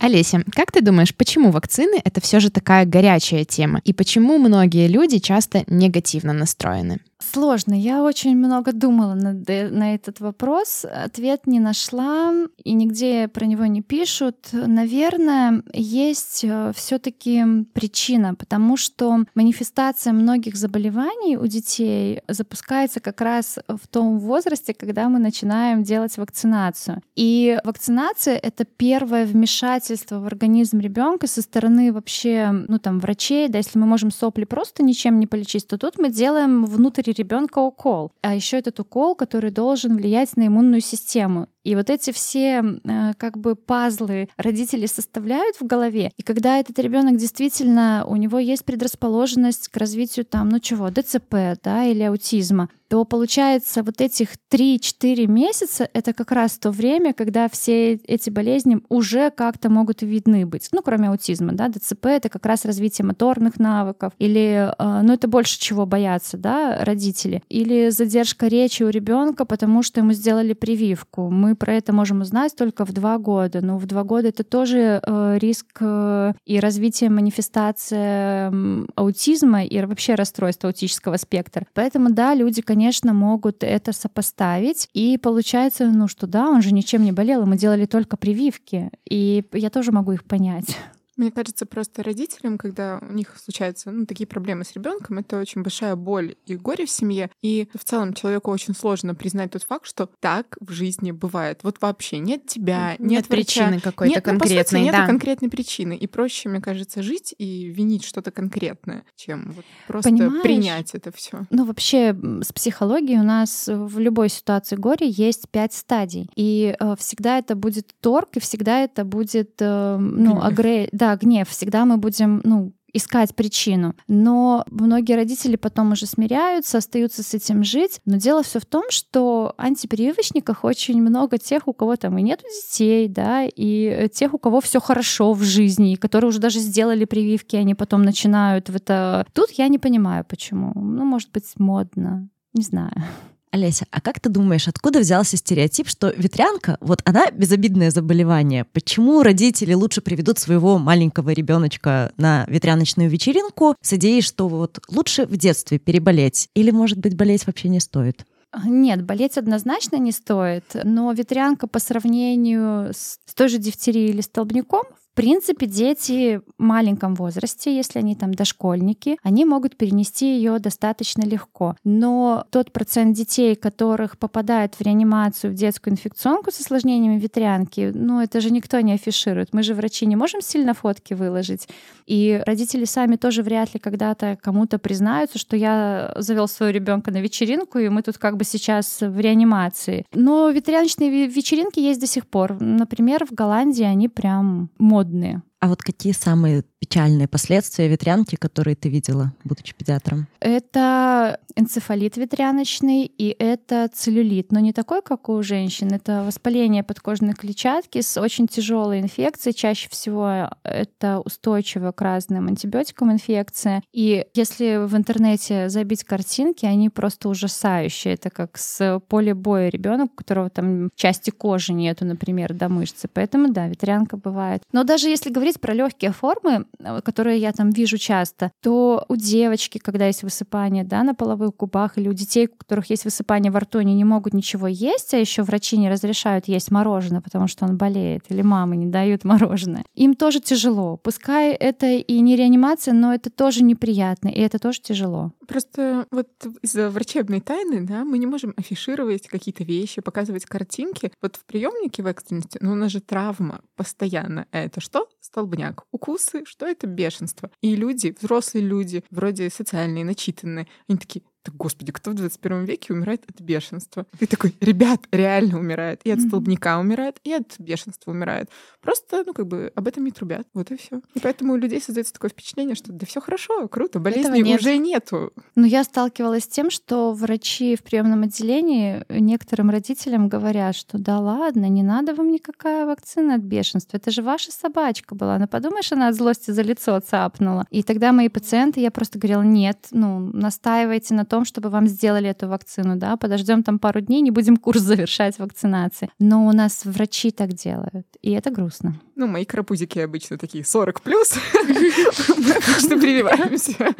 Олеся, 0.00 0.42
как 0.52 0.72
ты 0.72 0.80
думаешь, 0.80 1.14
почему 1.14 1.50
вакцины— 1.50 2.00
это 2.04 2.22
все 2.22 2.40
же 2.40 2.50
такая 2.50 2.86
горячая 2.86 3.44
тема? 3.44 3.82
И 3.84 3.92
почему 3.92 4.38
многие 4.38 4.88
люди 4.88 5.18
часто 5.18 5.62
негативно 5.66 6.32
настроены? 6.32 7.00
Сложно. 7.18 7.74
Я 7.74 8.02
очень 8.02 8.34
много 8.34 8.72
думала 8.72 9.12
над 9.12 9.48
э- 9.50 9.68
на 9.68 9.94
этот 9.94 10.20
вопрос. 10.20 10.86
Ответ 10.90 11.46
не 11.46 11.60
нашла, 11.60 12.32
и 12.64 12.72
нигде 12.72 13.28
про 13.28 13.44
него 13.44 13.66
не 13.66 13.82
пишут. 13.82 14.36
Наверное, 14.52 15.62
есть 15.74 16.46
все-таки 16.74 17.44
причина, 17.74 18.34
потому 18.34 18.78
что 18.78 19.24
манифестация 19.34 20.14
многих 20.14 20.56
заболеваний 20.56 21.36
у 21.36 21.46
детей 21.46 22.22
запускается 22.26 23.00
как 23.00 23.20
раз 23.20 23.58
в 23.68 23.86
том 23.88 24.18
возрасте, 24.18 24.72
когда 24.72 25.10
мы 25.10 25.18
начинаем 25.18 25.82
делать 25.82 26.16
вакцинацию. 26.16 27.02
И 27.16 27.58
вакцинация— 27.64 28.36
это 28.42 28.64
первое 28.64 29.26
вмешательство 29.26 29.89
в 29.96 30.26
организм 30.26 30.78
ребенка 30.78 31.26
со 31.26 31.42
стороны 31.42 31.92
вообще, 31.92 32.50
ну 32.68 32.78
там, 32.78 33.00
врачей. 33.00 33.48
Да, 33.48 33.58
если 33.58 33.78
мы 33.78 33.86
можем 33.86 34.10
сопли 34.10 34.44
просто 34.44 34.82
ничем 34.82 35.18
не 35.18 35.26
полечить, 35.26 35.66
то 35.66 35.78
тут 35.78 35.98
мы 35.98 36.10
делаем 36.10 36.64
внутрь 36.64 37.12
ребенка 37.12 37.58
укол. 37.58 38.12
А 38.22 38.34
еще 38.34 38.58
этот 38.58 38.80
укол, 38.80 39.14
который 39.14 39.50
должен 39.50 39.96
влиять 39.96 40.36
на 40.36 40.46
иммунную 40.46 40.80
систему. 40.80 41.48
И 41.64 41.74
вот 41.74 41.90
эти 41.90 42.10
все 42.12 42.62
э, 42.62 43.12
как 43.18 43.38
бы 43.38 43.54
пазлы 43.54 44.28
родители 44.36 44.86
составляют 44.86 45.56
в 45.56 45.66
голове. 45.66 46.12
И 46.16 46.22
когда 46.22 46.58
этот 46.58 46.78
ребенок 46.78 47.16
действительно, 47.16 48.04
у 48.06 48.16
него 48.16 48.38
есть 48.38 48.64
предрасположенность 48.64 49.68
к 49.68 49.76
развитию 49.76 50.24
там, 50.24 50.48
ну 50.48 50.58
чего, 50.58 50.90
ДЦП, 50.90 51.60
да, 51.62 51.84
или 51.84 52.02
аутизма, 52.02 52.68
то 52.90 53.04
получается 53.04 53.84
вот 53.84 54.00
этих 54.00 54.30
3-4 54.52 55.28
месяца 55.28 55.88
это 55.92 56.12
как 56.12 56.32
раз 56.32 56.58
то 56.58 56.72
время, 56.72 57.14
когда 57.14 57.48
все 57.48 57.94
эти 57.94 58.30
болезни 58.30 58.80
уже 58.88 59.30
как-то 59.30 59.70
могут 59.70 60.02
видны 60.02 60.44
быть. 60.44 60.68
Ну, 60.72 60.82
кроме 60.82 61.08
аутизма, 61.08 61.52
да, 61.52 61.68
ДЦП 61.68 62.06
это 62.06 62.28
как 62.28 62.44
раз 62.46 62.64
развитие 62.64 63.06
моторных 63.06 63.60
навыков, 63.60 64.12
или, 64.18 64.72
э, 64.76 65.02
ну, 65.02 65.12
это 65.12 65.28
больше 65.28 65.60
чего 65.60 65.86
боятся, 65.86 66.36
да, 66.36 66.84
родители, 66.84 67.44
или 67.48 67.90
задержка 67.90 68.48
речи 68.48 68.82
у 68.82 68.88
ребенка, 68.88 69.44
потому 69.44 69.84
что 69.84 70.00
ему 70.00 70.12
сделали 70.12 70.52
прививку. 70.52 71.30
Мы 71.30 71.49
мы 71.50 71.56
про 71.56 71.74
это 71.74 71.92
можем 71.92 72.20
узнать 72.20 72.54
только 72.54 72.84
в 72.84 72.92
два 72.92 73.18
года. 73.18 73.60
Но 73.60 73.76
в 73.76 73.86
два 73.86 74.04
года 74.04 74.28
это 74.28 74.44
тоже 74.44 75.00
э, 75.04 75.38
риск 75.38 75.66
э, 75.80 76.32
и 76.46 76.60
развитие 76.60 77.10
манифестации 77.10 78.50
аутизма 78.94 79.64
и 79.64 79.84
вообще 79.84 80.14
расстройства 80.14 80.68
аутического 80.68 81.16
спектра. 81.16 81.66
Поэтому, 81.74 82.10
да, 82.10 82.34
люди, 82.34 82.62
конечно, 82.62 83.12
могут 83.12 83.64
это 83.64 83.92
сопоставить. 83.92 84.88
И 84.94 85.18
получается, 85.18 85.86
ну 85.86 86.06
что 86.06 86.28
да, 86.28 86.48
он 86.48 86.62
же 86.62 86.72
ничем 86.72 87.02
не 87.02 87.12
болел, 87.12 87.46
мы 87.46 87.56
делали 87.56 87.86
только 87.86 88.16
прививки. 88.16 88.90
И 89.08 89.44
я 89.52 89.70
тоже 89.70 89.90
могу 89.90 90.12
их 90.12 90.24
понять. 90.24 90.76
Мне 91.20 91.30
кажется, 91.30 91.66
просто 91.66 92.02
родителям, 92.02 92.56
когда 92.56 92.98
у 93.02 93.12
них 93.12 93.36
случаются 93.36 93.90
ну, 93.90 94.06
такие 94.06 94.26
проблемы 94.26 94.64
с 94.64 94.72
ребенком, 94.72 95.18
это 95.18 95.38
очень 95.38 95.62
большая 95.62 95.94
боль 95.94 96.36
и 96.46 96.56
горе 96.56 96.86
в 96.86 96.90
семье. 96.90 97.30
И 97.42 97.68
в 97.74 97.84
целом 97.84 98.14
человеку 98.14 98.50
очень 98.50 98.74
сложно 98.74 99.14
признать 99.14 99.50
тот 99.50 99.64
факт, 99.64 99.86
что 99.86 100.08
так 100.20 100.56
в 100.60 100.72
жизни 100.72 101.10
бывает. 101.12 101.60
Вот 101.62 101.82
вообще 101.82 102.20
нет 102.20 102.46
тебя, 102.46 102.96
нет, 102.98 103.10
нет 103.10 103.28
причины 103.28 103.80
какой-то 103.80 104.14
нет, 104.14 104.24
конкретной. 104.24 104.56
Ну, 104.56 104.62
по 104.62 104.68
сути, 104.70 104.80
нет 104.80 104.94
да. 104.94 105.06
конкретной 105.06 105.50
причины. 105.50 105.94
И 105.94 106.06
проще, 106.06 106.48
мне 106.48 106.62
кажется, 106.62 107.02
жить 107.02 107.34
и 107.36 107.66
винить 107.66 108.04
что-то 108.04 108.30
конкретное, 108.30 109.04
чем 109.14 109.52
вот 109.54 109.66
просто 109.86 110.08
Понимаешь? 110.08 110.42
принять 110.42 110.94
это 110.94 111.12
все. 111.12 111.42
Ну, 111.50 111.66
вообще, 111.66 112.16
с 112.40 112.50
психологией 112.50 113.20
у 113.20 113.24
нас 113.24 113.68
в 113.68 113.98
любой 113.98 114.30
ситуации 114.30 114.76
горя 114.76 115.06
есть 115.06 115.50
пять 115.50 115.74
стадий. 115.74 116.30
И 116.34 116.74
э, 116.80 116.94
всегда 116.98 117.36
это 117.36 117.56
будет 117.56 117.94
торг, 118.00 118.38
и 118.38 118.40
всегда 118.40 118.80
это 118.80 119.04
будет, 119.04 119.56
э, 119.60 119.96
ну, 119.98 120.40
агре... 120.40 120.88
да, 120.92 121.09
гнев. 121.16 121.48
Всегда 121.48 121.84
мы 121.84 121.96
будем, 121.96 122.40
ну, 122.44 122.72
искать 122.92 123.34
причину. 123.34 123.94
Но 124.08 124.64
многие 124.70 125.14
родители 125.14 125.56
потом 125.56 125.92
уже 125.92 126.06
смиряются, 126.06 126.78
остаются 126.78 127.22
с 127.22 127.34
этим 127.34 127.64
жить. 127.64 128.00
Но 128.04 128.16
дело 128.16 128.42
все 128.42 128.60
в 128.60 128.66
том, 128.66 128.84
что 128.90 129.54
антипрививочниках 129.58 130.64
очень 130.64 131.00
много 131.00 131.38
тех, 131.38 131.68
у 131.68 131.72
кого 131.72 131.96
там 131.96 132.18
и 132.18 132.22
нет 132.22 132.42
детей, 132.42 133.08
да, 133.08 133.44
и 133.44 134.08
тех, 134.12 134.34
у 134.34 134.38
кого 134.38 134.60
все 134.60 134.80
хорошо 134.80 135.32
в 135.32 135.42
жизни, 135.42 135.92
и 135.92 135.96
которые 135.96 136.28
уже 136.28 136.40
даже 136.40 136.58
сделали 136.58 137.04
прививки, 137.04 137.56
они 137.56 137.74
потом 137.74 138.02
начинают 138.02 138.68
в 138.68 138.76
это. 138.76 139.26
Тут 139.32 139.50
я 139.52 139.68
не 139.68 139.78
понимаю, 139.78 140.24
почему. 140.28 140.72
Ну, 140.74 141.04
может 141.04 141.30
быть, 141.30 141.46
модно. 141.56 142.28
Не 142.54 142.62
знаю. 142.62 143.04
Олеся, 143.52 143.86
а 143.90 144.00
как 144.00 144.20
ты 144.20 144.28
думаешь, 144.28 144.68
откуда 144.68 145.00
взялся 145.00 145.36
стереотип, 145.36 145.88
что 145.88 146.10
ветрянка, 146.16 146.78
вот 146.80 147.00
она 147.04 147.30
безобидное 147.32 147.90
заболевание? 147.90 148.64
Почему 148.64 149.24
родители 149.24 149.74
лучше 149.74 150.00
приведут 150.00 150.38
своего 150.38 150.78
маленького 150.78 151.30
ребеночка 151.30 152.12
на 152.16 152.44
ветряночную 152.46 153.10
вечеринку 153.10 153.74
с 153.82 153.92
идеей, 153.94 154.22
что 154.22 154.46
вот 154.46 154.78
лучше 154.88 155.26
в 155.26 155.36
детстве 155.36 155.80
переболеть? 155.80 156.48
Или, 156.54 156.70
может 156.70 156.98
быть, 156.98 157.16
болеть 157.16 157.44
вообще 157.46 157.68
не 157.68 157.80
стоит? 157.80 158.24
Нет, 158.64 159.04
болеть 159.04 159.36
однозначно 159.36 159.96
не 159.96 160.12
стоит, 160.12 160.64
но 160.84 161.10
ветрянка 161.12 161.66
по 161.66 161.80
сравнению 161.80 162.92
с 162.92 163.18
той 163.34 163.48
же 163.48 163.58
дифтерией 163.58 164.10
или 164.10 164.20
столбняком 164.20 164.84
в 165.12 165.16
принципе, 165.16 165.66
дети 165.66 166.38
в 166.38 166.62
маленьком 166.62 167.16
возрасте, 167.16 167.76
если 167.76 167.98
они 167.98 168.14
там 168.14 168.32
дошкольники, 168.32 169.18
они 169.24 169.44
могут 169.44 169.76
перенести 169.76 170.36
ее 170.36 170.58
достаточно 170.60 171.22
легко. 171.22 171.74
Но 171.84 172.44
тот 172.50 172.72
процент 172.72 173.16
детей, 173.16 173.56
которых 173.56 174.18
попадают 174.18 174.76
в 174.76 174.80
реанимацию 174.80 175.52
в 175.52 175.54
детскую 175.54 175.94
инфекционку 175.94 176.52
с 176.52 176.60
осложнениями 176.60 177.18
ветрянки, 177.18 177.90
ну 177.92 178.20
это 178.20 178.40
же 178.40 178.50
никто 178.50 178.78
не 178.80 178.92
афиширует. 178.92 179.52
Мы 179.52 179.64
же 179.64 179.74
врачи 179.74 180.06
не 180.06 180.14
можем 180.14 180.40
сильно 180.42 180.74
фотки 180.74 181.14
выложить. 181.14 181.68
И 182.06 182.40
родители 182.46 182.84
сами 182.84 183.16
тоже 183.16 183.42
вряд 183.42 183.74
ли 183.74 183.80
когда-то 183.80 184.38
кому-то 184.40 184.78
признаются, 184.78 185.38
что 185.38 185.56
я 185.56 186.12
завел 186.16 186.46
своего 186.46 186.72
ребенка 186.72 187.10
на 187.10 187.20
вечеринку, 187.20 187.78
и 187.78 187.88
мы 187.88 188.02
тут 188.02 188.16
как 188.18 188.36
бы 188.36 188.44
сейчас 188.44 189.00
в 189.00 189.18
реанимации. 189.18 190.06
Но 190.14 190.48
ветряночные 190.50 191.26
вечеринки 191.26 191.80
есть 191.80 192.00
до 192.00 192.06
сих 192.06 192.28
пор. 192.28 192.60
Например, 192.60 193.26
в 193.26 193.32
Голландии 193.32 193.84
они 193.84 194.08
прям 194.08 194.70
модные 194.78 194.99
модные. 195.00 195.42
А 195.60 195.68
вот 195.68 195.82
какие 195.82 196.12
самые 196.12 196.64
печальные 196.78 197.28
последствия 197.28 197.86
ветрянки, 197.86 198.34
которые 198.36 198.74
ты 198.74 198.88
видела, 198.88 199.34
будучи 199.44 199.74
педиатром? 199.74 200.26
Это 200.40 201.38
энцефалит 201.54 202.16
ветряночный 202.16 203.04
и 203.04 203.36
это 203.38 203.88
целлюлит, 203.92 204.52
но 204.52 204.60
не 204.60 204.72
такой, 204.72 205.02
как 205.02 205.28
у 205.28 205.42
женщин. 205.42 205.92
Это 205.92 206.22
воспаление 206.24 206.82
подкожной 206.82 207.34
клетчатки 207.34 208.00
с 208.00 208.18
очень 208.18 208.48
тяжелой 208.48 209.00
инфекцией. 209.00 209.54
Чаще 209.54 209.90
всего 209.90 210.48
это 210.64 211.20
устойчивая 211.20 211.92
к 211.92 212.00
разным 212.00 212.48
антибиотикам 212.48 213.12
инфекция. 213.12 213.82
И 213.92 214.24
если 214.32 214.86
в 214.86 214.96
интернете 214.96 215.68
забить 215.68 216.04
картинки, 216.04 216.64
они 216.64 216.88
просто 216.88 217.28
ужасающие. 217.28 218.14
Это 218.14 218.30
как 218.30 218.56
с 218.56 219.00
поля 219.08 219.34
боя 219.34 219.68
ребенок, 219.68 220.12
у 220.12 220.16
которого 220.16 220.48
там 220.48 220.88
части 220.94 221.28
кожи 221.28 221.74
нету, 221.74 222.06
например, 222.06 222.54
до 222.54 222.70
мышцы. 222.70 223.08
Поэтому 223.12 223.52
да, 223.52 223.68
ветрянка 223.68 224.16
бывает. 224.16 224.62
Но 224.72 224.84
даже 224.84 225.10
если 225.10 225.30
говорить 225.30 225.49
говорить 225.50 225.60
про 225.60 225.74
легкие 225.74 226.12
формы, 226.12 226.66
э, 226.78 227.00
которые 227.02 227.38
я 227.38 227.52
там 227.52 227.70
вижу 227.70 227.98
часто, 227.98 228.52
то 228.60 229.04
у 229.08 229.16
девочки, 229.16 229.78
когда 229.78 230.06
есть 230.06 230.22
высыпание 230.22 230.84
да, 230.84 231.02
на 231.02 231.14
половых 231.14 231.56
губах, 231.56 231.98
или 231.98 232.08
у 232.08 232.12
детей, 232.12 232.46
у 232.46 232.56
которых 232.56 232.90
есть 232.90 233.04
высыпание 233.04 233.50
во 233.50 233.60
рту, 233.60 233.78
они 233.78 233.94
не 233.94 234.04
могут 234.04 234.34
ничего 234.34 234.68
есть, 234.68 235.14
а 235.14 235.18
еще 235.18 235.42
врачи 235.42 235.76
не 235.76 235.90
разрешают 235.90 236.48
есть 236.48 236.70
мороженое, 236.70 237.20
потому 237.20 237.48
что 237.48 237.64
он 237.64 237.76
болеет, 237.76 238.24
или 238.28 238.42
мамы 238.42 238.76
не 238.76 238.86
дают 238.86 239.24
мороженое. 239.24 239.84
Им 239.94 240.14
тоже 240.14 240.40
тяжело. 240.40 240.96
Пускай 240.96 241.52
это 241.52 241.86
и 241.86 242.20
не 242.20 242.36
реанимация, 242.36 242.94
но 242.94 243.12
это 243.14 243.30
тоже 243.30 243.64
неприятно, 243.64 244.28
и 244.28 244.40
это 244.40 244.58
тоже 244.58 244.80
тяжело. 244.80 245.32
Просто 245.48 246.06
вот 246.10 246.28
из-за 246.62 246.90
врачебной 246.90 247.40
тайны, 247.40 247.80
да, 247.80 248.04
мы 248.04 248.18
не 248.18 248.26
можем 248.26 248.54
афишировать 248.56 249.26
какие-то 249.26 249.64
вещи, 249.64 250.00
показывать 250.00 250.44
картинки. 250.44 251.12
Вот 251.20 251.36
в 251.36 251.44
приемнике 251.44 252.02
в 252.02 252.06
экстренности, 252.06 252.58
ну 252.60 252.72
у 252.72 252.74
нас 252.76 252.92
же 252.92 253.00
травма 253.00 253.60
постоянно. 253.76 254.46
Это 254.52 254.80
что? 254.80 255.08
Столбняк. 255.30 255.84
Укусы, 255.92 256.44
что 256.44 256.66
это 256.66 256.86
бешенство? 256.86 257.50
И 257.60 257.76
люди, 257.76 258.14
взрослые 258.18 258.66
люди, 258.66 259.04
вроде 259.10 259.48
социальные, 259.48 260.04
начитанные, 260.04 260.66
они 260.88 260.98
такие, 260.98 261.22
так, 261.42 261.54
господи, 261.56 261.92
кто 261.92 262.10
в 262.10 262.14
21 262.14 262.64
веке 262.64 262.92
умирает 262.92 263.24
от 263.28 263.40
бешенства? 263.40 264.06
Ты 264.18 264.26
такой, 264.26 264.54
ребят, 264.60 265.00
реально 265.10 265.58
умирает. 265.58 266.00
И 266.04 266.10
от 266.10 266.20
столбняка 266.20 266.78
умирает, 266.78 267.16
и 267.24 267.32
от 267.32 267.58
бешенства 267.58 268.10
умирает. 268.10 268.50
Просто, 268.82 269.24
ну, 269.26 269.32
как 269.32 269.46
бы, 269.46 269.72
об 269.74 269.88
этом 269.88 270.04
не 270.04 270.10
трубят. 270.10 270.46
Вот 270.52 270.70
и 270.70 270.76
все. 270.76 271.00
И 271.14 271.20
поэтому 271.20 271.54
у 271.54 271.56
людей 271.56 271.80
создается 271.80 272.12
такое 272.12 272.30
впечатление, 272.30 272.74
что 272.74 272.92
да 272.92 273.06
все 273.06 273.20
хорошо, 273.20 273.68
круто, 273.68 274.00
болезни 274.00 274.40
нет. 274.40 274.60
уже 274.60 274.76
нету. 274.76 275.32
Но 275.54 275.66
я 275.66 275.84
сталкивалась 275.84 276.44
с 276.44 276.48
тем, 276.48 276.70
что 276.70 277.12
врачи 277.12 277.74
в 277.74 277.82
приемном 277.82 278.22
отделении 278.22 279.04
некоторым 279.08 279.70
родителям 279.70 280.28
говорят, 280.28 280.76
что 280.76 280.98
да 280.98 281.18
ладно, 281.20 281.68
не 281.68 281.82
надо 281.82 282.14
вам 282.14 282.30
никакая 282.30 282.84
вакцина 282.84 283.36
от 283.36 283.42
бешенства. 283.42 283.96
Это 283.96 284.10
же 284.10 284.22
ваша 284.22 284.52
собачка 284.52 285.14
была. 285.14 285.38
Ну, 285.38 285.48
подумаешь, 285.48 285.90
она 285.92 286.08
от 286.08 286.14
злости 286.14 286.50
за 286.50 286.62
лицо 286.62 287.00
цапнула. 287.00 287.64
И 287.70 287.82
тогда 287.82 288.12
мои 288.12 288.28
пациенты, 288.28 288.80
я 288.80 288.90
просто 288.90 289.18
говорила, 289.18 289.42
нет, 289.42 289.88
ну, 289.90 290.18
настаивайте 290.18 291.14
на 291.14 291.24
том, 291.30 291.44
чтобы 291.44 291.70
вам 291.70 291.86
сделали 291.86 292.28
эту 292.28 292.48
вакцину, 292.48 292.96
да, 292.96 293.16
подождем 293.16 293.62
там 293.62 293.78
пару 293.78 294.00
дней, 294.00 294.20
не 294.20 294.30
будем 294.30 294.56
курс 294.56 294.80
завершать 294.90 295.38
вакцинации. 295.38 296.10
Но 296.18 296.46
у 296.46 296.52
нас 296.52 296.84
врачи 296.84 297.30
так 297.30 297.54
делают, 297.54 298.06
и 298.20 298.32
это 298.32 298.50
грустно. 298.50 299.00
Ну, 299.14 299.26
мои 299.26 299.44
крапузики 299.44 299.98
обычно 300.00 300.36
такие 300.36 300.64
40 300.64 301.00
плюс, 301.00 301.34
мы 301.68 302.52
обычно 302.52 302.98
прививаемся. 302.98 303.94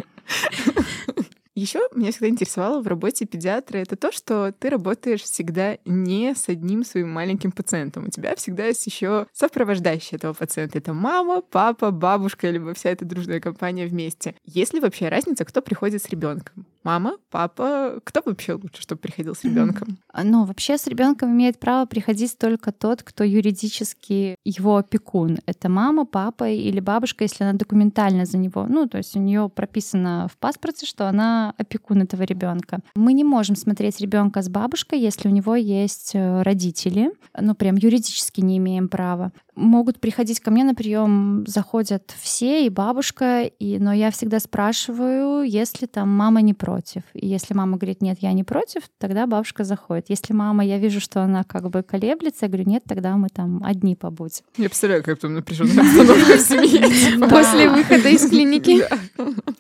Еще 1.54 1.80
меня 1.94 2.10
всегда 2.10 2.28
интересовало 2.28 2.80
в 2.80 2.86
работе 2.86 3.26
педиатра 3.26 3.78
это 3.78 3.94
то, 3.94 4.12
что 4.12 4.52
ты 4.58 4.70
работаешь 4.70 5.22
всегда 5.22 5.76
не 5.84 6.34
с 6.34 6.48
одним 6.48 6.84
своим 6.84 7.10
маленьким 7.10 7.52
пациентом. 7.52 8.06
У 8.06 8.08
тебя 8.08 8.34
всегда 8.36 8.66
есть 8.66 8.86
еще 8.86 9.26
сопровождающий 9.32 10.16
этого 10.16 10.32
пациента. 10.32 10.78
Это 10.78 10.94
мама, 10.94 11.42
папа, 11.42 11.90
бабушка, 11.90 12.48
либо 12.48 12.72
вся 12.72 12.90
эта 12.90 13.04
дружная 13.04 13.40
компания 13.40 13.86
вместе. 13.86 14.36
Есть 14.46 14.72
ли 14.72 14.80
вообще 14.80 15.08
разница, 15.08 15.44
кто 15.44 15.60
приходит 15.60 16.02
с 16.02 16.08
ребенком? 16.08 16.66
Мама, 16.82 17.16
папа, 17.30 18.00
кто 18.04 18.22
вообще 18.24 18.54
лучше, 18.54 18.82
чтобы 18.82 19.00
приходил 19.00 19.34
с 19.34 19.44
ребенком? 19.44 19.98
Ну, 20.22 20.44
вообще 20.44 20.78
с 20.78 20.86
ребенком 20.86 21.32
имеет 21.32 21.58
право 21.58 21.86
приходить 21.86 22.38
только 22.38 22.72
тот, 22.72 23.02
кто 23.02 23.24
юридически 23.24 24.36
его 24.44 24.76
опекун. 24.76 25.38
Это 25.46 25.68
мама, 25.68 26.06
папа 26.06 26.48
или 26.48 26.80
бабушка, 26.80 27.24
если 27.24 27.44
она 27.44 27.52
документально 27.52 28.24
за 28.24 28.38
него. 28.38 28.66
Ну, 28.68 28.86
то 28.86 28.98
есть 28.98 29.16
у 29.16 29.20
нее 29.20 29.48
прописано 29.48 30.28
в 30.32 30.38
паспорте, 30.38 30.86
что 30.86 31.08
она 31.08 31.54
опекун 31.58 32.02
этого 32.02 32.22
ребенка. 32.22 32.80
Мы 32.94 33.12
не 33.12 33.24
можем 33.24 33.56
смотреть 33.56 34.00
ребенка 34.00 34.42
с 34.42 34.48
бабушкой, 34.48 35.00
если 35.00 35.28
у 35.28 35.32
него 35.32 35.54
есть 35.56 36.12
э, 36.14 36.42
родители. 36.42 37.12
Ну, 37.38 37.54
прям 37.54 37.76
юридически 37.76 38.40
не 38.40 38.58
имеем 38.58 38.88
права 38.88 39.32
могут 39.60 40.00
приходить 40.00 40.40
ко 40.40 40.50
мне 40.50 40.64
на 40.64 40.74
прием, 40.74 41.44
заходят 41.46 42.14
все, 42.20 42.66
и 42.66 42.68
бабушка, 42.68 43.42
и, 43.42 43.78
но 43.78 43.92
я 43.92 44.10
всегда 44.10 44.40
спрашиваю, 44.40 45.42
если 45.42 45.86
там 45.86 46.08
мама 46.08 46.40
не 46.40 46.54
против. 46.54 47.02
И 47.14 47.26
если 47.26 47.54
мама 47.54 47.76
говорит, 47.76 48.02
нет, 48.02 48.18
я 48.20 48.32
не 48.32 48.42
против, 48.42 48.82
тогда 48.98 49.26
бабушка 49.26 49.64
заходит. 49.64 50.06
Если 50.08 50.32
мама, 50.32 50.64
я 50.64 50.78
вижу, 50.78 51.00
что 51.00 51.22
она 51.22 51.44
как 51.44 51.68
бы 51.70 51.82
колеблется, 51.82 52.46
я 52.46 52.48
говорю, 52.48 52.68
нет, 52.68 52.82
тогда 52.88 53.16
мы 53.16 53.28
там 53.28 53.62
одни 53.64 53.94
побудем. 53.94 54.44
Я 54.56 54.68
представляю, 54.68 55.04
как 55.04 55.18
там 55.18 55.34
напряженная 55.34 55.84
обстановка 55.84 56.36
в 56.36 56.40
семье. 56.40 57.28
После 57.28 57.68
выхода 57.68 58.08
из 58.08 58.28
клиники. 58.28 58.82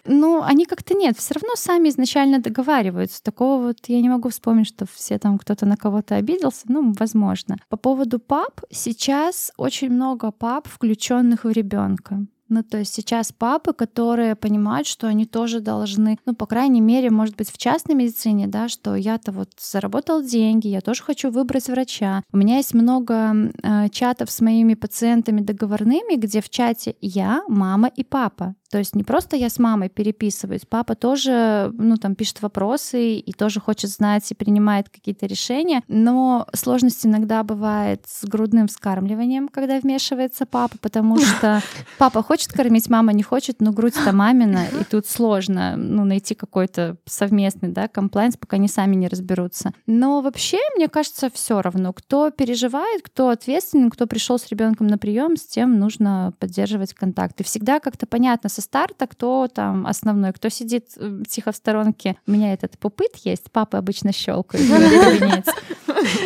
Ну, 0.06 0.42
они 0.42 0.64
как-то 0.64 0.94
нет, 0.94 1.18
все 1.18 1.34
равно 1.34 1.54
сами 1.56 1.88
изначально 1.90 2.40
договариваются. 2.40 3.22
Такого 3.22 3.62
вот 3.66 3.76
я 3.88 4.00
не 4.00 4.08
могу 4.08 4.30
вспомнить, 4.30 4.68
что 4.68 4.86
все 4.92 5.18
там 5.18 5.38
кто-то 5.38 5.66
на 5.66 5.76
кого-то 5.76 6.16
обиделся. 6.16 6.62
Ну, 6.68 6.94
возможно. 6.98 7.56
По 7.68 7.76
поводу 7.76 8.18
пап, 8.18 8.62
сейчас 8.70 9.52
очень 9.56 9.89
много 9.90 10.30
пап, 10.30 10.68
включенных 10.68 11.44
в 11.44 11.50
ребенка. 11.50 12.26
Ну, 12.50 12.64
то 12.64 12.78
есть 12.78 12.92
сейчас 12.92 13.32
папы, 13.32 13.72
которые 13.72 14.34
понимают, 14.34 14.88
что 14.88 15.06
они 15.06 15.24
тоже 15.24 15.60
должны, 15.60 16.18
ну, 16.26 16.34
по 16.34 16.46
крайней 16.46 16.80
мере, 16.80 17.08
может 17.08 17.36
быть, 17.36 17.48
в 17.48 17.56
частной 17.56 17.94
медицине, 17.94 18.48
да, 18.48 18.68
что 18.68 18.96
я-то 18.96 19.30
вот 19.30 19.50
заработал 19.60 20.20
деньги, 20.20 20.66
я 20.66 20.80
тоже 20.80 21.04
хочу 21.04 21.30
выбрать 21.30 21.68
врача. 21.68 22.24
У 22.32 22.36
меня 22.36 22.56
есть 22.56 22.74
много 22.74 23.52
э, 23.62 23.88
чатов 23.90 24.32
с 24.32 24.40
моими 24.40 24.74
пациентами 24.74 25.42
договорными, 25.42 26.16
где 26.16 26.40
в 26.40 26.50
чате 26.50 26.96
я, 27.00 27.44
мама 27.46 27.86
и 27.86 28.02
папа. 28.02 28.56
То 28.70 28.78
есть 28.78 28.94
не 28.94 29.02
просто 29.02 29.36
я 29.36 29.50
с 29.50 29.58
мамой 29.58 29.88
переписываюсь, 29.88 30.62
папа 30.68 30.94
тоже, 30.94 31.72
ну, 31.76 31.96
там, 31.96 32.14
пишет 32.14 32.40
вопросы 32.40 33.14
и 33.14 33.32
тоже 33.32 33.60
хочет 33.60 33.90
знать 33.90 34.30
и 34.30 34.34
принимает 34.34 34.88
какие-то 34.88 35.26
решения, 35.26 35.82
но 35.88 36.46
сложность 36.54 37.04
иногда 37.04 37.42
бывает 37.42 38.04
с 38.06 38.24
грудным 38.24 38.68
вскармливанием, 38.68 39.48
когда 39.48 39.80
вмешивается 39.80 40.46
папа, 40.46 40.76
потому 40.80 41.18
что 41.18 41.62
папа 41.98 42.22
хочет 42.22 42.52
кормить, 42.52 42.88
мама 42.88 43.12
не 43.12 43.24
хочет, 43.24 43.60
но 43.60 43.72
грудь-то 43.72 44.12
мамина, 44.12 44.66
и 44.80 44.84
тут 44.84 45.06
сложно, 45.06 45.74
ну, 45.76 46.04
найти 46.04 46.36
какой-то 46.36 46.96
совместный, 47.06 47.70
да, 47.70 47.88
комплайнс, 47.88 48.36
пока 48.36 48.54
они 48.54 48.68
сами 48.68 48.94
не 48.94 49.08
разберутся. 49.08 49.72
Но 49.86 50.20
вообще, 50.20 50.58
мне 50.76 50.88
кажется, 50.88 51.28
все 51.32 51.60
равно, 51.60 51.92
кто 51.92 52.30
переживает, 52.30 53.02
кто 53.02 53.30
ответственен, 53.30 53.90
кто 53.90 54.06
пришел 54.06 54.38
с 54.38 54.46
ребенком 54.48 54.86
на 54.86 54.96
прием, 54.96 55.36
с 55.36 55.42
тем 55.42 55.78
нужно 55.80 56.34
поддерживать 56.38 56.94
контакт. 56.94 57.40
И 57.40 57.44
всегда 57.44 57.80
как-то 57.80 58.06
понятно 58.06 58.48
со 58.48 58.59
старта, 58.60 59.06
кто 59.06 59.48
там 59.48 59.86
основной, 59.86 60.32
кто 60.32 60.48
сидит 60.48 60.90
э, 60.96 61.22
тихо 61.28 61.52
в 61.52 61.56
сторонке. 61.56 62.16
У 62.26 62.32
меня 62.32 62.52
этот 62.52 62.78
пупыт 62.78 63.16
есть, 63.24 63.50
папы 63.50 63.76
обычно 63.76 64.12
щелкают, 64.12 64.66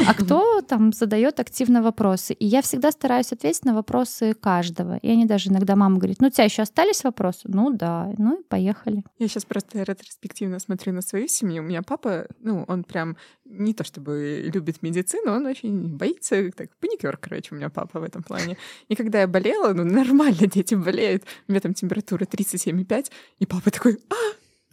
а 0.06 0.14
кто 0.14 0.60
там 0.62 0.92
задает 0.92 1.40
активно 1.40 1.82
вопросы. 1.82 2.34
И 2.34 2.46
я 2.46 2.62
всегда 2.62 2.90
стараюсь 2.90 3.32
ответить 3.32 3.64
на 3.64 3.74
вопросы 3.74 4.34
каждого. 4.34 4.98
И 4.98 5.08
они 5.08 5.24
даже 5.24 5.50
иногда 5.50 5.76
мама 5.76 5.98
говорит, 5.98 6.20
ну 6.20 6.28
у 6.28 6.30
тебя 6.30 6.44
еще 6.44 6.62
остались 6.62 7.04
вопросы? 7.04 7.40
Ну 7.44 7.70
да, 7.70 8.12
ну 8.18 8.40
и 8.40 8.42
поехали. 8.44 9.04
Я 9.18 9.28
сейчас 9.28 9.44
просто 9.44 9.82
ретроспективно 9.82 10.58
смотрю 10.58 10.92
на 10.92 11.02
свою 11.02 11.28
семью. 11.28 11.62
У 11.62 11.66
меня 11.66 11.82
папа, 11.82 12.26
ну, 12.40 12.64
он 12.68 12.84
прям 12.84 13.16
не 13.44 13.74
то 13.74 13.84
чтобы 13.84 14.42
любит 14.44 14.82
медицину, 14.82 15.32
он 15.32 15.46
очень 15.46 15.88
боится, 15.88 16.50
так, 16.52 16.70
паникер, 16.76 17.16
короче, 17.16 17.54
у 17.54 17.56
меня 17.56 17.68
папа 17.68 18.00
в 18.00 18.02
этом 18.02 18.22
плане. 18.22 18.56
И 18.88 18.94
когда 18.94 19.20
я 19.20 19.26
болела, 19.26 19.72
ну, 19.72 19.84
нормально 19.84 20.46
дети 20.46 20.74
болеют, 20.74 21.24
у 21.48 21.52
меня 21.52 21.60
там 21.60 21.74
температура 21.74 22.24
37,5, 22.24 23.10
и 23.38 23.46
папа 23.46 23.70
такой, 23.70 23.98
а, 24.10 24.14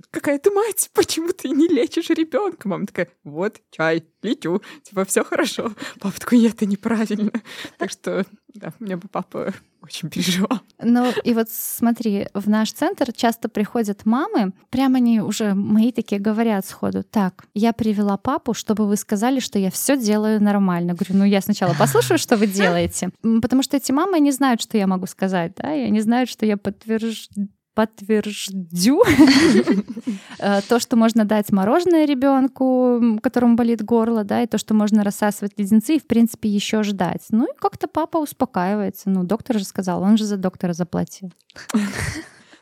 какая 0.10 0.40
ты 0.40 0.52
мать, 0.52 0.90
почему 0.94 1.30
ты 1.34 1.50
не 1.50 1.68
лечишь 1.68 2.10
ребенка? 2.10 2.68
Мама 2.68 2.88
такая, 2.88 3.10
вот, 3.24 3.62
чай, 3.72 4.04
лечу, 4.22 4.62
типа, 4.84 5.06
все 5.06 5.24
хорошо. 5.24 5.72
Папа 6.00 6.20
такой, 6.20 6.40
нет, 6.40 6.54
это 6.54 6.66
неправильно. 6.66 7.32
Так 7.78 7.92
что, 7.92 8.26
да, 8.54 8.74
у 8.80 8.86
бы 8.86 9.08
папа 9.10 9.54
очень 9.82 10.10
переживал. 10.10 10.60
Ну 10.82 11.12
и 11.24 11.34
вот 11.34 11.50
смотри, 11.50 12.28
в 12.34 12.48
наш 12.50 12.72
центр 12.72 13.12
часто 13.12 13.50
приходят 13.50 14.06
мамы, 14.06 14.54
прямо 14.70 14.98
они 14.98 15.22
уже 15.22 15.54
мои 15.54 15.92
такие 15.92 16.22
говорят 16.22 16.66
сходу, 16.66 17.04
так, 17.04 17.46
я 17.54 17.74
привела 17.74 18.18
папу, 18.18 18.54
чтобы 18.54 18.88
вы 18.88 18.96
сказали, 18.96 19.40
что 19.40 19.58
я 19.58 19.72
все 19.72 19.98
делаю 19.98 20.42
нормально. 20.42 20.94
Говорю, 20.94 21.16
ну 21.16 21.26
я 21.26 21.42
сначала 21.42 21.74
послушаю, 21.74 22.18
что 22.18 22.38
вы 22.38 22.48
делаете, 22.48 23.10
потому 23.42 23.64
что 23.64 23.78
эти 23.78 23.92
мамы 23.92 24.20
не 24.20 24.32
знают, 24.32 24.62
что 24.62 24.78
я 24.78 24.88
могу 24.88 25.08
сказать, 25.08 25.54
да, 25.58 25.74
и 25.74 25.82
они 25.82 26.00
знают, 26.00 26.30
что 26.30 26.46
я 26.46 26.58
подтверждаю 26.58 27.50
подтверждю 27.82 29.02
э, 30.40 30.62
то, 30.70 30.80
что 30.80 30.96
можно 30.96 31.26
дать 31.26 31.52
мороженое 31.52 32.06
ребенку, 32.06 33.20
которому 33.24 33.56
болит 33.56 33.84
горло, 33.84 34.24
да, 34.24 34.44
и 34.44 34.48
то, 34.48 34.60
что 34.60 34.76
можно 34.76 35.04
рассасывать 35.04 35.54
леденцы 35.58 35.96
и, 35.96 36.00
в 36.00 36.06
принципе, 36.06 36.48
еще 36.48 36.84
ждать. 36.84 37.26
Ну 37.32 37.46
и 37.46 37.58
как-то 37.58 37.88
папа 37.88 38.18
успокаивается. 38.18 39.10
Ну, 39.10 39.24
доктор 39.24 39.58
же 39.58 39.66
сказал, 39.66 40.04
он 40.04 40.18
же 40.18 40.26
за 40.26 40.38
доктора 40.38 40.74
заплатил. 40.74 41.32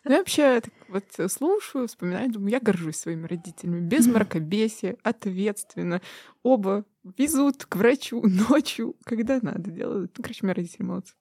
Ну, 0.05 0.13
я 0.13 0.20
вообще 0.20 0.61
вот 0.88 1.03
слушаю, 1.30 1.88
вспоминаю, 1.88 2.32
думаю, 2.32 2.51
я 2.51 2.61
горжусь 2.61 2.95
своими 2.95 3.28
родителями. 3.28 3.82
Без 3.82 4.07
мракобесия, 4.07 4.95
ответственно. 5.03 6.01
Оба 6.41 6.86
везут 7.17 7.65
к 7.65 7.76
врачу 7.76 8.24
ночью, 8.49 8.95
когда 9.03 9.39
надо 9.41 9.70
делают. 9.70 10.13
Ну, 10.17 10.24
короче, 10.24 10.45
мои 10.45 10.55
родители 10.55 10.84
молодцы. 10.84 11.13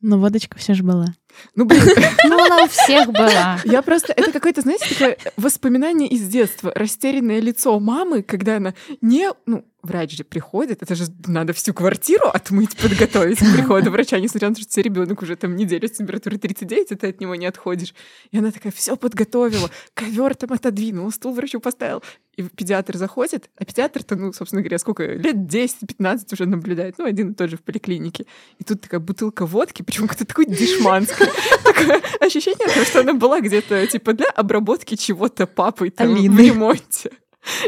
Но 0.00 0.18
водочка 0.18 0.58
все 0.58 0.74
же 0.74 0.84
была. 0.84 1.06
Ну, 1.54 1.64
блин. 1.64 1.82
Ну, 2.24 2.44
она 2.44 2.64
у 2.64 2.68
всех 2.68 3.08
была. 3.08 3.58
Я 3.64 3.82
просто... 3.82 4.12
Это 4.12 4.32
какое-то, 4.32 4.60
знаете, 4.60 4.88
такое 4.88 5.16
воспоминание 5.36 6.08
из 6.08 6.28
детства. 6.28 6.72
Растерянное 6.74 7.40
лицо 7.40 7.78
мамы, 7.80 8.22
когда 8.22 8.56
она 8.56 8.74
не... 9.00 9.30
Ну, 9.46 9.64
врач 9.88 10.16
же 10.16 10.24
приходит, 10.24 10.82
это 10.82 10.94
же 10.94 11.06
надо 11.26 11.52
всю 11.52 11.74
квартиру 11.74 12.26
отмыть, 12.26 12.76
подготовить 12.76 13.38
к 13.38 13.54
приходу 13.54 13.90
врача, 13.90 14.18
несмотря 14.20 14.50
на 14.50 14.54
то, 14.54 14.62
что 14.62 14.80
ребенок 14.80 15.22
уже 15.22 15.36
там 15.36 15.56
неделю 15.56 15.88
с 15.88 15.92
температурой 15.92 16.38
39, 16.38 16.92
и 16.92 16.94
ты 16.94 17.08
от 17.08 17.20
него 17.20 17.34
не 17.34 17.46
отходишь. 17.46 17.94
И 18.30 18.38
она 18.38 18.50
такая 18.50 18.72
все 18.72 18.96
подготовила, 18.96 19.70
ковер 19.94 20.34
там 20.34 20.52
отодвинула, 20.52 21.10
стул 21.10 21.32
врачу 21.32 21.60
поставил. 21.60 22.02
И 22.36 22.42
педиатр 22.42 22.96
заходит, 22.96 23.50
а 23.56 23.64
педиатр-то, 23.64 24.14
ну, 24.14 24.32
собственно 24.32 24.62
говоря, 24.62 24.78
сколько, 24.78 25.04
лет 25.04 25.34
10-15 25.34 26.34
уже 26.34 26.46
наблюдает, 26.46 26.96
ну, 26.98 27.04
один 27.04 27.32
и 27.32 27.34
тот 27.34 27.50
же 27.50 27.56
в 27.56 27.62
поликлинике. 27.62 28.26
И 28.58 28.64
тут 28.64 28.80
такая 28.82 29.00
бутылка 29.00 29.44
водки, 29.44 29.82
причем 29.82 30.06
какой-то 30.06 30.24
такой 30.24 30.46
дешманский. 30.46 31.26
Такое 31.64 32.00
ощущение, 32.20 32.84
что 32.84 33.00
она 33.00 33.14
была 33.14 33.40
где-то, 33.40 33.84
типа, 33.88 34.12
для 34.12 34.28
обработки 34.28 34.94
чего-то 34.94 35.48
папой 35.48 35.90
там 35.90 36.14
в 36.14 36.38
ремонте. 36.38 37.10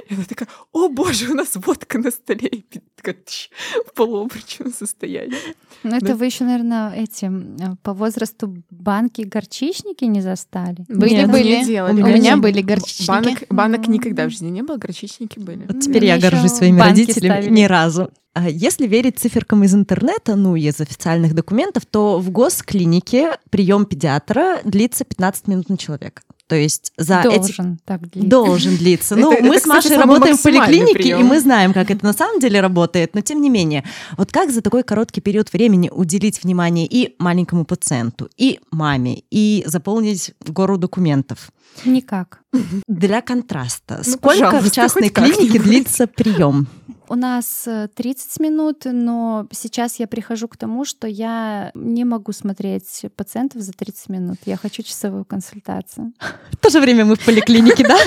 И 0.09 0.15
она 0.15 0.25
такая, 0.25 0.49
о 0.73 0.89
боже, 0.89 1.31
у 1.31 1.35
нас 1.35 1.57
водка 1.57 1.99
на 1.99 2.11
столе. 2.11 2.49
И 2.49 2.65
такая, 2.97 3.17
тш, 3.25 3.51
в 3.87 3.95
полуобрачном 3.95 4.73
состоянии. 4.73 5.37
Ну, 5.83 5.97
это 5.97 6.07
да. 6.07 6.17
вы 6.17 6.27
еще, 6.27 6.45
наверное, 6.45 6.93
этим 6.93 7.57
э, 7.57 7.77
по 7.83 7.95
возрасту 7.95 8.63
банки 8.71 9.23
горчичники 9.23 10.05
не 10.05 10.21
застали? 10.21 10.85
Были, 10.89 11.11
Нет, 11.11 11.31
были. 11.31 11.57
Не 11.57 11.65
делали. 11.65 12.03
У, 12.03 12.05
у 12.05 12.09
меня 12.09 12.37
были 12.37 12.61
горчичники. 12.61 13.09
Банок, 13.09 13.45
банок 13.49 13.89
никогда 13.89 14.27
в 14.27 14.31
жизни 14.31 14.51
не 14.51 14.63
было, 14.63 14.77
горчичники 14.77 15.39
были. 15.39 15.67
Вот 15.67 15.81
теперь 15.81 16.05
я 16.05 16.19
горжусь 16.19 16.53
своими 16.53 16.81
родителями 16.81 17.41
ставили. 17.41 17.51
ни 17.51 17.65
разу. 17.65 18.11
А 18.33 18.49
если 18.49 18.87
верить 18.87 19.19
циферкам 19.19 19.65
из 19.65 19.75
интернета, 19.75 20.37
ну, 20.37 20.55
из 20.55 20.81
официальных 20.81 21.35
документов, 21.35 21.85
то 21.87 22.19
в 22.21 22.31
госклинике 22.31 23.39
прием 23.51 23.87
педиатра 23.87 24.61
длится 24.65 25.05
15 25.05 25.49
минут 25.49 25.69
на 25.69 25.77
человека. 25.77 26.23
То 26.51 26.57
есть 26.57 26.93
за 26.97 27.23
должен 27.23 27.75
эти... 27.75 27.81
так 27.85 28.11
длиться. 28.11 28.29
Должен 28.29 28.77
длиться. 28.77 29.15
Ну, 29.15 29.41
мы 29.41 29.61
с 29.61 29.67
Машей 29.67 29.97
работаем 29.97 30.37
в 30.37 30.43
поликлинике, 30.43 31.11
и 31.11 31.23
мы 31.23 31.39
знаем, 31.39 31.73
как 31.73 31.93
это 31.93 32.05
на 32.05 32.13
самом 32.13 32.41
деле 32.41 32.61
работает, 32.61 33.15
но 33.15 33.21
тем 33.21 33.41
не 33.41 33.49
менее. 33.49 33.85
Вот 34.17 34.33
как 34.33 34.51
за 34.51 34.61
такой 34.61 34.83
короткий 34.83 35.21
период 35.21 35.53
времени 35.53 35.91
уделить 35.95 36.43
внимание 36.43 36.89
и 36.91 37.15
маленькому 37.21 37.65
пациенту, 37.65 38.29
и 38.37 38.59
маме, 38.73 39.23
и 39.31 39.63
заполнить 39.65 40.33
гору 40.45 40.77
документов? 40.77 41.53
Никак. 41.85 42.41
Для 42.89 43.23
контраста. 43.23 44.03
Ну, 44.05 44.13
Сколько 44.13 44.59
в 44.59 44.73
частной 44.73 45.11
клинике 45.11 45.61
длится 45.61 46.09
прием? 46.09 46.67
У 47.11 47.17
нас 47.17 47.67
30 47.97 47.99
э, 48.39 48.43
минут, 48.45 48.83
но 48.85 49.49
сейчас 49.51 49.99
я 49.99 50.07
прихожу 50.07 50.47
к 50.47 50.57
тому, 50.57 50.85
что 50.85 51.09
я 51.09 51.73
не 51.75 52.05
могу 52.05 52.31
смотреть 52.31 53.03
пациентов 53.17 53.63
за 53.63 53.73
30 53.73 54.09
минут. 54.11 54.39
Я 54.47 54.57
хочу 54.57 54.85
часовую 54.85 55.25
консультацию. 55.25 56.13
В 56.53 56.57
то 56.59 56.71
же 56.71 56.79
время 56.81 57.05
мы 57.05 57.17
в 57.17 57.25
поликлинике, 57.25 57.83
да? 57.83 57.99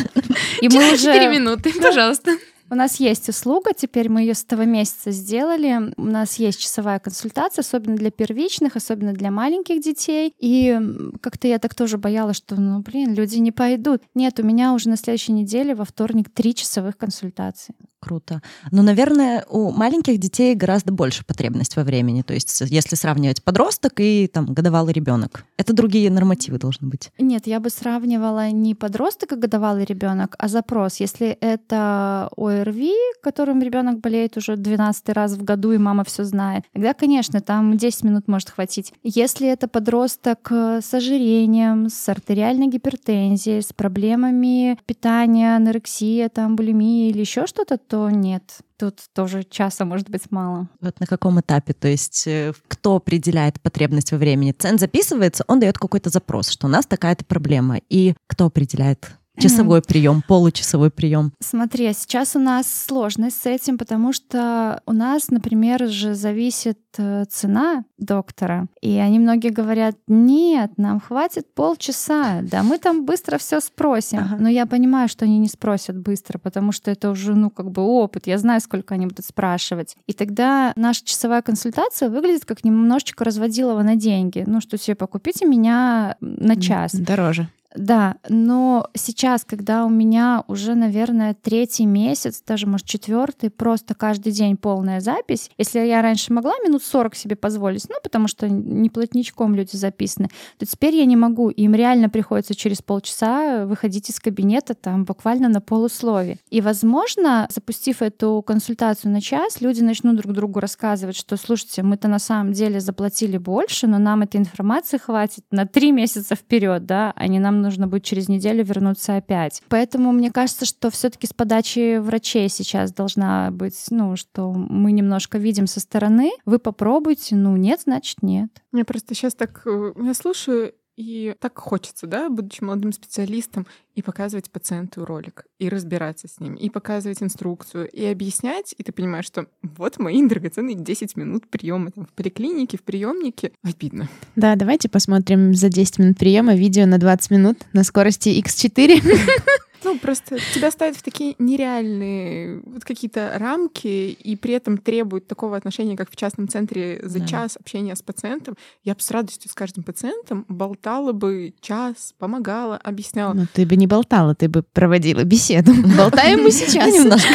И 0.62 0.70
мы 0.70 0.94
уже... 0.94 1.14
4 1.14 1.28
минуты, 1.28 1.74
пожалуйста. 1.82 2.32
У 2.70 2.76
нас 2.76 3.02
есть 3.02 3.28
услуга, 3.28 3.72
теперь 3.76 4.08
мы 4.08 4.22
ее 4.22 4.36
с 4.36 4.46
этого 4.46 4.62
месяца 4.62 5.12
сделали. 5.12 5.94
У 5.98 6.06
нас 6.06 6.40
есть 6.40 6.62
часовая 6.62 7.00
консультация, 7.00 7.62
особенно 7.62 7.98
для 7.98 8.10
первичных, 8.10 8.78
особенно 8.78 9.12
для 9.12 9.32
маленьких 9.32 9.82
детей. 9.82 10.34
И 10.40 10.80
как-то 11.20 11.50
я 11.50 11.60
так 11.60 11.76
тоже 11.76 11.98
боялась, 11.98 12.38
что, 12.38 12.56
ну, 12.56 12.80
блин, 12.80 13.16
люди 13.16 13.38
не 13.40 13.52
пойдут. 13.52 14.02
Нет, 14.16 14.40
у 14.40 14.44
меня 14.44 14.74
уже 14.74 14.88
на 14.88 14.96
следующей 14.96 15.34
неделе 15.34 15.76
во 15.76 15.84
вторник 15.84 16.30
три 16.34 16.56
часовых 16.56 16.98
консультации. 16.98 17.76
Круто. 18.04 18.42
Но, 18.70 18.82
наверное, 18.82 19.46
у 19.50 19.72
маленьких 19.72 20.18
детей 20.18 20.56
гораздо 20.56 20.92
больше 20.92 21.24
потребность 21.26 21.78
во 21.78 21.86
времени. 21.86 22.22
То 22.22 22.34
есть, 22.34 22.60
если 22.60 22.98
сравнивать 22.98 23.42
подросток 23.42 23.94
и 24.02 24.28
там 24.28 24.54
годовалый 24.54 24.92
ребенок, 24.92 25.46
это 25.56 25.72
другие 25.72 26.12
нормативы 26.12 26.58
должны 26.58 26.90
быть. 26.90 27.12
Нет, 27.18 27.48
я 27.48 27.62
бы 27.62 27.70
сравнивала 27.70 28.50
не 28.52 28.76
подросток 28.76 29.32
и 29.32 29.36
годовалый 29.38 29.86
ребенок, 29.86 30.36
а 30.38 30.50
запрос. 30.50 30.98
Если 30.98 31.38
это 31.40 32.30
ОРВИ, 32.36 32.94
которым 33.22 33.62
ребенок 33.62 34.02
болеет 34.02 34.36
уже 34.36 34.58
12 34.58 35.10
раз 35.10 35.34
в 35.38 35.44
году, 35.46 35.72
и 35.72 35.78
мама 35.78 36.04
все 36.04 36.26
знает, 36.26 36.66
тогда, 36.74 36.94
конечно, 36.94 37.40
там 37.40 37.78
10 37.78 38.04
минут 38.04 38.28
может 38.28 38.50
хватить. 38.50 38.92
Если 39.04 39.48
это 39.48 39.70
подросток 39.70 40.52
с 40.52 40.94
ожирением, 40.94 41.88
с 41.88 42.10
артериальной 42.10 42.68
гипертензией, 42.68 43.62
с 43.62 43.72
проблемами 43.72 44.78
питания, 44.86 45.56
анорексия, 45.56 46.28
там, 46.28 46.58
булимия 46.58 47.10
или 47.10 47.22
еще 47.22 47.48
что-то, 47.48 47.78
что 47.94 48.10
нет. 48.10 48.62
Тут 48.80 49.02
тоже 49.14 49.44
часа 49.44 49.86
может 49.86 50.10
быть 50.10 50.32
мало. 50.32 50.68
Вот 50.82 51.00
на 51.00 51.06
каком 51.06 51.40
этапе? 51.40 51.74
То 51.74 51.88
есть 51.88 52.26
э, 52.26 52.54
кто 52.68 52.96
определяет 52.96 53.62
потребность 53.62 54.12
во 54.12 54.18
времени? 54.18 54.52
Цен 54.52 54.80
записывается, 54.80 55.44
он 55.48 55.60
дает 55.60 55.78
какой-то 55.78 56.10
запрос, 56.10 56.50
что 56.50 56.66
у 56.66 56.70
нас 56.72 56.88
такая-то 56.88 57.24
проблема. 57.24 57.80
И 57.90 58.16
кто 58.26 58.48
определяет 58.48 59.12
Часовой 59.40 59.82
прием, 59.82 60.24
получасовой 60.28 60.92
прием. 60.92 61.34
Смотри, 61.40 61.88
а 61.88 61.94
сейчас 61.94 62.36
у 62.36 62.40
нас 62.40 62.68
сложность 62.68 63.42
с 63.42 63.46
этим, 63.48 63.80
потому 63.80 64.14
что 64.14 64.82
у 64.86 64.94
нас, 64.94 65.30
например, 65.30 65.88
же 65.88 66.14
зависит 66.14 66.80
э, 66.98 67.26
цена 67.26 67.84
доктора. 67.98 68.68
И 68.82 68.92
они 68.98 69.18
многие 69.18 69.50
говорят, 69.50 69.96
нет, 70.08 70.74
нам 70.78 71.00
хватит 71.00 71.52
полчаса, 71.56 72.42
да 72.44 72.62
мы 72.62 72.78
там 72.78 73.06
быстро 73.06 73.40
все 73.40 73.60
спросим. 73.60 74.20
Ага. 74.20 74.38
Но 74.40 74.50
я 74.50 74.68
понимаю, 74.68 75.10
что 75.10 75.26
они 75.26 75.40
не 75.40 75.48
спросят 75.48 75.98
быстро, 75.98 76.38
потому 76.38 76.72
что 76.72 76.92
это 76.92 77.10
уже, 77.10 77.34
ну, 77.34 77.50
как 77.50 77.72
бы 77.72 77.82
опыт. 77.82 78.28
Я 78.28 78.38
знаю, 78.38 78.62
сколько 78.62 78.94
они 78.94 79.08
будут 79.08 79.26
спрашивать. 79.26 79.96
И 80.06 80.14
тогда 80.14 80.74
наша 80.76 81.04
часовая 81.04 81.42
консультация 81.42 82.10
выглядит 82.10 82.46
как 82.46 82.64
немножечко 82.64 83.24
разводилова 83.24 83.82
на 83.82 83.96
деньги. 83.96 84.44
Ну, 84.46 84.62
что 84.62 84.78
типа, 84.78 85.08
купите 85.08 85.46
меня 85.46 86.18
на 86.22 86.56
час. 86.56 86.94
Дороже. 86.94 87.50
Да, 87.76 88.18
но 88.30 88.88
сейчас, 88.94 89.44
когда 89.44 89.86
у 89.86 89.90
меня 89.90 90.44
уже, 90.48 90.76
наверное, 90.76 91.34
третий 91.34 91.86
месяц, 91.86 92.42
даже, 92.46 92.68
может, 92.68 92.86
четвертый, 92.86 93.50
просто 93.50 93.96
каждый 93.96 94.32
день 94.32 94.58
полная 94.58 95.00
запись. 95.00 95.50
Если 95.58 95.80
я 95.80 96.02
раньше 96.02 96.34
могла 96.34 96.54
минут 96.64 96.84
40 96.84 97.16
себе 97.16 97.36
позволить, 97.36 97.88
ну, 97.90 97.96
потому 98.04 98.28
что 98.28 98.48
не 98.48 98.90
плотничком 98.90 99.56
люди 99.56 99.76
записаны, 99.76 100.30
то 100.58 100.66
теперь 100.66 100.96
я 100.96 101.06
не 101.06 101.16
могу. 101.16 101.50
Им 101.50 101.74
реально 101.74 102.10
приходится 102.10 102.56
через 102.56 102.82
полчаса 102.82 103.66
выходить 103.66 104.10
из 104.10 104.20
кабинета 104.20 104.76
там 104.76 105.06
буквально 105.06 105.50
на 105.50 105.62
полуслове. 105.62 106.40
И, 106.50 106.62
возможно, 106.62 107.48
запустив 107.50 108.02
эту 108.02 108.44
консультацию 108.46 109.12
на 109.12 109.22
час, 109.22 109.62
люди 109.62 109.82
начнут 109.82 110.16
друг 110.18 110.34
другу 110.34 110.60
рассказывать, 110.60 111.16
что, 111.16 111.38
слушайте, 111.38 111.82
мы-то 111.82 112.08
на 112.08 112.20
самом 112.20 112.54
деле 112.54 112.80
заплатили 112.80 113.38
больше, 113.38 113.88
но 113.88 113.98
нам 113.98 114.22
этой 114.22 114.38
информации 114.38 114.98
хватит 114.98 115.44
на 115.52 115.66
три 115.66 115.92
месяца 115.92 116.36
вперед, 116.36 116.86
да, 116.86 117.14
а 117.16 117.28
не 117.28 117.40
нам 117.40 117.63
нужно 117.64 117.88
будет 117.88 118.04
через 118.04 118.30
неделю 118.30 118.64
вернуться 118.64 119.16
опять. 119.16 119.62
Поэтому 119.70 120.12
мне 120.12 120.32
кажется, 120.32 120.66
что 120.66 120.92
все-таки 120.92 121.26
с 121.28 121.34
подачи 121.34 121.98
врачей 121.98 122.50
сейчас 122.50 122.94
должна 122.94 123.50
быть, 123.52 123.86
ну, 123.90 124.16
что 124.16 124.52
мы 124.52 124.92
немножко 124.92 125.38
видим 125.38 125.66
со 125.68 125.80
стороны. 125.80 126.32
Вы 126.46 126.60
попробуйте, 126.60 127.36
ну 127.36 127.56
нет, 127.58 127.82
значит 127.86 128.22
нет. 128.22 128.50
Я 128.72 128.86
просто 128.86 129.16
сейчас 129.16 129.34
так, 129.34 129.64
э, 129.66 129.94
я 130.04 130.14
слушаю 130.14 130.74
и 130.96 131.36
так 131.40 131.58
хочется, 131.58 132.08
да, 132.08 132.30
будучи 132.30 132.64
молодым 132.64 132.92
специалистом, 132.92 133.66
и 133.96 134.02
показывать 134.02 134.50
пациенту 134.50 135.06
ролик, 135.06 135.46
и 135.60 135.70
разбираться 135.70 136.28
с 136.28 136.40
ним, 136.40 136.56
и 136.56 136.70
показывать 136.70 137.22
инструкцию, 137.22 137.90
и 137.90 138.06
объяснять, 138.06 138.74
и 138.78 138.84
ты 138.84 138.92
понимаешь, 138.92 139.26
что 139.26 139.48
вот 139.62 140.00
мои 140.00 140.26
драгоценные 140.26 140.76
10 140.76 141.16
минут 141.16 141.48
приема 141.48 141.92
там, 141.92 142.06
в 142.06 142.14
поликлинике, 142.14 142.78
в 142.78 142.84
приемнике. 142.84 143.52
Обидно. 143.64 144.10
Да, 144.36 144.56
давайте 144.56 144.90
посмотрим 144.90 145.54
за 145.54 145.70
10 145.70 146.00
минут 146.00 146.18
приема 146.18 146.56
видео 146.56 146.86
на 146.86 146.98
20 146.98 147.32
минут 147.32 147.58
на 147.74 147.84
скорости 147.84 148.30
X4. 148.30 149.02
Ну, 149.84 149.98
просто 150.00 150.38
тебя 150.54 150.72
ставят 150.72 150.96
в 150.96 151.04
такие 151.04 151.36
нереальные 151.40 152.62
вот 152.66 152.84
какие-то 152.84 153.34
рамки 153.38 153.88
и 153.88 154.36
при 154.36 154.54
этом 154.54 154.78
требуют 154.78 155.28
такого 155.28 155.58
отношения, 155.58 155.98
как 155.98 156.12
в 156.12 156.16
частном 156.16 156.48
центре 156.48 157.00
за 157.04 157.20
да. 157.20 157.26
час 157.26 157.58
общения 157.60 157.96
с 157.96 158.02
пациентом. 158.02 158.56
Я 158.84 158.96
бы 158.96 159.02
с 159.02 159.12
радостью 159.12 159.50
с 159.50 159.54
каждым 159.54 159.84
пациентом 159.84 160.46
болтала 160.48 161.12
бы 161.12 161.54
час, 161.62 162.14
помогала, 162.18 162.78
объясняла. 162.78 163.34
Ну, 163.34 163.46
ты 163.52 163.66
бы 163.66 163.76
не 163.76 163.88
болтала, 163.88 164.36
ты 164.36 164.50
бы 164.50 164.64
проводила 164.64 165.24
беседу. 165.24 165.74
Болтаем 165.98 166.44
мы 166.44 166.52
сейчас 166.52 166.94
немножко. 166.94 167.34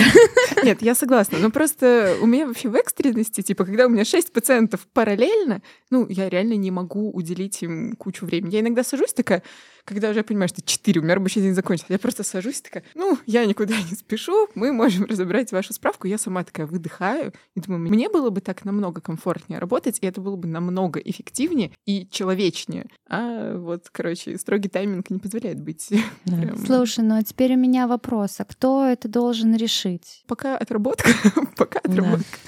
Нет, 0.63 0.83
я 0.83 0.95
согласна. 0.95 1.39
Но 1.39 1.51
просто 1.51 2.17
у 2.21 2.27
меня 2.27 2.47
вообще 2.47 2.69
в 2.69 2.75
экстренности, 2.75 3.43
типа, 3.43 3.65
когда 3.65 3.87
у 3.87 3.89
меня 3.89 4.05
шесть 4.05 4.33
пациентов 4.33 4.87
параллельно, 4.93 5.63
ну, 5.91 6.07
я 6.09 6.29
реально 6.29 6.55
не 6.55 6.71
могу 6.71 7.11
уделить 7.11 7.63
им 7.63 7.95
кучу 7.97 8.27
времени. 8.27 8.55
Я 8.55 8.61
иногда 8.61 8.83
сажусь 8.83 9.13
такая, 9.13 9.43
когда 9.89 10.11
уже 10.11 10.23
понимаю, 10.23 10.49
что 10.49 10.63
4, 10.63 11.01
у 11.01 11.03
меня 11.03 11.15
рабочий 11.15 11.41
день 11.41 11.55
закончился, 11.55 11.93
я 11.93 11.99
просто 11.99 12.23
сажусь 12.23 12.61
такая, 12.61 12.85
ну, 12.95 13.19
я 13.27 13.47
никуда 13.47 13.75
не 13.91 13.97
спешу, 13.97 14.49
мы 14.55 14.73
можем 14.73 15.05
разобрать 15.05 15.51
вашу 15.51 15.73
справку. 15.73 16.07
Я 16.07 16.19
сама 16.19 16.45
такая 16.45 16.67
выдыхаю 16.67 17.33
и 17.55 17.61
думаю, 17.61 17.81
мне 17.91 18.09
было 18.09 18.31
бы 18.31 18.41
так 18.41 18.65
намного 18.65 19.01
комфортнее 19.01 19.59
работать, 19.59 19.99
и 20.01 20.07
это 20.07 20.21
было 20.21 20.37
бы 20.37 20.47
намного 20.47 21.01
эффективнее 21.01 21.73
и 21.87 22.07
человечнее. 22.11 22.87
А 23.09 23.57
вот, 23.57 23.89
короче, 23.91 24.37
строгий 24.37 24.69
тайминг 24.69 25.09
не 25.11 25.19
позволяет 25.19 25.61
быть. 25.61 25.89
Да. 26.25 26.37
Прям... 26.37 26.59
Слушай, 26.59 27.05
ну 27.05 27.17
а 27.17 27.23
теперь 27.23 27.55
у 27.55 27.57
меня 27.57 27.87
вопрос, 27.87 28.41
а 28.41 28.45
кто 28.45 28.85
это 28.85 29.09
должен 29.09 29.55
решить? 29.57 30.25
Пока 30.27 30.59
отработка, 30.59 31.09
пока 31.57 31.79
отработка. 31.79 32.39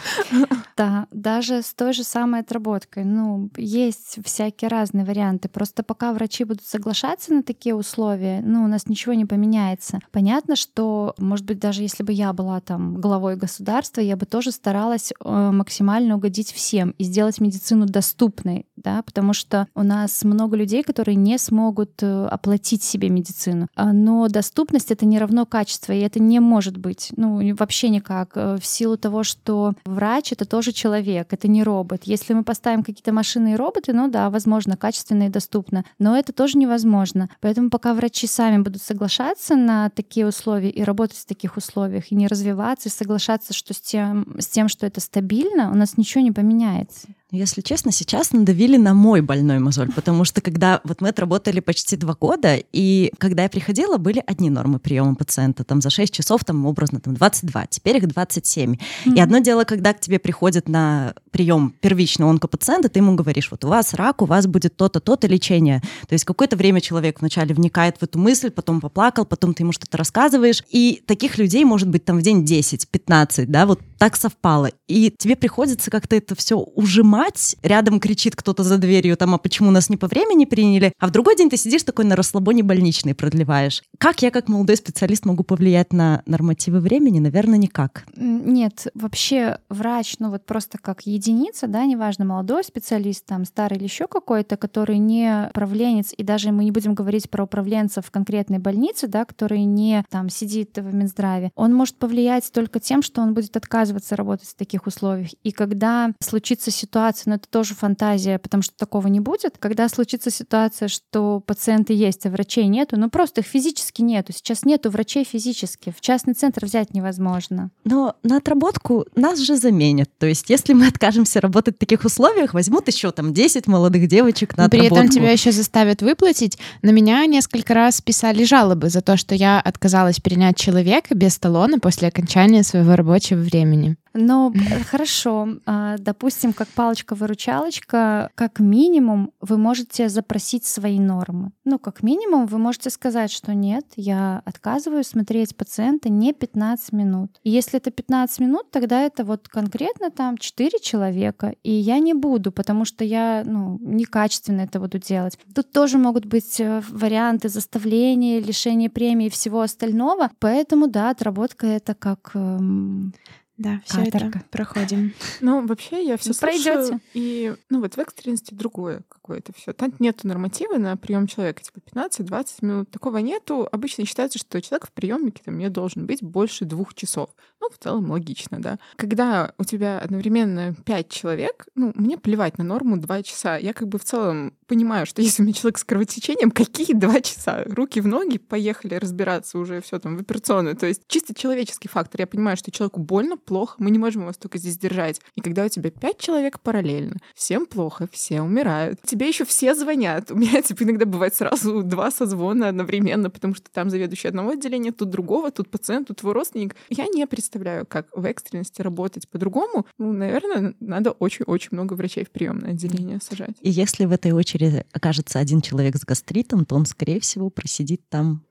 Да, 0.77 1.07
даже 1.11 1.63
с 1.63 1.73
той 1.73 1.93
же 1.93 2.05
самой 2.05 2.41
отработкой. 2.41 3.05
Ну, 3.05 3.51
есть 3.57 4.19
всякие 4.25 4.69
разные 4.69 5.05
варианты. 5.05 5.49
Просто 5.49 5.83
пока 5.83 6.13
врачи 6.13 6.45
будут 6.45 6.65
соглашаться 6.65 7.30
согласиться 7.31 7.35
на 7.35 7.43
такие 7.43 7.75
условия, 7.75 8.43
ну, 8.45 8.65
у 8.65 8.67
нас 8.67 8.87
ничего 8.87 9.15
не 9.15 9.25
поменяется. 9.25 10.01
Понятно, 10.13 10.57
что, 10.57 11.15
может 11.19 11.47
быть, 11.47 11.59
даже 11.59 11.83
если 11.83 12.03
бы 12.03 12.13
я 12.13 12.33
была 12.33 12.61
там 12.61 13.01
главой 13.01 13.37
государства, 13.37 14.01
я 14.01 14.17
бы 14.17 14.27
тоже 14.27 14.53
старалась 14.53 15.13
э, 15.13 15.51
максимально 15.53 16.17
угодить 16.17 16.53
всем 16.53 16.95
и 16.99 17.05
сделать 17.05 17.41
медицину 17.41 17.87
доступной, 17.87 18.67
да, 18.77 19.03
потому 19.03 19.33
что 19.33 19.67
у 19.75 19.83
нас 19.83 20.25
много 20.25 20.57
людей, 20.57 20.83
которые 20.83 21.17
не 21.17 21.39
смогут 21.39 22.03
э, 22.03 22.27
оплатить 22.27 22.83
себе 22.83 23.09
медицину. 23.09 23.67
А, 23.75 23.93
но 23.93 24.29
доступность— 24.29 24.91
это 24.93 25.07
не 25.07 25.19
равно 25.19 25.47
качество, 25.47 25.93
и 25.93 26.01
это 26.01 26.21
не 26.21 26.41
может 26.41 26.77
быть, 26.77 27.13
ну, 27.17 27.41
вообще 27.57 27.89
никак, 27.91 28.33
э, 28.37 28.57
в 28.61 28.67
силу 28.67 28.97
того, 28.97 29.25
что 29.25 29.73
врач— 29.85 30.33
это 30.35 30.45
тоже 30.45 30.73
человек, 30.73 31.33
это 31.33 31.49
не 31.49 31.63
робот. 31.63 32.03
Если 32.05 32.35
мы 32.35 32.45
поставим 32.45 32.83
какие-то 32.83 33.13
машины 33.13 33.53
и 33.53 33.57
роботы, 33.57 33.93
ну 33.93 34.09
да, 34.09 34.31
возможно, 34.31 34.77
качественно 34.77 35.25
и 35.25 35.29
доступно, 35.29 35.85
но 35.99 36.17
это 36.17 36.33
тоже 36.33 36.59
невозможно 36.59 37.10
сложно. 37.11 37.29
Поэтому 37.41 37.71
пока 37.71 37.95
врачи 37.95 38.27
сами 38.27 38.63
будут 38.63 38.83
соглашаться 38.83 39.57
на 39.57 39.91
такие 39.91 40.27
условия 40.27 40.71
и 40.71 40.83
работать 40.83 41.19
в 41.19 41.27
таких 41.27 41.57
условиях, 41.57 42.11
и 42.11 42.15
не 42.15 42.27
развиваться, 42.27 42.89
и 42.89 42.93
соглашаться 42.93 43.53
что 43.53 43.75
с, 43.75 43.81
тем, 43.81 44.37
с 44.39 44.47
тем, 44.47 44.69
что 44.69 44.87
это 44.87 45.01
стабильно, 45.01 45.71
у 45.71 45.75
нас 45.75 45.97
ничего 45.97 46.23
не 46.23 46.33
поменяется. 46.33 47.09
Если 47.33 47.61
честно, 47.61 47.93
сейчас 47.93 48.33
надавили 48.33 48.77
на 48.77 48.93
мой 48.93 49.21
больной 49.21 49.61
мозоль, 49.61 49.93
потому 49.93 50.25
что 50.25 50.41
когда 50.41 50.81
вот 50.83 51.01
мы 51.01 51.11
отработали 51.11 51.61
почти 51.61 51.97
два 51.97 52.15
года, 52.15 52.59
и 52.73 53.13
когда 53.19 53.45
я 53.45 53.49
приходила, 53.49 53.99
были 53.99 54.23
одни 54.27 54.51
нормы 54.51 54.81
приема 54.81 55.15
пациента, 55.15 55.63
там 55.63 55.81
за 55.81 55.91
6 55.91 56.13
часов, 56.13 56.45
там 56.45 56.67
образно, 56.67 57.01
там 57.01 57.15
22, 57.15 57.67
теперь 57.67 57.99
их 57.99 58.09
27. 58.09 58.75
Mm-hmm. 58.75 59.15
И 59.15 59.21
одно 59.21 59.39
дело, 59.39 59.63
когда 59.65 59.93
к 59.93 60.01
тебе 60.01 60.19
приходит 60.19 60.69
на 60.69 61.15
прием 61.31 61.73
первичный 61.81 62.29
онкопациента, 62.29 62.89
ты 62.89 62.99
ему 62.99 63.15
говоришь, 63.15 63.51
вот 63.53 63.65
у 63.65 63.69
вас 63.69 63.95
рак, 63.95 64.23
у 64.23 64.25
вас 64.25 64.49
будет 64.49 64.77
то-то, 64.77 64.99
то-то 64.99 65.29
лечение. 65.29 65.81
То 66.09 66.15
есть 66.15 66.25
какое-то 66.25 66.57
время 66.57 66.81
человек 66.81 67.21
вначале 67.21 67.55
вникает 67.55 67.99
в 67.99 68.03
эту 68.03 68.19
мысль, 68.19 68.51
потом 68.51 68.81
поплакал, 68.81 69.25
потом 69.25 69.55
ты 69.55 69.63
ему 69.63 69.71
что-то 69.73 69.97
рассказываешь, 69.99 70.65
и 70.71 71.01
таких 71.07 71.39
людей 71.39 71.65
может 71.65 71.89
быть 71.89 72.05
там 72.05 72.19
в 72.19 72.23
день 72.23 72.45
10, 72.45 72.89
15, 72.89 73.49
да, 73.49 73.67
вот 73.67 73.81
так 74.01 74.17
совпало. 74.17 74.71
И 74.89 75.15
тебе 75.19 75.37
приходится 75.37 75.91
как-то 75.91 76.17
это 76.17 76.35
все 76.35 76.57
ужимать. 76.57 77.55
Рядом 77.63 78.01
кричит 78.01 78.35
кто-то 78.35 78.63
за 78.63 78.79
дверью, 78.79 79.15
там, 79.19 79.35
а 79.35 79.39
почему 79.39 79.71
нас 79.71 79.91
не 79.91 79.99
по 79.99 80.07
времени 80.07 80.47
приняли? 80.47 80.95
А 80.99 81.07
в 81.07 81.11
другой 81.11 81.37
день 81.37 81.51
ты 81.51 81.59
сидишь 81.59 81.83
такой 81.83 82.07
на 82.07 82.17
расслабоне 82.17 82.63
больничный 82.63 83.15
продлеваешь. 83.15 83.83
Как 83.99 84.23
я, 84.23 84.31
как 84.31 84.49
молодой 84.49 84.77
специалист, 84.77 85.27
могу 85.27 85.45
повлиять 85.45 85.93
на 85.93 86.23
нормативы 86.25 86.81
времени? 86.81 87.19
Наверное, 87.19 87.59
никак. 87.59 88.07
Нет, 88.17 88.87
вообще 88.95 89.59
врач, 89.69 90.17
ну 90.19 90.31
вот 90.31 90.47
просто 90.47 90.79
как 90.79 91.03
единица, 91.03 91.67
да, 91.67 91.85
неважно, 91.85 92.25
молодой 92.25 92.65
специалист, 92.65 93.27
там, 93.27 93.45
старый 93.45 93.77
или 93.77 93.85
еще 93.85 94.07
какой-то, 94.07 94.57
который 94.57 94.97
не 94.97 95.49
управленец, 95.51 96.15
и 96.17 96.23
даже 96.23 96.53
мы 96.53 96.65
не 96.65 96.71
будем 96.71 96.95
говорить 96.95 97.29
про 97.29 97.45
управленца 97.45 98.01
в 98.01 98.11
конкретной 98.11 98.61
больнице, 98.61 99.09
да, 99.09 99.27
который 99.27 99.65
не 99.65 100.07
там 100.09 100.31
сидит 100.31 100.79
в 100.79 100.95
Минздраве, 100.95 101.53
он 101.55 101.75
может 101.75 101.97
повлиять 101.97 102.51
только 102.51 102.81
тем, 102.81 103.03
что 103.03 103.21
он 103.21 103.35
будет 103.35 103.59
отказывать 103.59 103.90
отказываться 103.91 104.17
работать 104.17 104.49
в 104.49 104.55
таких 104.55 104.87
условиях. 104.87 105.31
И 105.43 105.53
когда 105.53 106.13
случится 106.21 106.71
ситуация, 106.71 107.31
но 107.31 107.37
это 107.37 107.49
тоже 107.49 107.75
фантазия, 107.75 108.39
потому 108.39 108.63
что 108.63 108.75
такого 108.77 109.09
не 109.09 109.21
будет, 109.21 109.57
когда 109.59 109.89
случится 109.89 110.31
ситуация, 110.31 110.89
что 110.89 111.41
пациенты 111.41 111.93
есть, 111.93 112.27
а 112.27 112.31
врачей 112.31 112.67
нету, 112.67 112.97
ну 112.99 113.11
просто 113.11 113.41
их 113.41 113.47
физически 113.47 114.03
нету. 114.03 114.33
Сейчас 114.33 114.65
нету 114.65 114.91
врачей 114.91 115.25
физически. 115.25 115.93
В 115.97 116.01
частный 116.01 116.35
центр 116.35 116.65
взять 116.65 116.95
невозможно. 116.95 117.71
Но 117.85 118.15
на 118.23 118.37
отработку 118.37 119.07
нас 119.17 119.39
же 119.39 119.57
заменят. 119.57 120.11
То 120.19 120.27
есть 120.27 120.51
если 120.51 120.73
мы 120.73 120.87
откажемся 120.87 121.41
работать 121.41 121.77
в 121.77 121.79
таких 121.79 122.05
условиях, 122.05 122.55
возьмут 122.55 122.89
еще 122.89 123.11
там 123.11 123.33
10 123.35 123.67
молодых 123.67 124.07
девочек 124.07 124.57
на 124.57 124.69
При 124.69 124.79
отработку. 124.79 125.05
этом 125.05 125.09
тебя 125.09 125.31
еще 125.31 125.53
заставят 125.53 126.03
выплатить. 126.03 126.59
На 126.83 126.91
меня 126.91 127.27
несколько 127.27 127.75
раз 127.75 128.01
писали 128.01 128.45
жалобы 128.45 128.89
за 128.89 129.01
то, 129.01 129.17
что 129.17 129.35
я 129.35 129.61
отказалась 129.61 130.21
принять 130.21 130.57
человека 130.57 131.15
без 131.15 131.39
талона 131.39 131.79
после 131.79 132.09
окончания 132.09 132.63
своего 132.63 132.95
рабочего 132.97 133.41
времени. 133.41 133.80
Времени. 133.81 133.97
Но 134.13 134.53
э, 134.55 134.83
хорошо, 134.91 135.49
а, 135.67 135.97
допустим, 135.99 136.53
как 136.53 136.69
палочка-выручалочка, 136.69 138.31
как 138.35 138.61
минимум 138.61 139.33
вы 139.41 139.57
можете 139.57 140.09
запросить 140.09 140.65
свои 140.65 140.99
нормы. 140.99 141.53
Ну, 141.65 141.79
как 141.79 142.03
минимум 142.03 142.47
вы 142.47 142.59
можете 142.59 142.91
сказать, 142.91 143.31
что 143.31 143.55
нет, 143.55 143.85
я 143.97 144.43
отказываюсь 144.45 145.07
смотреть 145.07 145.57
пациента 145.57 146.09
не 146.09 146.33
15 146.33 146.93
минут. 146.93 147.39
И 147.45 147.51
если 147.51 147.79
это 147.79 147.91
15 147.91 148.41
минут, 148.41 148.71
тогда 148.71 149.01
это 149.01 149.25
вот 149.25 149.49
конкретно 149.49 150.11
там 150.11 150.37
4 150.37 150.79
человека, 150.81 151.55
и 151.63 151.73
я 151.73 151.99
не 151.99 152.15
буду, 152.15 152.53
потому 152.53 152.85
что 152.85 153.05
я 153.05 153.43
ну, 153.45 153.79
некачественно 153.81 154.63
это 154.63 154.81
буду 154.81 154.99
делать. 154.99 155.39
Тут 155.55 155.73
тоже 155.73 155.99
могут 155.99 156.27
быть 156.27 156.61
э, 156.61 156.83
варианты 156.91 157.49
заставления, 157.49 158.41
лишения 158.41 158.91
премии 158.91 159.27
и 159.27 159.31
всего 159.31 159.61
остального. 159.61 160.31
Поэтому, 160.41 160.89
да, 160.89 161.11
отработка— 161.11 161.67
это 161.69 161.95
как 161.95 162.31
эм, 162.35 163.13
да, 163.61 163.83
все 163.85 164.05
это 164.05 164.43
проходим. 164.51 165.13
Ну, 165.43 165.67
вообще, 165.67 166.03
я 166.05 166.17
все 166.17 166.33
пройдете. 166.35 166.99
И, 167.13 167.55
ну, 167.69 167.81
вот 167.81 167.95
в 167.95 167.99
экстренности 167.99 168.55
другое 168.55 169.03
какое-то 169.09 169.53
все. 169.53 169.75
Там 169.75 169.93
нету 169.99 170.27
норматива 170.27 170.79
на 170.79 170.97
прием 170.97 171.27
человека, 171.27 171.63
типа 171.63 171.81
15-20 171.95 172.47
минут. 172.63 172.91
Такого 172.91 173.19
нету. 173.19 173.69
Обычно 173.71 174.07
считается, 174.07 174.39
что 174.39 174.63
человек 174.63 174.87
в 174.87 174.93
приемнике 174.93 175.43
там 175.45 175.59
не 175.59 175.69
должен 175.69 176.07
быть 176.07 176.23
больше 176.23 176.65
двух 176.65 176.95
часов. 176.95 177.31
Ну, 177.61 177.69
в 177.69 177.77
целом 177.79 178.11
логично, 178.11 178.61
да. 178.61 178.79
Когда 178.97 179.53
у 179.59 179.65
тебя 179.65 179.99
одновременно 179.99 180.75
пять 180.87 181.11
человек, 181.11 181.69
ну, 181.75 181.93
мне 181.95 182.17
плевать 182.17 182.57
на 182.57 182.65
норму 182.65 182.97
два 182.97 183.23
часа. 183.23 183.59
Я 183.59 183.75
как 183.75 183.89
бы 183.89 183.99
в 183.99 184.05
целом 184.05 184.55
понимаю, 184.71 185.05
что 185.05 185.21
если 185.21 185.43
у 185.43 185.45
меня 185.45 185.53
человек 185.53 185.79
с 185.79 185.85
кровотечением, 185.85 186.53
какие 186.53 186.95
два 186.95 187.21
часа? 187.21 187.65
Руки 187.67 188.01
в 188.01 188.07
ноги, 188.07 188.39
поехали 188.39 188.95
разбираться 188.95 189.59
уже 189.59 189.81
все 189.81 189.99
там 189.99 190.17
в 190.17 190.21
операционную. 190.21 190.77
То 190.77 190.87
есть 190.87 191.03
чисто 191.09 191.35
человеческий 191.35 191.89
фактор. 191.89 192.21
Я 192.21 192.29
понимаю, 192.29 192.57
что 192.57 192.71
человеку 192.71 193.01
больно, 193.01 193.37
плохо, 193.37 193.75
мы 193.79 193.91
не 193.91 193.99
можем 193.99 194.23
его 194.23 194.33
столько 194.33 194.59
здесь 194.59 194.79
держать. 194.79 195.21
И 195.35 195.41
когда 195.41 195.65
у 195.65 195.69
тебя 195.69 195.91
пять 195.91 196.19
человек 196.19 196.61
параллельно, 196.61 197.17
всем 197.35 197.67
плохо, 197.67 198.09
все 198.13 198.43
умирают, 198.43 199.01
тебе 199.03 199.27
еще 199.27 199.45
все 199.45 199.75
звонят. 199.75 200.31
У 200.31 200.37
меня, 200.37 200.63
типа, 200.63 200.85
иногда 200.85 201.05
бывает 201.05 201.35
сразу 201.35 201.83
два 201.83 202.13
созвона 202.13 202.69
одновременно, 202.69 203.29
потому 203.29 203.57
что 203.57 203.69
там 203.73 203.91
заведующий 203.91 204.29
одного 204.29 204.51
отделения, 204.51 204.93
тут 204.93 205.11
другого, 205.11 205.51
тут 205.51 205.69
пациент, 205.69 206.07
тут 206.07 206.19
твой 206.19 206.33
родственник. 206.33 206.77
Я 206.91 207.09
не 207.09 207.27
представляю, 207.27 207.87
как 207.87 208.07
в 208.17 208.25
экстренности 208.25 208.83
работать 208.83 209.29
по-другому. 209.29 209.87
Ну, 209.99 210.13
наверное, 210.13 210.75
надо 210.79 211.11
очень-очень 211.11 211.71
много 211.73 211.95
врачей 211.95 212.25
в 212.25 212.31
приемное 212.31 212.71
отделение 212.71 213.19
сажать. 213.21 213.57
И 213.63 213.71
если 213.71 214.05
в 214.05 214.13
этой 214.13 214.31
очереди 214.31 214.60
окажется 214.93 215.39
один 215.39 215.61
человек 215.61 215.97
с 215.97 216.05
гастритом, 216.05 216.65
то 216.65 216.77
он, 216.77 216.87
скорее 216.87 217.21
всего, 217.21 217.51
просидит 217.51 218.03
там 218.09 218.45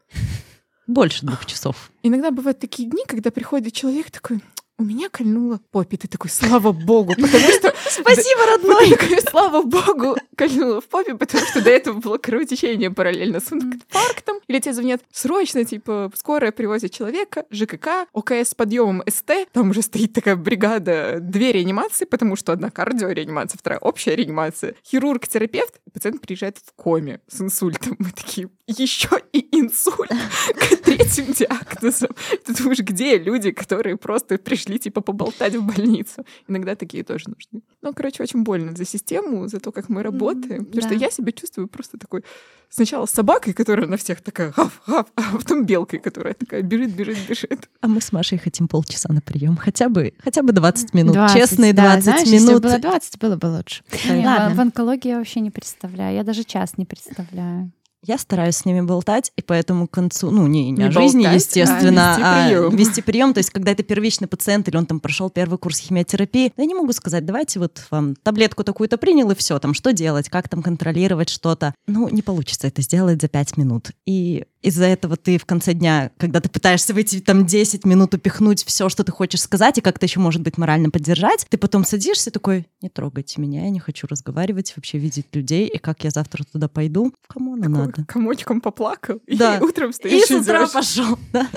больше 0.87 1.25
двух 1.25 1.45
часов. 1.45 1.91
Иногда 2.03 2.31
бывают 2.31 2.59
такие 2.59 2.89
дни, 2.89 3.03
когда 3.07 3.31
приходит 3.31 3.73
человек 3.73 4.09
такой, 4.11 4.41
у 4.79 4.83
меня 4.83 5.09
кольнуло 5.09 5.59
попе. 5.71 5.97
Ты 5.97 6.07
такой, 6.07 6.31
слава 6.31 6.71
богу, 6.71 7.13
потому 7.13 7.49
что... 7.49 7.73
Спасибо, 7.89 8.45
родной! 8.45 8.97
Слава 9.29 9.61
богу, 9.61 10.15
кольнуло 10.35 10.79
в 10.79 10.87
попе, 10.87 11.15
потому 11.15 11.45
что 11.45 11.61
до 11.61 11.69
этого 11.69 11.99
было 11.99 12.17
кровотечение 12.17 12.89
параллельно 12.89 13.41
с 13.41 13.51
инфарктом. 13.51 14.37
Или 14.47 14.59
тебе 14.59 14.73
звонят 14.73 15.01
срочно, 15.11 15.65
типа, 15.65 16.11
скорая 16.15 16.51
привозит 16.51 16.93
человека, 16.93 17.45
ЖКК, 17.51 18.07
ОКС 18.13 18.49
с 18.49 18.55
подъемом 18.55 19.03
СТ. 19.07 19.31
Там 19.51 19.71
уже 19.71 19.81
стоит 19.81 20.13
такая 20.13 20.37
бригада, 20.37 21.17
две 21.19 21.51
реанимации, 21.51 22.05
потому 22.05 22.37
что 22.37 22.53
одна 22.53 22.69
кардиореанимация, 22.69 23.59
вторая 23.59 23.79
общая 23.79 24.15
реанимация. 24.15 24.75
Хирург, 24.85 25.27
терапевт, 25.27 25.81
пациент 25.91 26.21
приезжает 26.21 26.57
в 26.57 26.71
коме 26.73 27.19
с 27.27 27.41
инсультом. 27.41 27.97
Мы 27.99 28.11
такие, 28.11 28.49
еще 28.65 29.09
и 29.33 29.39
инсульт 29.59 30.09
к 30.55 30.77
третьим 30.77 31.33
диагнозам. 31.33 32.09
Ты 32.45 32.53
думаешь, 32.53 32.79
где 32.79 33.17
люди, 33.17 33.51
которые 33.51 33.97
просто 33.97 34.37
пришли 34.37 34.68
пришли, 34.69 34.79
типа, 34.79 35.01
поболтать 35.01 35.55
в 35.55 35.63
больницу. 35.63 36.25
Иногда 36.47 36.75
такие 36.75 37.03
тоже 37.03 37.25
нужны. 37.27 37.61
Ну, 37.81 37.93
короче, 37.93 38.23
очень 38.23 38.43
больно 38.43 38.75
за 38.75 38.85
систему, 38.85 39.47
за 39.47 39.59
то, 39.59 39.71
как 39.71 39.89
мы 39.89 40.03
работаем. 40.03 40.61
Mm, 40.61 40.65
потому 40.65 40.81
да. 40.81 40.87
что 40.87 40.93
я 40.95 41.11
себя 41.11 41.31
чувствую 41.31 41.67
просто 41.67 41.97
такой 41.97 42.23
сначала 42.69 43.07
собакой, 43.07 43.53
которая 43.53 43.87
на 43.87 43.97
всех 43.97 44.21
такая 44.21 44.53
гав, 44.55 44.81
гав, 44.87 45.05
а 45.15 45.37
потом 45.37 45.65
белкой, 45.65 45.99
которая 45.99 46.33
такая 46.33 46.61
бежит, 46.61 46.95
бежит, 46.95 47.17
бежит. 47.27 47.69
А 47.81 47.87
мы 47.87 47.99
с 47.99 48.11
Машей 48.11 48.37
хотим 48.37 48.67
полчаса 48.67 49.11
на 49.13 49.21
прием. 49.21 49.57
Хотя 49.57 49.89
бы, 49.89 50.13
хотя 50.23 50.43
бы 50.43 50.53
20 50.53 50.93
минут. 50.93 51.13
20, 51.13 51.37
Честные 51.37 51.73
20 51.73 51.73
да, 51.73 52.01
знаешь, 52.01 52.27
минут. 52.27 52.33
Если 52.33 52.53
было 52.53 52.79
20, 52.79 53.19
было 53.19 53.35
бы 53.35 53.45
лучше. 53.47 53.83
Ладно. 54.07 54.55
В 54.55 54.59
онкологии 54.59 55.09
я 55.09 55.17
вообще 55.17 55.39
не 55.39 55.51
представляю. 55.51 56.15
Я 56.15 56.23
даже 56.23 56.43
час 56.43 56.77
не 56.77 56.85
представляю. 56.85 57.71
Я 58.05 58.17
стараюсь 58.17 58.55
с 58.55 58.65
ними 58.65 58.81
болтать, 58.81 59.31
и 59.35 59.41
поэтому 59.41 59.87
к 59.87 59.91
концу, 59.91 60.31
ну, 60.31 60.47
не, 60.47 60.65
не, 60.65 60.71
не 60.71 60.83
о 60.85 60.91
жизни, 60.91 61.23
болтать, 61.23 61.41
естественно, 61.41 62.15
а 62.15 62.49
вести 62.49 62.49
прием. 62.49 62.73
А 62.73 62.75
вести 62.75 63.01
прием. 63.01 63.33
То 63.33 63.39
есть, 63.39 63.49
когда 63.49 63.71
это 63.71 63.83
первичный 63.83 64.27
пациент, 64.27 64.69
или 64.69 64.77
он 64.77 64.85
там 64.85 64.99
прошел 64.99 65.29
первый 65.29 65.57
курс 65.57 65.79
химиотерапии, 65.79 66.53
я 66.55 66.65
не 66.65 66.75
могу 66.75 66.93
сказать, 66.93 67.25
давайте 67.25 67.59
вот 67.59 67.85
вам 67.91 68.15
таблетку 68.15 68.63
такую-то 68.63 68.97
принял, 68.97 69.29
и 69.31 69.35
все, 69.35 69.59
там, 69.59 69.73
что 69.73 69.91
делать, 69.91 70.29
как 70.29 70.47
там 70.47 70.63
контролировать 70.63 71.29
что-то. 71.29 71.73
Ну, 71.87 72.07
не 72.09 72.21
получится 72.21 72.67
это 72.67 72.81
сделать 72.81 73.21
за 73.21 73.27
пять 73.27 73.57
минут. 73.57 73.91
И 74.05 74.45
из-за 74.61 74.85
этого 74.85 75.15
ты 75.15 75.37
в 75.37 75.45
конце 75.45 75.73
дня, 75.73 76.11
когда 76.17 76.39
ты 76.39 76.49
пытаешься 76.49 76.93
в 76.93 76.97
эти 76.97 77.19
там 77.19 77.45
10 77.45 77.85
минут 77.85 78.13
упихнуть 78.13 78.63
все, 78.65 78.89
что 78.89 79.03
ты 79.03 79.11
хочешь 79.11 79.41
сказать, 79.41 79.77
и 79.77 79.81
как-то 79.81 80.05
еще, 80.05 80.19
может 80.19 80.41
быть, 80.41 80.57
морально 80.57 80.89
поддержать, 80.89 81.45
ты 81.49 81.57
потом 81.57 81.85
садишься 81.85 82.31
такой, 82.31 82.67
не 82.81 82.89
трогайте 82.89 83.41
меня, 83.41 83.63
я 83.63 83.69
не 83.69 83.79
хочу 83.79 84.07
разговаривать, 84.07 84.73
вообще 84.75 84.97
видеть 84.97 85.27
людей, 85.33 85.67
и 85.67 85.77
как 85.77 86.03
я 86.03 86.09
завтра 86.09 86.43
туда 86.43 86.67
пойду, 86.67 87.13
кому 87.27 87.53
она 87.53 87.69
надо. 87.69 88.05
Комочком 88.05 88.61
поплакал, 88.61 89.21
да. 89.27 89.57
и 89.57 89.61
утром 89.63 89.93
стоишь 89.93 90.23
и 90.23 90.25
с 90.25 90.31
утра 90.31 90.67
пошел, 90.67 91.17
да. 91.31 91.47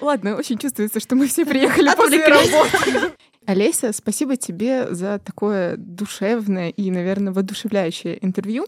Ладно, 0.00 0.36
очень 0.36 0.58
чувствуется, 0.58 1.00
что 1.00 1.16
мы 1.16 1.26
все 1.26 1.44
приехали 1.44 1.90
после 1.96 2.26
работы. 2.26 3.12
Олеся, 3.46 3.92
спасибо 3.92 4.36
тебе 4.36 4.92
за 4.92 5.20
такое 5.24 5.76
душевное 5.76 6.70
и, 6.70 6.90
наверное, 6.90 7.32
воодушевляющее 7.32 8.24
интервью. 8.24 8.66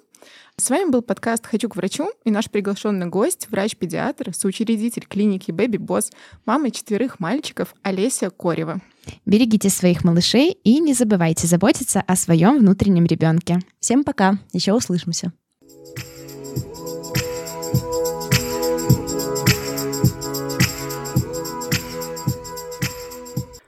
С 0.57 0.71
вами 0.71 0.91
был 0.91 1.03
подкаст 1.03 1.47
«Хочу 1.47 1.69
к 1.69 1.75
врачу» 1.77 2.11
и 2.25 2.31
наш 2.31 2.49
приглашенный 2.49 3.07
гость, 3.07 3.49
врач-педиатр, 3.51 4.33
соучредитель 4.33 5.07
клиники 5.07 5.51
Baby 5.51 5.79
Boss, 5.79 6.13
мама 6.47 6.71
четверых 6.71 7.19
мальчиков 7.19 7.75
Олеся 7.83 8.31
Корева. 8.31 8.81
Берегите 9.27 9.69
своих 9.69 10.05
малышей 10.05 10.53
и 10.53 10.79
не 10.79 10.95
забывайте 10.95 11.49
заботиться 11.49 12.01
о 12.01 12.15
своем 12.15 12.59
внутреннем 12.59 13.05
ребенке. 13.05 13.59
Всем 13.81 14.05
пока, 14.05 14.39
еще 14.53 14.75
услышимся. 14.75 15.33